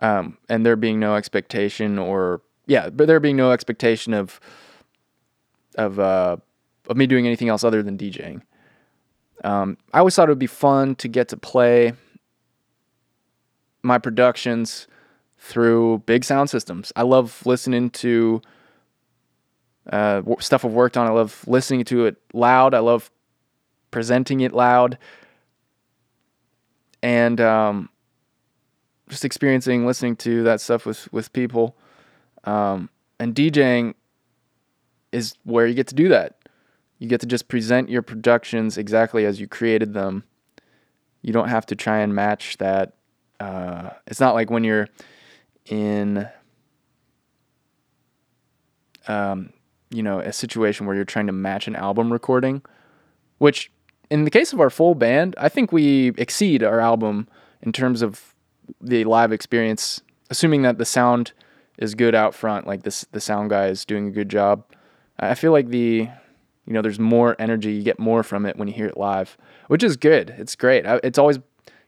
[0.00, 4.40] Um, and there being no expectation or yeah, but there being no expectation of
[5.76, 6.36] of uh,
[6.88, 8.42] of me doing anything else other than DJing.
[9.44, 11.92] Um, I always thought it would be fun to get to play
[13.82, 14.86] my productions
[15.40, 16.92] through big sound systems.
[16.94, 18.42] I love listening to
[19.90, 21.06] uh, stuff I've worked on.
[21.06, 22.74] I love listening to it loud.
[22.74, 23.10] I love
[23.90, 24.98] presenting it loud.
[27.02, 27.88] And um,
[29.08, 31.76] just experiencing listening to that stuff with, with people.
[32.44, 33.94] Um, and DJing
[35.10, 36.36] is where you get to do that.
[36.98, 40.24] You get to just present your productions exactly as you created them.
[41.22, 42.92] You don't have to try and match that.
[43.40, 44.88] Uh, it's not like when you're
[45.66, 46.28] in,
[49.08, 49.52] um,
[49.90, 52.62] you know, a situation where you're trying to match an album recording,
[53.38, 53.70] which
[54.10, 57.28] in the case of our full band, I think we exceed our album
[57.62, 58.34] in terms of
[58.80, 60.00] the live experience,
[60.30, 61.32] assuming that the sound
[61.78, 64.64] is good out front, like this the sound guy is doing a good job.
[65.18, 66.08] I feel like the
[66.66, 67.72] you know, there's more energy.
[67.72, 69.36] You get more from it when you hear it live,
[69.66, 70.30] which is good.
[70.38, 70.84] It's great.
[71.02, 71.40] It's always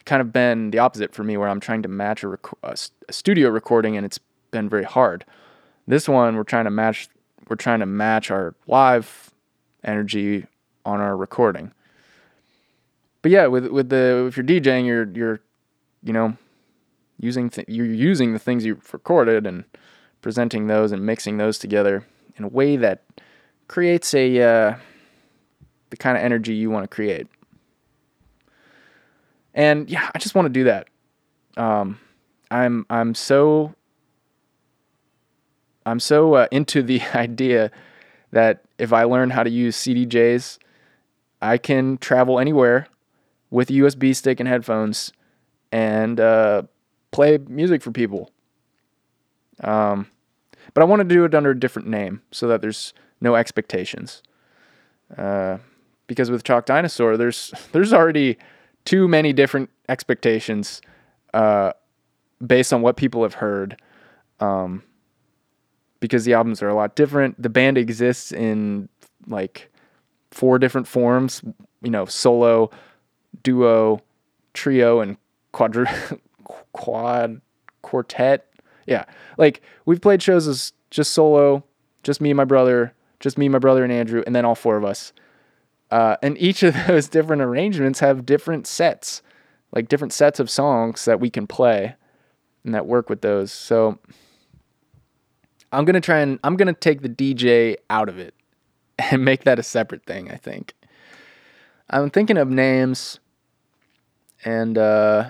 [0.04, 2.76] kind of been the opposite for me, where I'm trying to match a, rec- a
[3.12, 4.18] studio recording, and it's
[4.50, 5.24] been very hard.
[5.86, 7.08] This one, we're trying to match.
[7.48, 9.30] We're trying to match our live
[9.84, 10.46] energy
[10.84, 11.72] on our recording.
[13.22, 15.40] But yeah, with with the if you're DJing, you're you're
[16.02, 16.36] you know
[17.18, 19.64] using th- you're using the things you've recorded and
[20.20, 22.04] presenting those and mixing those together
[22.36, 23.02] in a way that
[23.68, 24.76] creates a uh,
[25.90, 27.26] the kind of energy you want to create.
[29.54, 30.88] And yeah, I just want to do that.
[31.56, 31.98] Um,
[32.50, 33.74] I'm I'm so
[35.84, 37.70] I'm so uh, into the idea
[38.30, 40.58] that if I learn how to use CDJs,
[41.40, 42.86] I can travel anywhere
[43.50, 45.12] with a USB stick and headphones
[45.70, 46.62] and uh,
[47.10, 48.30] play music for people.
[49.62, 50.08] Um,
[50.74, 54.22] but I want to do it under a different name so that there's no expectations.
[55.16, 55.58] Uh,
[56.06, 58.38] because with Chalk Dinosaur, there's there's already
[58.84, 60.80] too many different expectations
[61.34, 61.72] uh,
[62.44, 63.80] based on what people have heard.
[64.40, 64.82] Um,
[66.00, 67.40] because the albums are a lot different.
[67.40, 68.88] The band exists in
[69.28, 69.70] like
[70.32, 71.42] four different forms,
[71.80, 72.70] you know, solo,
[73.44, 74.02] duo,
[74.52, 75.16] trio, and
[75.54, 75.86] quadru
[76.72, 77.40] quad
[77.82, 78.52] quartet.
[78.86, 79.04] Yeah.
[79.38, 81.64] Like we've played shows as just solo,
[82.02, 84.56] just me and my brother, just me, and my brother, and Andrew, and then all
[84.56, 85.12] four of us.
[85.92, 89.20] Uh, and each of those different arrangements have different sets,
[89.72, 91.94] like different sets of songs that we can play
[92.64, 93.52] and that work with those.
[93.52, 93.98] So
[95.70, 98.34] I'm gonna try and I'm gonna take the DJ out of it
[98.98, 100.30] and make that a separate thing.
[100.30, 100.72] I think.
[101.90, 103.20] I'm thinking of names,
[104.46, 105.28] and uh,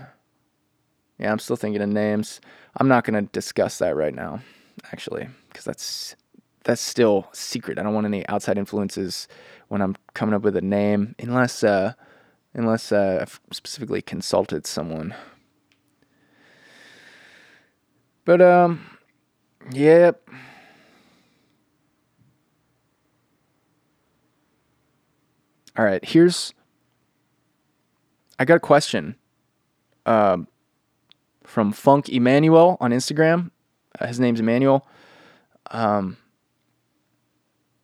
[1.19, 2.41] yeah, I'm still thinking of names.
[2.77, 4.41] I'm not gonna discuss that right now,
[4.93, 6.15] actually, because that's
[6.63, 7.81] that's still secret.
[7.81, 9.27] I don't want any outside influences
[9.73, 11.95] when I'm coming up with a name, unless uh,
[12.53, 15.15] unless uh, I've specifically consulted someone.
[18.27, 18.85] But um,
[19.73, 20.29] yep.
[25.79, 26.53] All right, here's.
[28.39, 29.17] I got a question.
[30.05, 30.49] Um,
[31.45, 33.53] from Funk Emmanuel on Instagram.
[33.99, 34.87] Uh, his name's Emmanuel.
[35.71, 36.19] Um,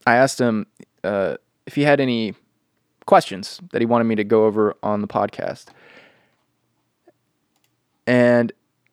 [0.06, 0.66] I asked him
[1.02, 2.34] uh, if he had any
[3.04, 5.66] questions that he wanted me to go over on the podcast.
[8.06, 8.50] And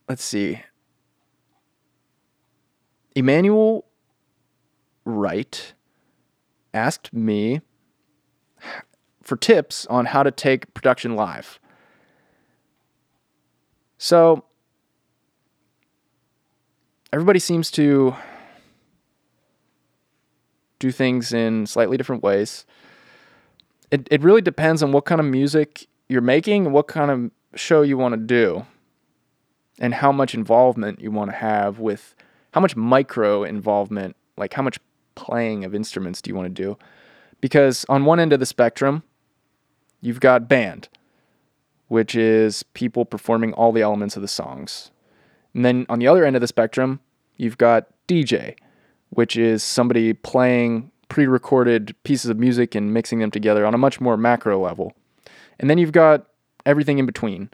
[0.10, 0.62] let's see.
[3.16, 3.86] Emmanuel
[5.06, 5.74] Wright
[6.74, 7.62] asked me
[9.24, 11.62] for tips on how to take production live.
[13.98, 14.44] So,
[17.14, 18.16] everybody seems to
[20.80, 22.66] do things in slightly different ways.
[23.92, 27.32] It it really depends on what kind of music you're making and what kind of
[27.60, 28.66] show you want to do
[29.80, 32.16] and how much involvement you want to have with
[32.52, 34.80] how much micro involvement, like how much
[35.16, 36.78] playing of instruments do you want to do?
[37.42, 39.04] Because on one end of the spectrum,
[40.02, 40.88] you've got band,
[41.88, 44.92] which is people performing all the elements of the songs.
[45.54, 47.02] And then on the other end of the spectrum,
[47.38, 48.56] you've got DJ,
[49.16, 53.78] which is somebody playing pre recorded pieces of music and mixing them together on a
[53.78, 54.94] much more macro level.
[55.60, 56.28] And then you've got
[56.66, 57.50] everything in between,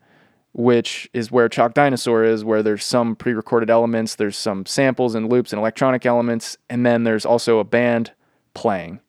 [0.53, 5.15] which is where Chalk Dinosaur is, where there's some pre recorded elements, there's some samples
[5.15, 8.11] and loops and electronic elements, and then there's also a band
[8.53, 8.99] playing.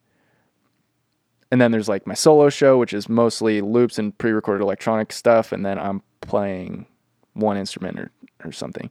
[1.50, 5.12] And then there's like my solo show, which is mostly loops and pre recorded electronic
[5.12, 6.86] stuff, and then I'm playing
[7.34, 8.10] one instrument or,
[8.44, 8.90] or something.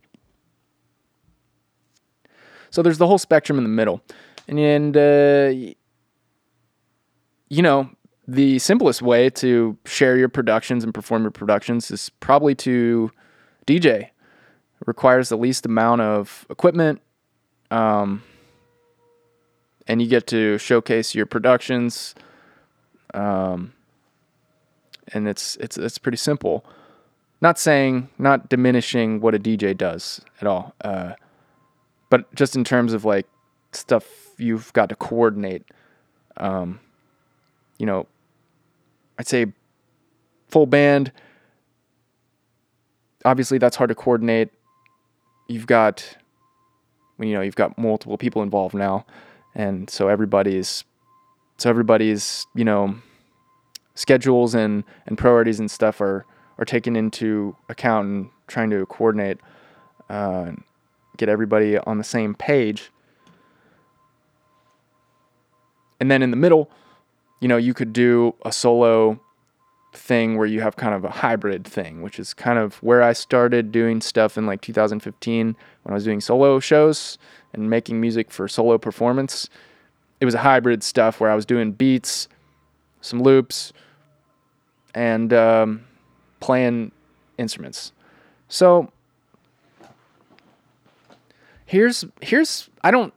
[2.71, 4.01] So there's the whole spectrum in the middle.
[4.47, 5.53] And, uh,
[7.49, 7.89] you know,
[8.27, 13.11] the simplest way to share your productions and perform your productions is probably to
[13.67, 14.03] DJ.
[14.03, 14.11] It
[14.87, 17.01] requires the least amount of equipment.
[17.69, 18.23] Um,
[19.87, 22.15] and you get to showcase your productions.
[23.13, 23.73] Um,
[25.13, 26.65] and it's it's it's pretty simple.
[27.41, 30.75] Not saying, not diminishing what a DJ does at all.
[30.81, 31.13] Uh,
[32.11, 33.25] but just in terms of like
[33.71, 34.05] stuff
[34.37, 35.63] you've got to coordinate.
[36.37, 36.79] Um,
[37.79, 38.05] you know,
[39.17, 39.47] I'd say
[40.49, 41.11] full band.
[43.23, 44.49] Obviously, that's hard to coordinate.
[45.47, 46.17] You've got,
[47.17, 49.05] you know, you've got multiple people involved now,
[49.55, 50.83] and so everybody's,
[51.57, 52.95] so everybody's, you know,
[53.95, 56.25] schedules and and priorities and stuff are
[56.57, 59.39] are taken into account and trying to coordinate,
[60.09, 60.51] uh,
[61.21, 62.91] get everybody on the same page.
[65.99, 66.71] And then in the middle,
[67.39, 69.19] you know, you could do a solo
[69.93, 73.13] thing where you have kind of a hybrid thing, which is kind of where I
[73.13, 77.19] started doing stuff in like 2015 when I was doing solo shows
[77.53, 79.47] and making music for solo performance.
[80.19, 82.27] It was a hybrid stuff where I was doing beats,
[83.01, 83.73] some loops,
[84.95, 85.85] and um,
[86.39, 86.93] playing
[87.37, 87.91] instruments.
[88.47, 88.91] So
[91.71, 93.13] here's here's I don't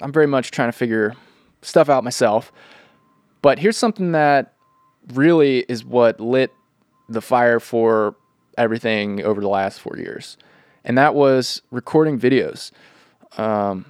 [0.00, 1.14] I'm very much trying to figure
[1.60, 2.50] stuff out myself.
[3.42, 4.54] But here's something that
[5.12, 6.50] really is what lit
[7.10, 8.16] the fire for
[8.56, 10.38] everything over the last four years,
[10.82, 12.70] and that was recording videos.
[13.36, 13.84] Um,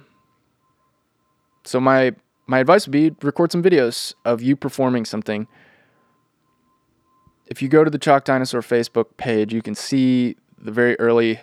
[1.63, 2.13] so my
[2.47, 5.47] my advice would be record some videos of you performing something.
[7.47, 11.39] If you go to the Chalk Dinosaur Facebook page, you can see the very early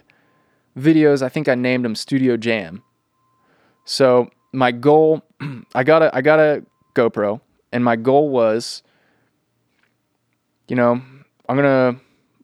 [0.78, 1.22] videos.
[1.22, 2.82] I think I named them Studio Jam.
[3.84, 5.22] So my goal,
[5.74, 6.64] I got a I got a
[6.94, 7.40] GoPro,
[7.72, 8.82] and my goal was,
[10.68, 11.00] you know,
[11.48, 11.96] I'm gonna.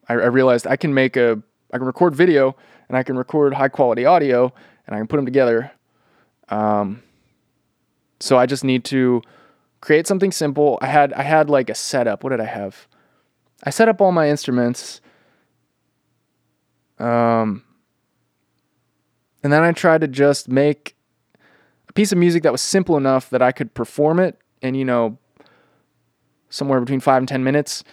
[0.09, 1.43] I, I realized I can make a
[1.73, 2.57] I can record video
[2.89, 4.53] and I can record high quality audio
[4.87, 5.73] and I can put them together.
[6.49, 7.03] Um,
[8.21, 9.23] so I just need to
[9.81, 10.79] create something simple.
[10.81, 12.23] I had I had like a setup.
[12.23, 12.87] What did I have?
[13.65, 15.01] I set up all my instruments.
[16.99, 17.64] Um,
[19.45, 20.97] and then I tried to just make
[21.89, 24.87] a piece of music that was simple enough that I could perform it in, you
[24.87, 25.19] know,
[26.49, 27.85] somewhere between five and ten minutes.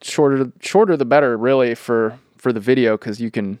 [0.00, 3.58] Shorter, shorter the better, really, for for the video because you can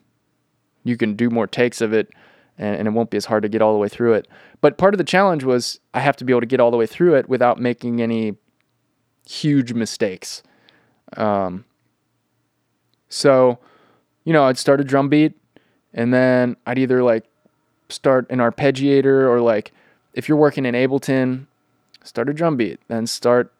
[0.84, 2.08] you can do more takes of it
[2.56, 4.28] and, and, it won't be as hard to get all the way through it.
[4.60, 6.76] But part of the challenge was I have to be able to get all the
[6.76, 8.36] way through it without making any
[9.28, 10.44] huge mistakes.
[11.16, 11.64] Um,
[13.08, 13.58] so,
[14.24, 15.34] you know, I'd start a drum beat
[15.94, 17.24] and then I'd either like
[17.88, 19.72] start an arpeggiator or like
[20.14, 21.46] if you're working in Ableton,
[22.02, 23.52] start a drum beat, then start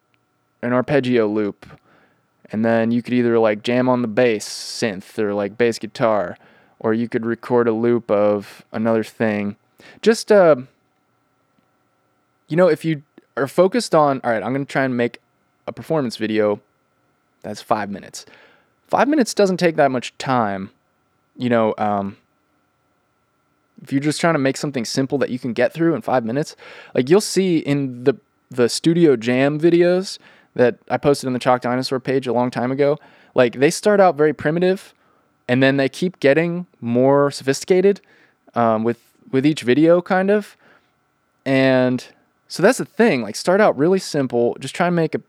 [0.61, 1.65] an arpeggio loop.
[2.51, 6.37] And then you could either like jam on the bass synth or like bass guitar,
[6.79, 9.55] or you could record a loop of another thing.
[10.01, 10.55] Just, uh,
[12.47, 13.03] you know, if you
[13.37, 15.19] are focused on, all right, I'm going to try and make
[15.67, 16.59] a performance video
[17.41, 18.25] that's five minutes.
[18.87, 20.71] Five minutes doesn't take that much time.
[21.39, 22.17] You know, um,
[23.81, 26.25] if you're just trying to make something simple that you can get through in five
[26.25, 26.55] minutes,
[26.93, 28.15] like you'll see in the
[28.51, 30.19] the studio jam videos
[30.55, 32.97] that I posted on the Chalk Dinosaur page a long time ago,
[33.35, 34.93] like they start out very primitive,
[35.47, 38.01] and then they keep getting more sophisticated
[38.53, 38.99] um, with
[39.31, 40.57] with each video, kind of.
[41.45, 42.05] And
[42.47, 43.21] so that's the thing.
[43.21, 45.21] Like start out really simple, just try and make a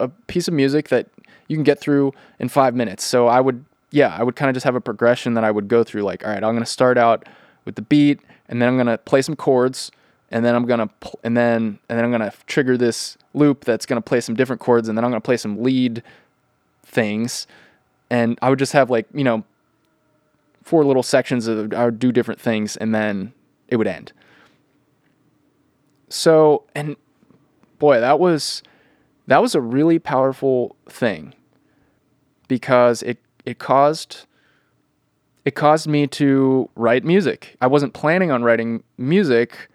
[0.00, 1.06] a piece of music that
[1.48, 3.04] you can get through in five minutes.
[3.04, 5.68] So I would, yeah, I would kind of just have a progression that I would
[5.68, 6.02] go through.
[6.02, 7.28] Like, all right, I'm going to start out
[7.64, 9.90] with the beat, and then I'm going to play some chords,
[10.30, 13.64] and then I'm going to, pl- and then, and then I'm to trigger this loop
[13.64, 16.02] that's going to play some different chords, and then I'm going to play some lead
[16.84, 17.46] things,
[18.10, 19.44] and I would just have like, you know,
[20.62, 23.32] four little sections of I would do different things, and then
[23.68, 24.12] it would end.
[26.08, 26.96] So, and
[27.78, 28.62] boy, that was
[29.26, 31.34] that was a really powerful thing
[32.48, 33.18] because it
[33.50, 34.26] it caused
[35.44, 37.56] it caused me to write music.
[37.60, 39.70] I wasn't planning on writing music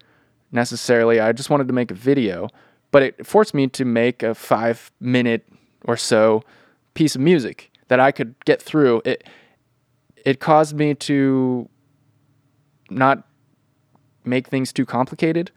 [0.52, 1.20] necessarily.
[1.20, 2.48] I just wanted to make a video,
[2.92, 5.44] but it forced me to make a 5 minute
[5.84, 6.42] or so
[6.94, 9.02] piece of music that I could get through.
[9.04, 9.24] It
[10.24, 11.68] it caused me to
[12.88, 13.24] not
[14.24, 15.50] make things too complicated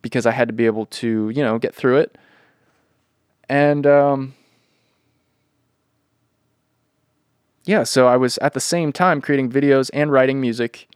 [0.00, 2.16] because I had to be able to, you know, get through it.
[3.48, 4.34] And um,
[7.68, 10.88] yeah, so I was at the same time creating videos and writing music.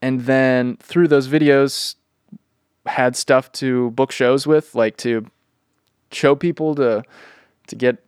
[0.00, 1.96] And then through those videos,
[2.86, 5.26] had stuff to book shows with, like to
[6.10, 7.02] show people to
[7.66, 8.02] to get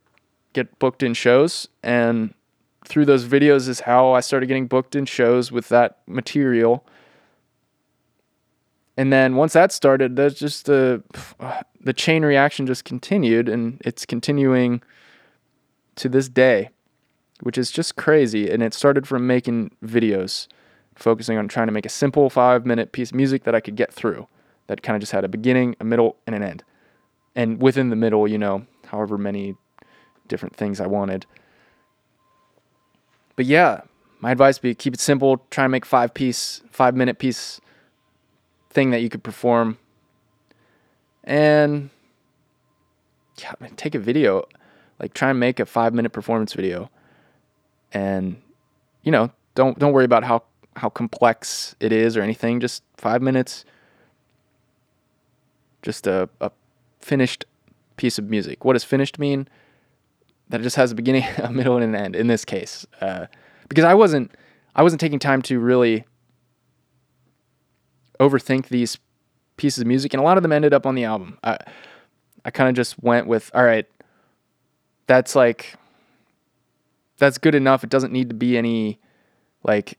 [0.55, 1.69] get booked in shows.
[1.83, 2.33] And
[2.89, 6.83] through those videos is how I started getting booked in shows with that material.
[8.97, 11.03] And then once that started, that's just the
[11.79, 14.83] the chain reaction just continued, and it's continuing
[15.97, 16.71] to this day,
[17.41, 18.51] which is just crazy.
[18.51, 20.49] And it started from making videos,
[20.95, 23.77] focusing on trying to make a simple five minute piece of music that I could
[23.77, 24.27] get through,
[24.67, 26.65] that kind of just had a beginning, a middle, and an end.
[27.35, 29.57] And within the middle, you know, however many
[30.29, 31.27] different things I wanted.
[33.37, 33.83] But yeah,
[34.21, 37.61] my advice would be keep it simple, try and make five piece, five minute piece
[38.71, 39.79] thing that you could perform.
[41.25, 41.91] And
[43.39, 44.47] yeah, take a video.
[45.03, 46.89] Like try and make a five minute performance video.
[47.93, 48.41] And
[49.03, 50.45] you know, don't don't worry about how
[50.77, 52.61] how complex it is or anything.
[52.61, 53.65] Just five minutes.
[55.83, 56.53] Just a, a
[57.01, 57.45] finished
[57.97, 58.65] piece of music.
[58.65, 59.49] What does finished mean?
[60.49, 62.15] That it just has a beginning, a middle, and an end.
[62.15, 63.27] In this case, uh,
[63.69, 64.31] because I wasn't
[64.77, 66.05] I wasn't taking time to really
[68.21, 68.99] overthink these
[69.57, 71.39] pieces of music, and a lot of them ended up on the album.
[71.43, 71.59] I
[72.45, 73.87] I kind of just went with, all right,
[75.07, 75.75] that's like
[77.19, 77.85] that's good enough.
[77.85, 79.01] It doesn't need to be any
[79.63, 79.99] like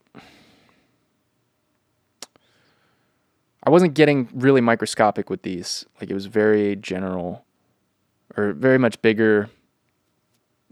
[3.63, 5.85] I wasn't getting really microscopic with these.
[5.99, 7.45] Like it was very general
[8.35, 9.49] or very much bigger.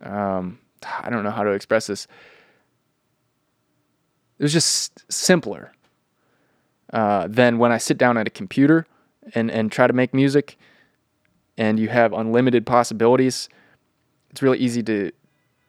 [0.02, 0.60] Um,
[1.00, 2.08] I don't know how to express this.
[4.40, 5.72] It was just simpler
[6.92, 8.88] uh, than when I sit down at a computer
[9.36, 10.58] and, and try to make music
[11.58, 13.48] and you have unlimited possibilities.
[14.32, 15.12] It's really easy to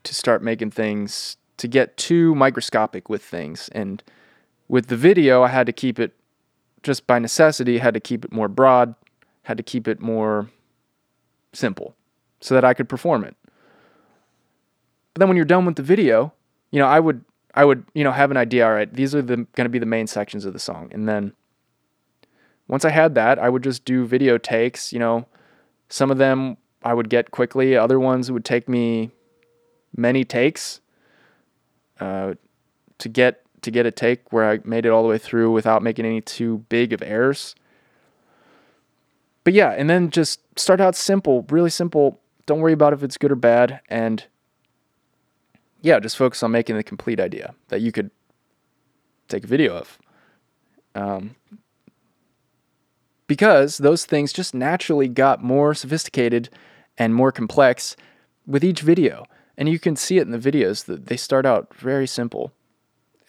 [0.04, 3.68] to start making things to get too microscopic with things.
[3.72, 4.02] And
[4.68, 6.12] with the video, I had to keep it
[6.82, 8.94] just by necessity, had to keep it more broad,
[9.44, 10.50] had to keep it more
[11.52, 11.94] simple
[12.40, 13.36] so that I could perform it.
[15.14, 16.32] But then when you're done with the video,
[16.70, 17.24] you know, I would
[17.54, 19.78] I would, you know, have an idea, all right, these are the going to be
[19.78, 20.88] the main sections of the song.
[20.92, 21.32] And then
[22.66, 25.26] once I had that, I would just do video takes, you know,
[25.88, 29.10] some of them I would get quickly, other ones would take me
[29.96, 30.80] many takes
[32.00, 32.34] uh,
[32.98, 35.82] to get to get a take where I made it all the way through without
[35.82, 37.54] making any too big of errors.
[39.44, 42.20] But yeah, and then just start out simple, really simple.
[42.46, 44.24] Don't worry about if it's good or bad and
[45.80, 48.10] yeah, just focus on making the complete idea that you could
[49.28, 49.98] take a video of.
[50.94, 51.36] Um,
[53.26, 56.50] because those things just naturally got more sophisticated
[56.98, 57.96] and more complex
[58.46, 59.24] with each video.
[59.56, 62.52] And you can see it in the videos that they start out very simple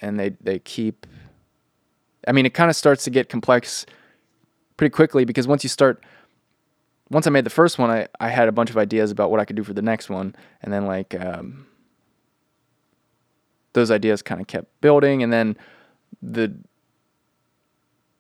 [0.02, 1.06] and they, they keep.
[2.28, 3.86] I mean, it kind of starts to get complex
[4.78, 6.04] pretty quickly because once you start.
[7.10, 9.40] Once I made the first one, I, I had a bunch of ideas about what
[9.40, 10.36] I could do for the next one.
[10.64, 11.68] And then, like, um,
[13.74, 15.58] those ideas kind of kept building and then
[16.22, 16.56] the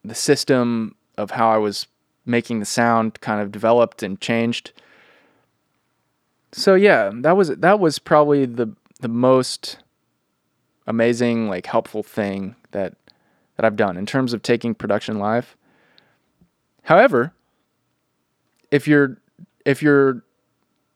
[0.03, 1.87] the system of how I was
[2.25, 4.73] making the sound kind of developed and changed.
[6.53, 8.71] So yeah, that was that was probably the
[9.01, 9.79] the most
[10.85, 12.93] amazing like helpful thing that
[13.57, 15.57] that I've done in terms of taking production live.
[16.83, 17.33] However,
[18.69, 19.17] if you're
[19.65, 20.21] if you're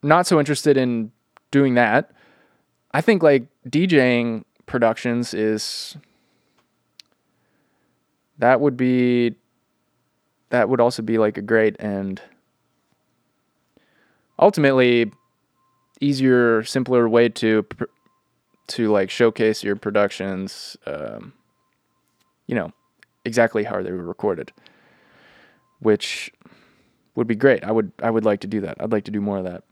[0.00, 1.10] not so interested in
[1.50, 2.12] doing that,
[2.92, 5.96] I think like DJing productions is
[8.38, 9.34] that would be
[10.50, 12.22] that would also be like a great and
[14.38, 15.10] ultimately
[16.00, 17.66] easier simpler way to
[18.68, 21.32] to like showcase your productions um,
[22.46, 22.72] you know
[23.24, 24.52] exactly how they were recorded
[25.80, 26.32] which
[27.14, 27.64] would be great.
[27.64, 28.76] I would i would like to do that.
[28.80, 29.64] I'd like to do more of that.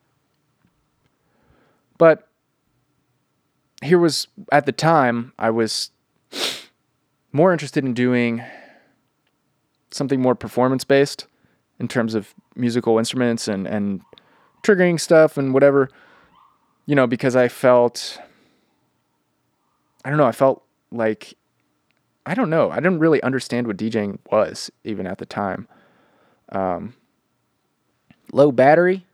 [1.99, 2.29] But
[3.83, 5.91] here was at the time I was
[7.33, 8.43] more interested in doing
[9.91, 11.27] something more performance based
[11.79, 14.01] in terms of musical instruments and and
[14.63, 15.89] triggering stuff and whatever
[16.87, 18.19] you know because I felt
[20.07, 20.27] I don't know.
[20.27, 21.35] I felt like
[22.25, 22.71] I don't know.
[22.71, 25.67] I didn't really understand what DJing was even at the time.
[26.51, 26.95] Um,
[28.33, 29.05] low battery.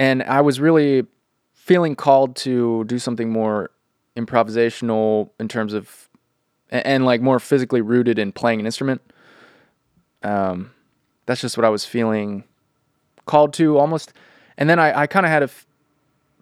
[0.00, 1.06] And I was really
[1.52, 3.70] feeling called to do something more
[4.16, 6.08] improvisational in terms of
[6.70, 9.00] and, and like more physically rooted in playing an instrument.
[10.24, 10.72] Um,
[11.26, 12.42] that's just what I was feeling
[13.30, 14.12] called to almost.
[14.58, 15.66] And then I, I kind of had a f-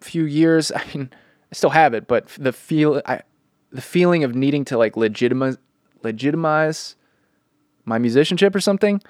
[0.01, 0.73] few years.
[0.77, 3.21] I mean, I still have it, but the feel, I,
[3.71, 5.59] the feeling of needing to like legitimize,
[6.03, 6.97] legitimize
[7.85, 9.03] my musicianship or something.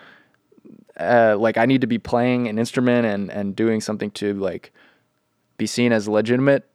[0.99, 4.73] Uh, like I need to be playing an instrument and and doing something to like
[5.57, 6.69] be seen as legitimate.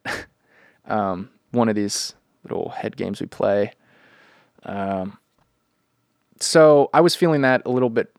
[0.86, 3.72] um, one of these little head games we play.
[4.62, 5.18] Um,
[6.40, 8.13] so I was feeling that a little bit.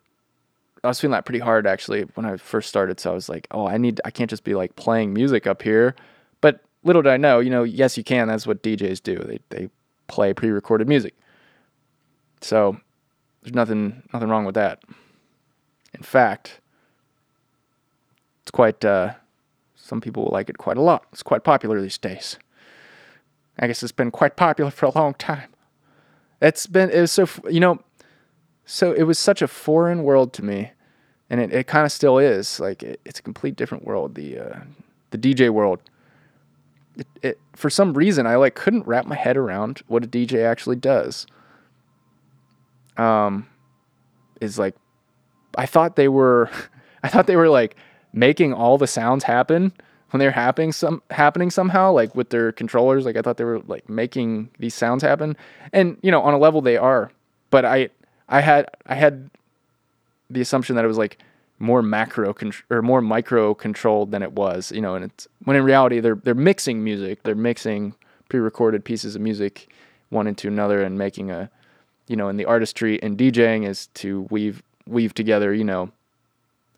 [0.86, 3.00] I was feeling that pretty hard actually when I first started.
[3.00, 5.62] So I was like, oh, I need, I can't just be like playing music up
[5.62, 5.96] here.
[6.42, 8.28] But little did I know, you know, yes, you can.
[8.28, 9.18] That's what DJs do.
[9.18, 9.70] They they
[10.08, 11.16] play pre-recorded music.
[12.42, 12.78] So
[13.42, 14.84] there's nothing nothing wrong with that.
[15.94, 16.62] In fact,
[18.44, 18.84] it's quite.
[18.86, 19.14] Uh,
[19.76, 21.06] some people will like it quite a lot.
[21.12, 22.40] It's quite popular these days.
[23.60, 25.50] I guess it's been quite popular for a long time.
[26.42, 27.80] It's been it was so you know,
[28.66, 30.72] so it was such a foreign world to me,
[31.30, 32.60] and it, it kind of still is.
[32.60, 34.16] Like it, it's a complete different world.
[34.16, 34.60] The uh,
[35.12, 35.80] the DJ world.
[36.98, 40.46] It, it for some reason I like couldn't wrap my head around what a DJ
[40.46, 41.28] actually does.
[42.98, 43.48] Um,
[44.40, 44.76] is like,
[45.58, 46.50] I thought they were,
[47.04, 47.76] I thought they were like
[48.14, 49.74] making all the sounds happen
[50.12, 53.60] when they're happening some happening somehow like with their controllers like i thought they were
[53.68, 55.36] like making these sounds happen
[55.74, 57.12] and you know on a level they are
[57.50, 57.90] but i
[58.30, 59.30] i had i had
[60.30, 61.18] the assumption that it was like
[61.60, 65.56] more macro con- or more micro controlled than it was you know and it's when
[65.56, 67.24] in reality they're they're mixing music.
[67.24, 67.94] They're mixing
[68.30, 69.72] pre-recorded pieces of music
[70.10, 71.50] one into another and making a
[72.08, 75.92] you know and the artistry in djing is to weave weave together you know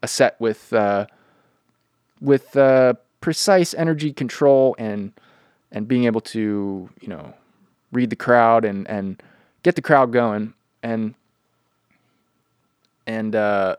[0.03, 1.06] a set with uh
[2.22, 5.11] with uh precise energy control and
[5.72, 7.34] and being able to you know
[7.91, 9.22] read the crowd and and
[9.64, 10.53] get the crowd going.
[10.84, 11.15] And
[13.07, 13.77] and uh,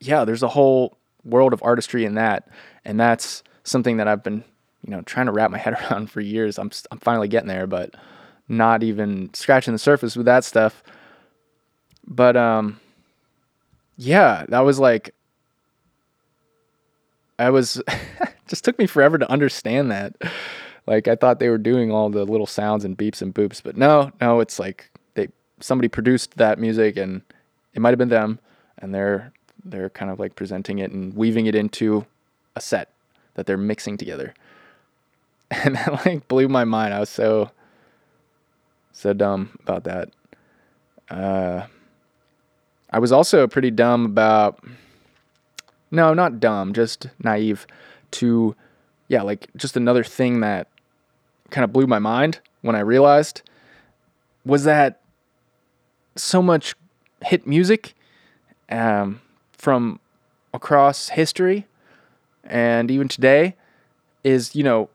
[0.00, 2.48] yeah there's a whole world of artistry in that.
[2.84, 4.44] And that's something that I've been
[4.84, 6.58] you know trying to wrap my head around for years.
[6.58, 7.94] I'm I'm finally getting there but
[8.46, 10.82] not even scratching the surface with that stuff.
[12.06, 12.80] But um
[13.96, 15.14] yeah that was like
[17.38, 17.82] I was
[18.48, 20.14] just took me forever to understand that.
[20.86, 23.76] Like I thought they were doing all the little sounds and beeps and boops, but
[23.76, 25.28] no, no, it's like they
[25.60, 27.22] somebody produced that music and
[27.72, 28.38] it might have been them
[28.84, 29.32] and they're
[29.64, 32.04] they're kind of like presenting it and weaving it into
[32.54, 32.90] a set
[33.32, 34.34] that they're mixing together.
[35.50, 36.92] And that like blew my mind.
[36.92, 37.50] I was so
[38.92, 40.10] so dumb about that.
[41.08, 41.66] Uh
[42.90, 44.62] I was also pretty dumb about
[45.90, 47.66] no, not dumb, just naive
[48.12, 48.56] to,
[49.08, 50.68] yeah, like just another thing that
[51.50, 53.42] kind of blew my mind when I realized
[54.44, 55.00] was that
[56.16, 56.74] so much
[57.22, 57.94] hit music
[58.70, 59.20] um,
[59.52, 60.00] from
[60.52, 61.66] across history
[62.44, 63.56] and even today
[64.22, 64.88] is, you know,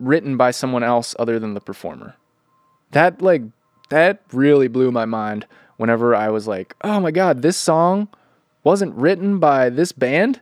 [0.00, 2.16] written by someone else other than the performer.
[2.92, 3.42] That, like,
[3.90, 8.08] that really blew my mind whenever I was like, oh my God, this song
[8.64, 10.40] wasn't written by this band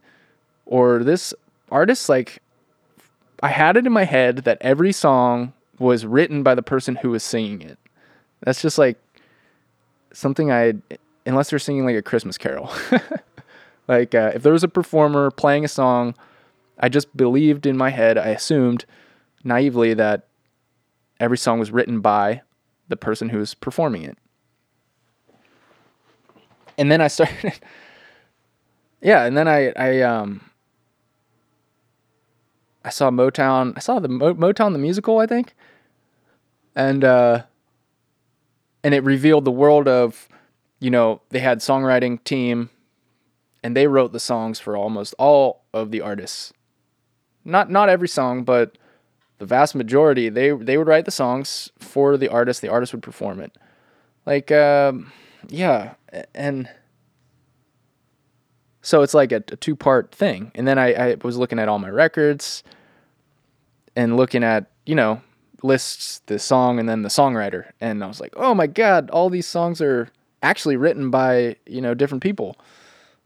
[0.67, 1.35] or this
[1.71, 2.41] artist like
[3.43, 7.11] I had it in my head that every song was written by the person who
[7.11, 7.79] was singing it.
[8.41, 8.97] That's just like
[10.13, 10.75] something I
[11.27, 12.73] unless they're singing like a Christmas carol.
[13.89, 16.15] like uh, if there was a performer playing a song,
[16.79, 18.85] I just believed in my head, I assumed
[19.43, 20.27] naively that
[21.21, 22.43] every song was written by
[22.89, 24.19] the person who was performing it.
[26.77, 27.61] And then I started
[29.01, 30.51] yeah, and then I I um
[32.85, 33.73] I saw Motown.
[33.77, 35.55] I saw the Mo- Motown the musical, I think,
[36.75, 37.45] and uh,
[38.83, 40.29] and it revealed the world of,
[40.85, 42.69] you know, they had songwriting team,
[43.63, 46.53] and they wrote the songs for almost all of the artists.
[47.43, 48.77] Not not every song, but
[49.39, 50.29] the vast majority.
[50.29, 52.61] They they would write the songs for the artist.
[52.61, 53.57] The artist would perform it.
[54.27, 55.11] Like, um,
[55.49, 55.95] yeah,
[56.35, 56.69] and
[58.83, 60.53] so it's like a, a two part thing.
[60.55, 62.63] And then I, I was looking at all my records
[63.97, 65.23] and looking at, you know,
[65.63, 67.71] lists the song and then the songwriter.
[67.81, 70.11] And I was like, oh my God, all these songs are
[70.45, 72.57] actually written by, you know, different people.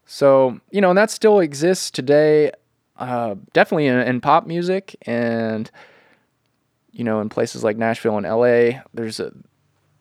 [0.06, 2.52] So, you know, and that still exists today,
[2.96, 4.96] uh, definitely in, in, pop music.
[5.02, 5.70] And
[6.92, 9.32] you know, in places like Nashville and LA, there's a,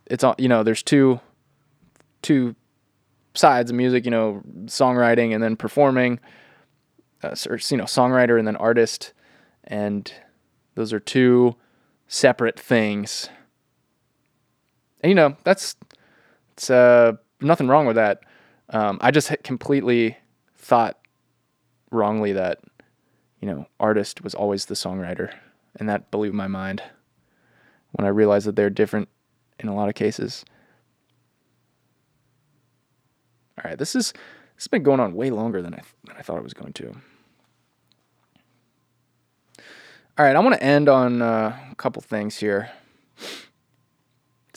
[0.07, 1.19] it's all, you know, there's two,
[2.21, 2.55] two
[3.35, 6.19] sides of music, you know, songwriting and then performing,
[7.21, 9.13] uh, or, you know, songwriter and then artist.
[9.65, 10.11] And
[10.73, 11.55] those are two
[12.07, 13.29] separate things.
[15.01, 15.75] And, you know, that's,
[16.57, 18.21] it's, uh, nothing wrong with that.
[18.69, 20.17] Um, I just completely
[20.57, 20.97] thought
[21.91, 22.59] wrongly that,
[23.39, 25.31] you know, artist was always the songwriter.
[25.75, 26.81] And that blew my mind
[27.91, 29.07] when I realized that they're different
[29.59, 30.43] in a lot of cases.
[33.57, 34.11] All right, this is
[34.55, 36.73] this has been going on way longer than I than I thought it was going
[36.73, 36.87] to.
[40.17, 42.71] All right, I want to end on uh, a couple things here.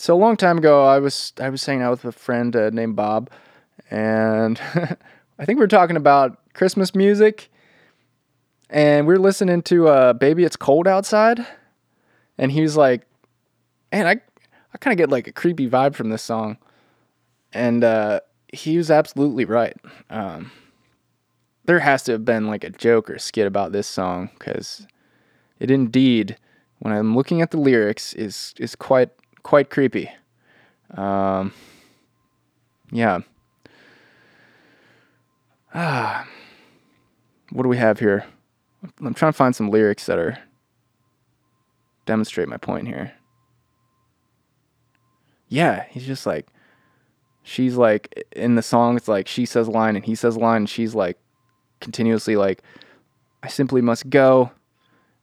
[0.01, 2.71] So a long time ago, I was I was hanging out with a friend uh,
[2.71, 3.29] named Bob,
[3.91, 4.59] and
[5.37, 7.51] I think we were talking about Christmas music,
[8.67, 11.45] and we were listening to uh, "Baby It's Cold Outside,"
[12.39, 13.03] and he was like,
[13.91, 14.13] "Man, I
[14.73, 16.57] I kind of get like a creepy vibe from this song,"
[17.53, 18.21] and uh,
[18.51, 19.77] he was absolutely right.
[20.09, 20.49] Um,
[21.65, 24.87] there has to have been like a joke or skit about this song because
[25.59, 26.37] it indeed,
[26.79, 29.11] when I'm looking at the lyrics, is is quite
[29.43, 30.09] quite creepy.
[30.95, 31.53] Um,
[32.91, 33.19] yeah.
[35.73, 36.27] Ah,
[37.51, 38.25] what do we have here?
[38.99, 40.37] I'm trying to find some lyrics that are
[42.05, 43.13] demonstrate my point here.
[45.47, 46.47] Yeah, he's just like
[47.43, 50.69] she's like in the song it's like she says line and he says line and
[50.69, 51.17] she's like
[51.79, 52.61] continuously like
[53.43, 54.51] I simply must go.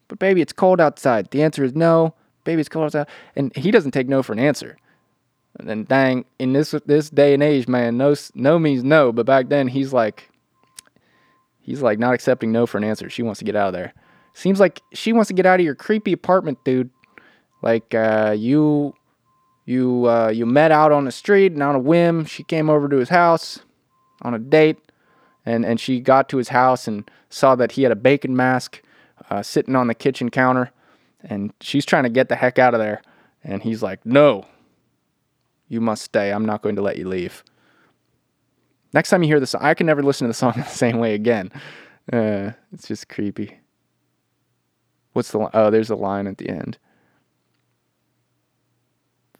[0.09, 1.31] But baby, it's cold outside.
[1.31, 2.15] The answer is no.
[2.49, 3.09] Baby, it's cold outside.
[3.37, 4.79] And he doesn't take no for an answer.
[5.59, 9.13] And then dang, in this this day and age, man, no no means no.
[9.13, 10.31] But back then he's like
[11.61, 13.11] he's like not accepting no for an answer.
[13.11, 13.93] She wants to get out of there.
[14.33, 16.89] Seems like she wants to get out of your creepy apartment, dude.
[17.61, 18.95] Like uh, you
[19.67, 22.89] you uh, you met out on the street and on a whim, she came over
[22.89, 23.59] to his house
[24.23, 24.79] on a date,
[25.45, 28.81] and and she got to his house and saw that he had a bacon mask
[29.29, 30.71] uh, sitting on the kitchen counter,
[31.23, 33.03] and she's trying to get the heck out of there,
[33.43, 34.47] and he's like, "No,
[35.69, 36.33] you must stay.
[36.33, 37.45] I'm not going to let you leave."
[38.93, 41.15] Next time you hear this, I can never listen to the song the same way
[41.15, 41.51] again.
[42.13, 43.59] Uh, it's just creepy.
[45.13, 45.51] What's the?
[45.53, 46.79] Oh, there's a line at the end.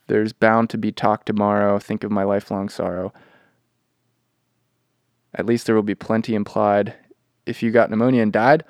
[0.09, 1.79] There's bound to be talk tomorrow.
[1.79, 3.13] Think of my lifelong sorrow.
[5.35, 6.95] At least there will be plenty implied.
[7.47, 8.65] If you got pneumonia and died,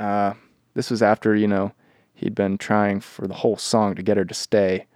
[0.00, 0.32] uh,
[0.74, 1.72] this was after, you know,
[2.18, 4.86] he'd been trying for the whole song to get her to stay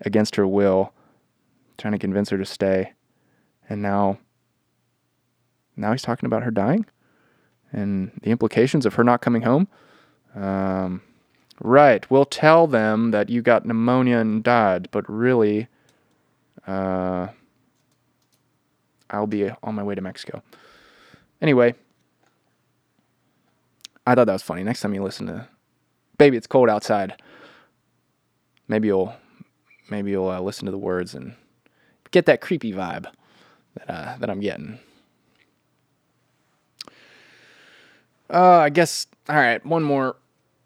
[0.00, 0.92] against her will,
[1.78, 2.92] trying to convince her to stay.
[3.68, 4.18] And now,
[5.76, 6.86] now he's talking about her dying
[7.72, 9.68] and the implications of her not coming home.
[10.34, 11.02] Um,
[11.64, 12.08] Right.
[12.10, 15.68] We'll tell them that you got pneumonia and died, but really,
[16.66, 17.28] uh,
[19.08, 20.42] I'll be on my way to Mexico.
[21.40, 21.74] Anyway,
[24.04, 24.64] I thought that was funny.
[24.64, 25.48] Next time you listen to
[26.22, 27.20] "Baby, It's Cold Outside,"
[28.68, 29.12] maybe you'll
[29.90, 31.34] maybe you'll uh, listen to the words and
[32.12, 33.06] get that creepy vibe
[33.74, 34.78] that uh, that I'm getting.
[38.32, 39.08] Uh, I guess.
[39.28, 40.14] All right, one more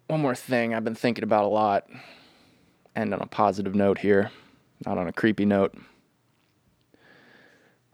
[0.05, 1.89] one more thing I've been thinking about a lot,
[2.95, 4.29] and on a positive note here,
[4.85, 5.75] not on a creepy note.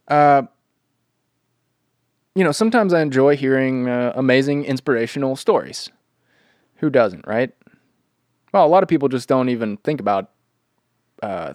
[0.10, 0.42] Uh,
[2.36, 5.90] you know, sometimes I enjoy hearing uh, amazing, inspirational stories.
[6.84, 7.50] Who doesn't, right?
[8.52, 10.32] Well, a lot of people just don't even think about
[11.22, 11.54] uh,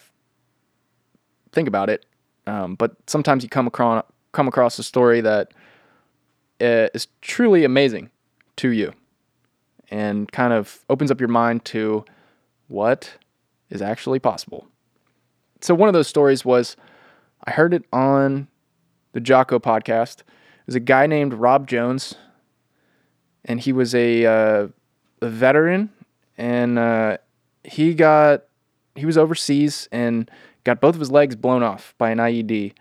[1.52, 2.06] think about it.
[2.46, 5.52] Um, but sometimes you come across come across a story that
[6.62, 6.88] uh,
[7.20, 8.08] truly amazing
[8.56, 8.94] to you
[9.90, 12.06] and kind of opens up your mind to
[12.68, 13.18] what
[13.68, 14.66] is actually possible.
[15.60, 16.74] So, one of those stories was
[17.44, 18.48] I heard it on
[19.12, 20.22] the Jocko podcast.
[20.64, 22.14] There's a guy named Rob Jones,
[23.44, 24.68] and he was a, uh,
[25.20, 25.90] a veteran,
[26.36, 27.18] and uh,
[27.64, 28.44] he got
[28.94, 30.30] he was overseas and
[30.64, 32.72] got both of his legs blown off by an IED,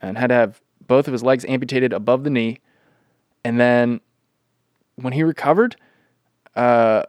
[0.00, 2.60] and had to have both of his legs amputated above the knee,
[3.44, 4.00] and then
[4.96, 5.76] when he recovered,
[6.54, 7.02] uh,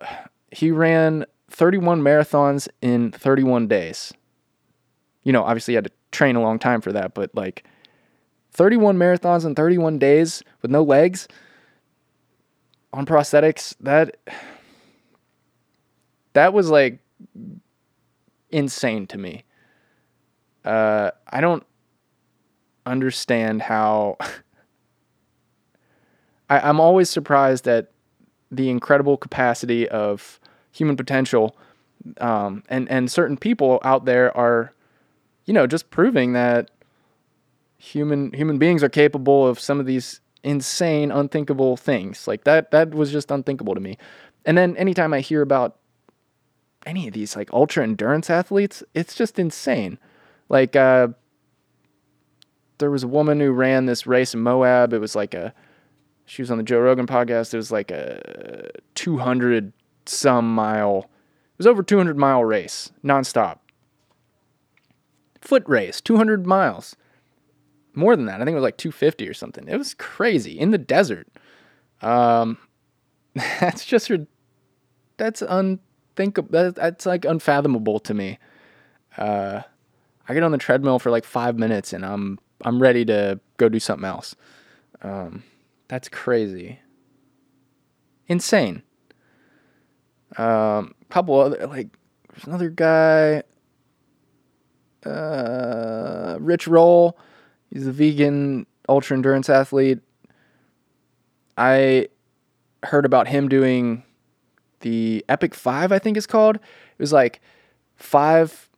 [0.52, 4.14] he ran 31 marathons in 31 days.
[5.24, 7.66] You know, obviously, he had to train a long time for that, but like
[8.52, 11.28] 31 marathons in 31 days with no legs
[12.94, 14.18] on prosthetics, that
[16.38, 17.00] that was like
[18.50, 19.44] insane to me.
[20.66, 21.64] Uh, I don't
[22.86, 24.18] understand how.
[26.50, 27.92] I, I'm always surprised at
[28.52, 30.40] the incredible capacity of
[30.72, 31.56] human potential
[32.22, 34.74] Um, and and certain people out there are,
[35.46, 36.72] you know, just proving that
[37.78, 42.28] human human beings are capable of some of these insane, unthinkable things.
[42.28, 43.98] Like that that was just unthinkable to me.
[44.46, 45.78] And then anytime I hear about
[46.88, 50.00] any of these like ultra endurance athletes, it's just insane.
[50.50, 51.10] Like uh,
[52.80, 54.94] there was a woman who ran this race in Moab.
[54.94, 55.54] It was like a
[56.26, 57.54] she was on the Joe Rogan podcast.
[57.54, 59.74] It was like a 200
[60.06, 61.10] some mile.
[61.54, 63.60] It was over 200 mile race, nonstop.
[65.42, 66.96] Foot race, 200 miles.
[67.94, 68.42] More than that.
[68.42, 69.68] I think it was like 250 or something.
[69.68, 71.28] It was crazy in the desert.
[72.02, 72.58] Um,
[73.36, 74.12] that's just
[75.18, 75.42] that's
[76.18, 76.50] unthinkable.
[76.52, 78.40] That's like unfathomable to me.
[79.18, 79.62] Uh,
[80.28, 83.70] I get on the treadmill for like five minutes and I'm I'm ready to go
[83.70, 84.36] do something else.
[85.02, 85.44] Um,
[85.88, 86.80] that's crazy.
[88.28, 88.84] Insane.
[90.38, 91.90] Um, couple other like
[92.30, 93.44] there's another guy.
[95.06, 97.18] Uh, Rich Roll.
[97.72, 100.00] He's a vegan ultra endurance athlete.
[101.58, 102.10] I
[102.84, 104.04] heard about him doing
[104.82, 106.56] the Epic Five, I think it's called.
[106.58, 107.42] It was like
[107.96, 108.70] five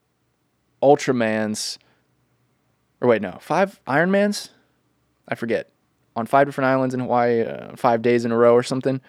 [0.81, 1.77] Ultramans,
[3.01, 4.49] or wait, no, five Ironmans.
[5.27, 5.69] I forget
[6.15, 9.01] on five different islands in Hawaii, uh, five days in a row or something.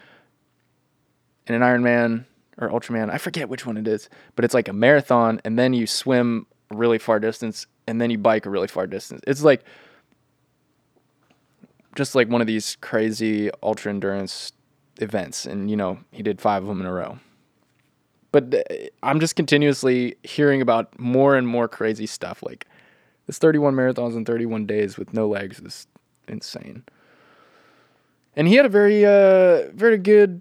[1.46, 2.26] And an Ironman
[2.58, 5.72] or Ultraman, I forget which one it is, but it's like a marathon, and then
[5.72, 9.22] you swim a really far distance, and then you bike a really far distance.
[9.26, 9.64] It's like
[11.96, 14.52] just like one of these crazy ultra endurance
[15.00, 17.18] events, and you know he did five of them in a row.
[18.32, 22.42] But uh, I'm just continuously hearing about more and more crazy stuff.
[22.42, 22.66] Like
[23.26, 25.86] this 31 marathons in 31 days with no legs is
[26.28, 26.84] insane.
[28.36, 30.40] And he had a very, uh, very good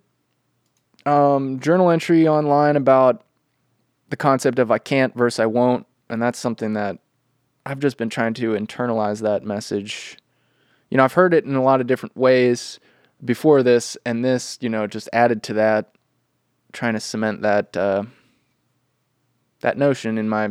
[1.06, 3.23] um, journal entry online about
[4.10, 5.86] the concept of I can't versus I won't.
[6.10, 6.99] And that's something that
[7.65, 10.18] I've just been trying to internalize that message.
[10.90, 12.80] You know, I've heard it in a lot of different ways
[13.23, 15.93] before this, and this, you know, just added to that,
[16.71, 18.03] trying to cement that uh,
[19.61, 20.45] that notion in my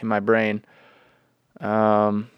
[0.00, 0.64] in my brain.
[1.60, 2.30] Um,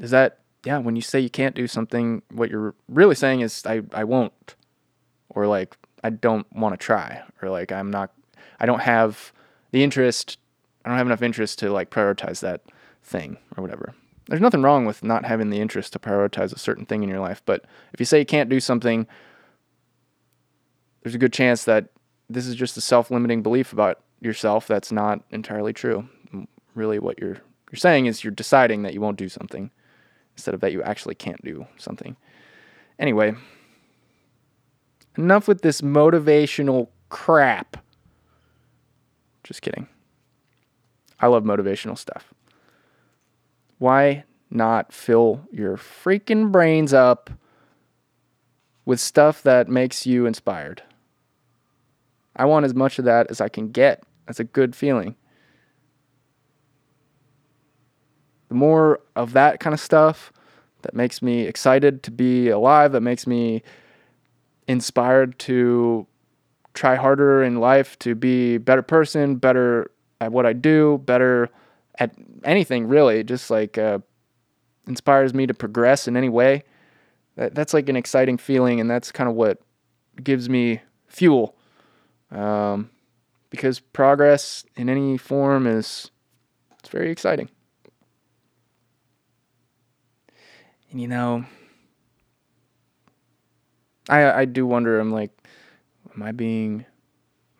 [0.00, 3.64] is that yeah, when you say you can't do something, what you're really saying is
[3.66, 4.54] I, I won't.
[5.30, 7.22] Or like I don't want to try.
[7.42, 8.12] Or like I'm not
[8.58, 9.32] I don't have
[9.70, 10.38] the interest
[10.84, 12.62] I don't have enough interest to like prioritize that
[13.02, 13.94] thing or whatever.
[14.30, 17.18] There's nothing wrong with not having the interest to prioritize a certain thing in your
[17.18, 19.08] life, but if you say you can't do something,
[21.02, 21.88] there's a good chance that
[22.28, 26.08] this is just a self-limiting belief about yourself that's not entirely true.
[26.76, 27.38] Really what you're
[27.72, 29.72] you're saying is you're deciding that you won't do something
[30.36, 32.16] instead of that you actually can't do something.
[33.00, 33.34] Anyway,
[35.18, 37.78] enough with this motivational crap.
[39.42, 39.88] Just kidding.
[41.18, 42.32] I love motivational stuff.
[43.80, 47.30] Why not fill your freaking brains up
[48.84, 50.84] with stuff that makes you inspired?
[52.36, 54.04] I want as much of that as I can get.
[54.26, 55.16] That's a good feeling.
[58.50, 60.32] the more of that kind of stuff
[60.82, 63.62] that makes me excited to be alive, that makes me
[64.66, 66.06] inspired to
[66.74, 69.90] try harder in life, to be a better person, better
[70.20, 71.48] at what I do, better
[72.00, 73.98] at anything really, just like uh,
[74.88, 76.64] inspires me to progress in any way.
[77.36, 79.60] That, that's like an exciting feeling, and that's kind of what
[80.22, 81.54] gives me fuel.
[82.30, 82.90] Um,
[83.50, 86.10] because progress in any form is
[86.78, 87.50] it's very exciting.
[90.90, 91.44] And you know,
[94.08, 94.98] I I do wonder.
[94.98, 95.30] I'm like,
[96.14, 96.86] am I being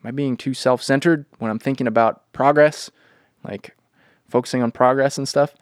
[0.01, 2.89] am I being too self centered when I'm thinking about progress,
[3.43, 3.75] like
[4.31, 5.53] focusing on progress and stuff?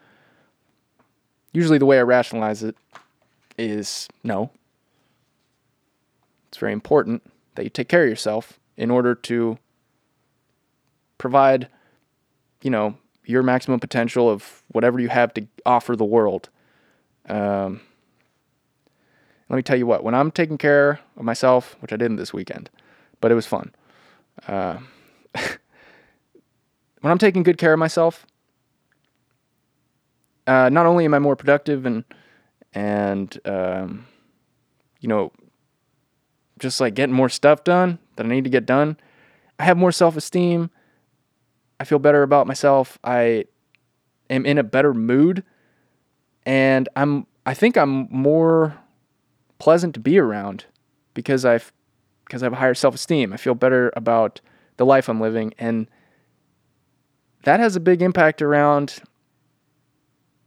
[1.51, 2.75] Usually, the way I rationalize it
[3.57, 4.51] is no.
[6.47, 7.23] It's very important
[7.55, 9.57] that you take care of yourself in order to
[11.17, 11.67] provide,
[12.61, 16.49] you know, your maximum potential of whatever you have to offer the world.
[17.27, 17.81] Um,
[19.49, 22.33] let me tell you what, when I'm taking care of myself, which I didn't this
[22.33, 22.69] weekend,
[23.21, 23.73] but it was fun.
[24.47, 24.77] Uh,
[27.01, 28.25] when I'm taking good care of myself,
[30.49, 32.03] uh, not only am I more productive and
[32.73, 34.07] and um,
[34.99, 35.31] you know
[36.59, 38.97] just like getting more stuff done that I need to get done,
[39.59, 40.71] I have more self esteem.
[41.79, 42.97] I feel better about myself.
[43.03, 43.45] I
[44.29, 45.43] am in a better mood
[46.45, 48.77] and I'm I think I'm more
[49.59, 50.65] pleasant to be around
[51.13, 51.71] because I've
[52.25, 53.33] because I have a higher self-esteem.
[53.33, 54.41] I feel better about
[54.77, 55.87] the life I'm living and
[57.43, 59.01] that has a big impact around,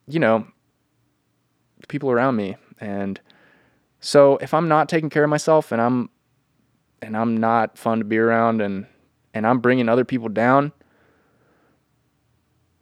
[0.07, 0.47] you know,
[1.89, 2.57] people around me.
[2.81, 3.21] And
[4.01, 6.11] so if I'm not taking care of myself and I'm
[7.01, 8.87] and I'm not fun to be around and
[9.35, 10.73] and I'm bringing other people down,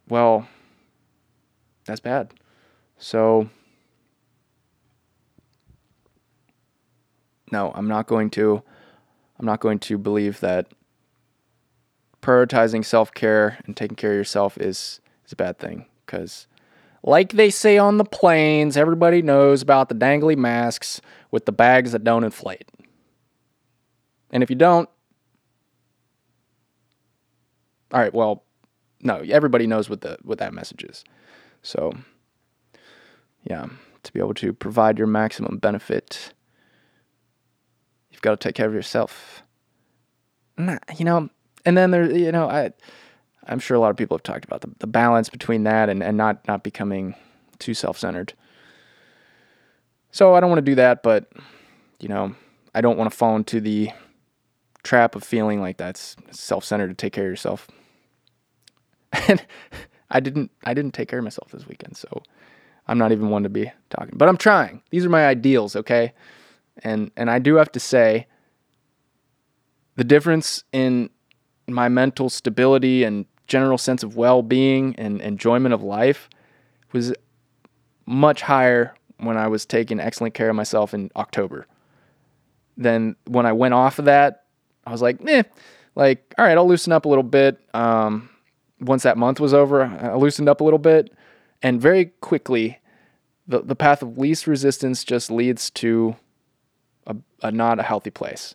[0.09, 0.47] well,
[1.85, 2.33] that's bad.
[2.97, 3.49] So
[7.51, 8.63] no, I'm not going to
[9.39, 10.67] I'm not going to believe that
[12.21, 16.47] prioritizing self-care and taking care of yourself is is a bad thing cuz
[17.03, 21.01] like they say on the planes, everybody knows about the dangly masks
[21.31, 22.69] with the bags that don't inflate.
[24.31, 24.89] And if you don't,
[27.93, 28.43] all right, well,
[29.01, 31.03] no, everybody knows what the what that message is.
[31.63, 31.91] So,
[33.43, 33.67] yeah,
[34.03, 36.33] to be able to provide your maximum benefit,
[38.11, 39.43] you've got to take care of yourself.
[40.57, 41.29] Nah, you know,
[41.65, 42.71] and then there, you know, I,
[43.47, 46.03] I'm sure a lot of people have talked about the, the balance between that and,
[46.03, 47.15] and not not becoming
[47.59, 48.33] too self-centered.
[50.11, 51.31] So I don't want to do that, but
[51.99, 52.35] you know,
[52.75, 53.89] I don't want to fall into the
[54.83, 57.67] trap of feeling like that's self-centered to take care of yourself.
[59.27, 59.45] And
[60.11, 62.21] I didn't I didn't take care of myself this weekend, so
[62.87, 64.13] I'm not even one to be talking.
[64.17, 64.81] But I'm trying.
[64.89, 66.13] These are my ideals, okay?
[66.83, 68.27] And and I do have to say
[69.95, 71.09] the difference in
[71.67, 76.29] my mental stability and general sense of well-being and enjoyment of life
[76.93, 77.13] was
[78.05, 81.67] much higher when I was taking excellent care of myself in October.
[82.77, 84.45] Then when I went off of that,
[84.87, 85.43] I was like, eh,
[85.95, 87.59] like, all right, I'll loosen up a little bit.
[87.73, 88.29] Um,
[88.79, 91.13] once that month was over, I loosened up a little bit.
[91.61, 92.79] And very quickly,
[93.47, 96.15] the, the path of least resistance just leads to
[97.05, 98.53] a, a not a healthy place,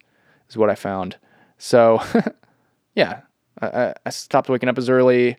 [0.48, 1.18] is what I found.
[1.58, 2.02] So,
[2.94, 3.20] yeah,
[3.60, 5.36] I, I, stopped waking up as early.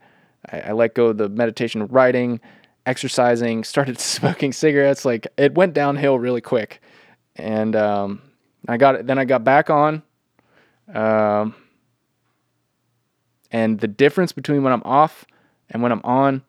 [0.51, 2.39] I, I let go of the meditation writing,
[2.85, 5.05] exercising, started smoking cigarettes.
[5.05, 6.81] Like it went downhill really quick.
[7.35, 8.21] And um,
[8.67, 10.01] I got then I got back on.
[10.93, 11.55] Um,
[13.51, 15.25] and the difference between when I'm off
[15.69, 16.43] and when I'm on,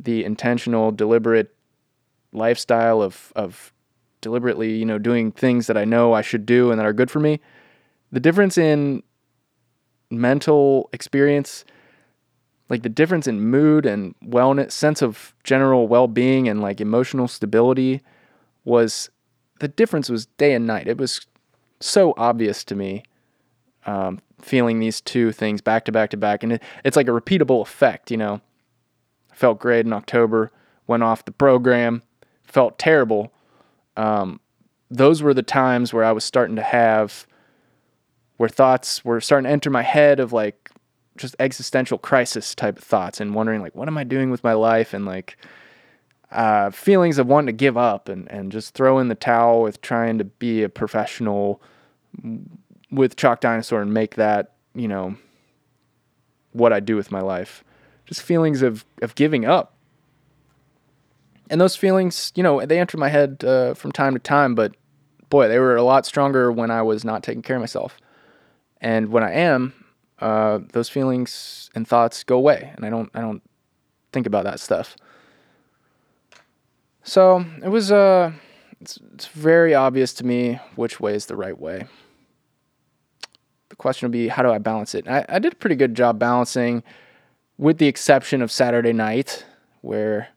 [0.00, 1.54] the intentional, deliberate
[2.32, 3.72] lifestyle of of
[4.20, 7.10] deliberately, you know, doing things that I know I should do and that are good
[7.10, 7.40] for me.
[8.10, 9.02] The difference in
[10.10, 11.64] mental experience,
[12.68, 18.00] like the difference in mood and wellness, sense of general well-being and like emotional stability
[18.64, 19.10] was
[19.60, 20.86] the difference was day and night.
[20.86, 21.26] It was
[21.80, 23.02] so obvious to me
[23.86, 26.42] um, feeling these two things back to back to back.
[26.42, 28.40] And it, it's like a repeatable effect, you know.
[29.32, 30.50] Felt great in October,
[30.88, 32.02] went off the program,
[32.42, 33.32] felt terrible.
[33.96, 34.40] Um,
[34.90, 37.26] those were the times where I was starting to have,
[38.38, 40.70] where thoughts were starting to enter my head of like
[41.16, 44.54] just existential crisis type of thoughts and wondering like, what am I doing with my
[44.54, 44.94] life?
[44.94, 45.36] And like,
[46.30, 49.80] uh, feelings of wanting to give up and, and just throw in the towel with
[49.80, 51.62] trying to be a professional
[52.90, 55.16] with Chalk Dinosaur and make that, you know,
[56.52, 57.64] what I do with my life.
[58.06, 59.74] Just feelings of, of giving up.
[61.50, 64.74] And those feelings, you know, they enter my head uh, from time to time, but
[65.30, 67.98] boy, they were a lot stronger when I was not taking care of myself.
[68.80, 69.72] And when I am,
[70.20, 73.42] uh, those feelings and thoughts go away, and I don't, I don't
[74.12, 74.96] think about that stuff.
[77.02, 78.32] So it was, uh,
[78.80, 81.86] it's, it's very obvious to me which way is the right way
[83.68, 85.08] The question would be how do I balance it?
[85.08, 86.82] I, I did a pretty good job balancing,
[87.56, 89.44] with the exception of Saturday night,
[89.80, 90.28] where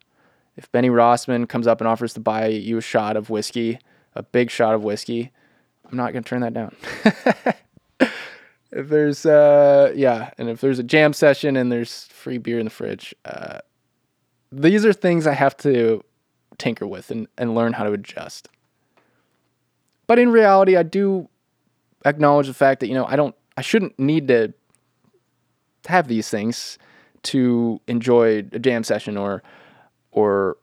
[0.55, 3.79] if Benny Rossman comes up and offers to buy you a shot of whiskey,
[4.15, 5.31] a big shot of whiskey,
[5.89, 6.75] I'm not going to turn that down.
[8.71, 12.65] if there's, uh, yeah, and if there's a jam session and there's free beer in
[12.65, 13.59] the fridge, uh,
[14.51, 16.03] these are things I have to
[16.57, 18.49] tinker with and, and learn how to adjust.
[20.07, 21.29] But in reality, I do
[22.05, 24.53] acknowledge the fact that you know I don't I shouldn't need to
[25.87, 26.77] have these things
[27.23, 29.43] to enjoy a jam session or
[30.11, 30.57] or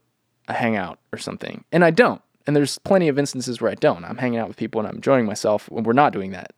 [0.48, 1.64] a hangout or something.
[1.72, 2.20] And I don't.
[2.46, 4.04] And there's plenty of instances where I don't.
[4.04, 6.52] I'm hanging out with people and I'm enjoying myself when we're not doing that.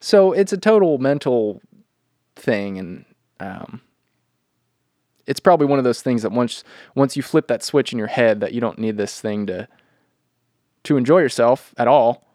[0.00, 1.60] So it's a total mental
[2.36, 3.04] thing and
[3.38, 3.82] um,
[5.26, 6.64] it's probably one of those things that once
[6.94, 9.68] once you flip that switch in your head that you don't need this thing to
[10.84, 12.26] to enjoy yourself at all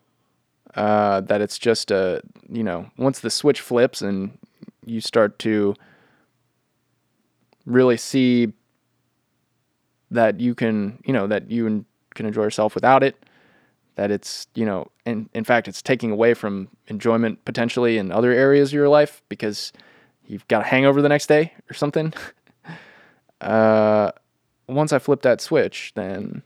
[0.75, 4.37] uh, that it's just a you know once the switch flips and
[4.85, 5.73] you start to
[7.65, 8.53] really see
[10.11, 11.83] that you can you know that you
[12.13, 13.15] can enjoy yourself without it
[13.95, 18.31] that it's you know in, in fact it's taking away from enjoyment potentially in other
[18.31, 19.73] areas of your life because
[20.27, 22.13] you've got a hangover the next day or something.
[23.41, 24.11] uh,
[24.67, 26.43] once I flip that switch, then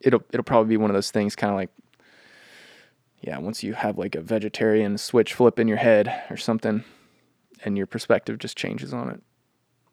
[0.00, 1.70] it'll it'll probably be one of those things, kind of like
[3.20, 6.84] yeah, once you have like a vegetarian switch flip in your head or something,
[7.64, 9.22] and your perspective just changes on it.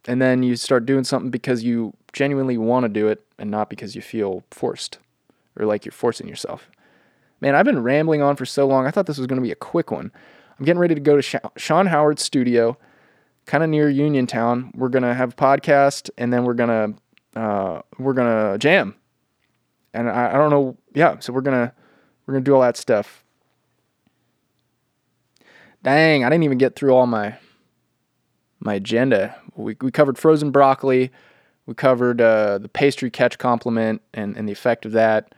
[0.08, 3.70] And then you start doing something because you genuinely want to do it and not
[3.70, 5.00] because you feel forced
[5.57, 6.69] or like you're forcing yourself.
[7.41, 8.86] Man, I've been rambling on for so long.
[8.86, 10.11] I thought this was going to be a quick one.
[10.57, 12.77] I'm getting ready to go to Sean Howard's studio,
[13.45, 14.72] kind of near Uniontown.
[14.73, 18.95] We're to have a podcast and then we're to uh, we're to jam.
[19.94, 21.73] And I, I don't know, yeah, so we're to
[22.26, 23.23] we're to do all that stuff.
[25.84, 27.36] Dang, I didn't even get through all my
[28.60, 29.36] my agenda.
[29.56, 31.11] We, we covered frozen broccoli.
[31.65, 35.35] We covered uh, the pastry catch compliment and, and the effect of that.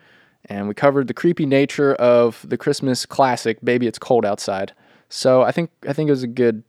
[0.49, 4.73] And we covered the creepy nature of the Christmas classic, Baby It's Cold Outside.
[5.09, 6.63] So I think I think it was a good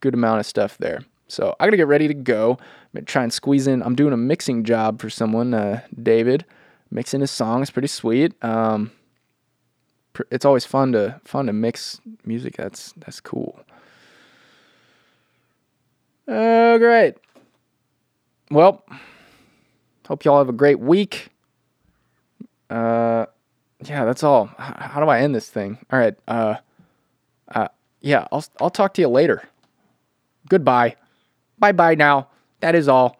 [0.00, 1.00] good amount of stuff there.
[1.28, 2.52] So I gotta get ready to go.
[2.60, 3.82] I'm gonna try and squeeze in.
[3.82, 6.44] I'm doing a mixing job for someone, uh, David,
[6.90, 7.70] mixing his songs.
[7.70, 8.32] Pretty sweet.
[8.44, 8.92] Um,
[10.30, 12.56] it's always fun to fun to mix music.
[12.56, 13.60] That's that's cool.
[16.26, 17.16] Oh, great.
[18.50, 18.84] Well,
[20.06, 21.30] hope y'all have a great week.
[22.70, 23.26] Uh,
[23.84, 24.46] yeah, that's all.
[24.58, 25.78] How do I end this thing?
[25.90, 26.14] All right.
[26.26, 26.56] Uh,
[27.54, 27.68] uh,
[28.00, 29.42] yeah, I'll I'll talk to you later.
[30.48, 30.96] Goodbye.
[31.58, 32.28] Bye bye now.
[32.60, 33.16] That is all.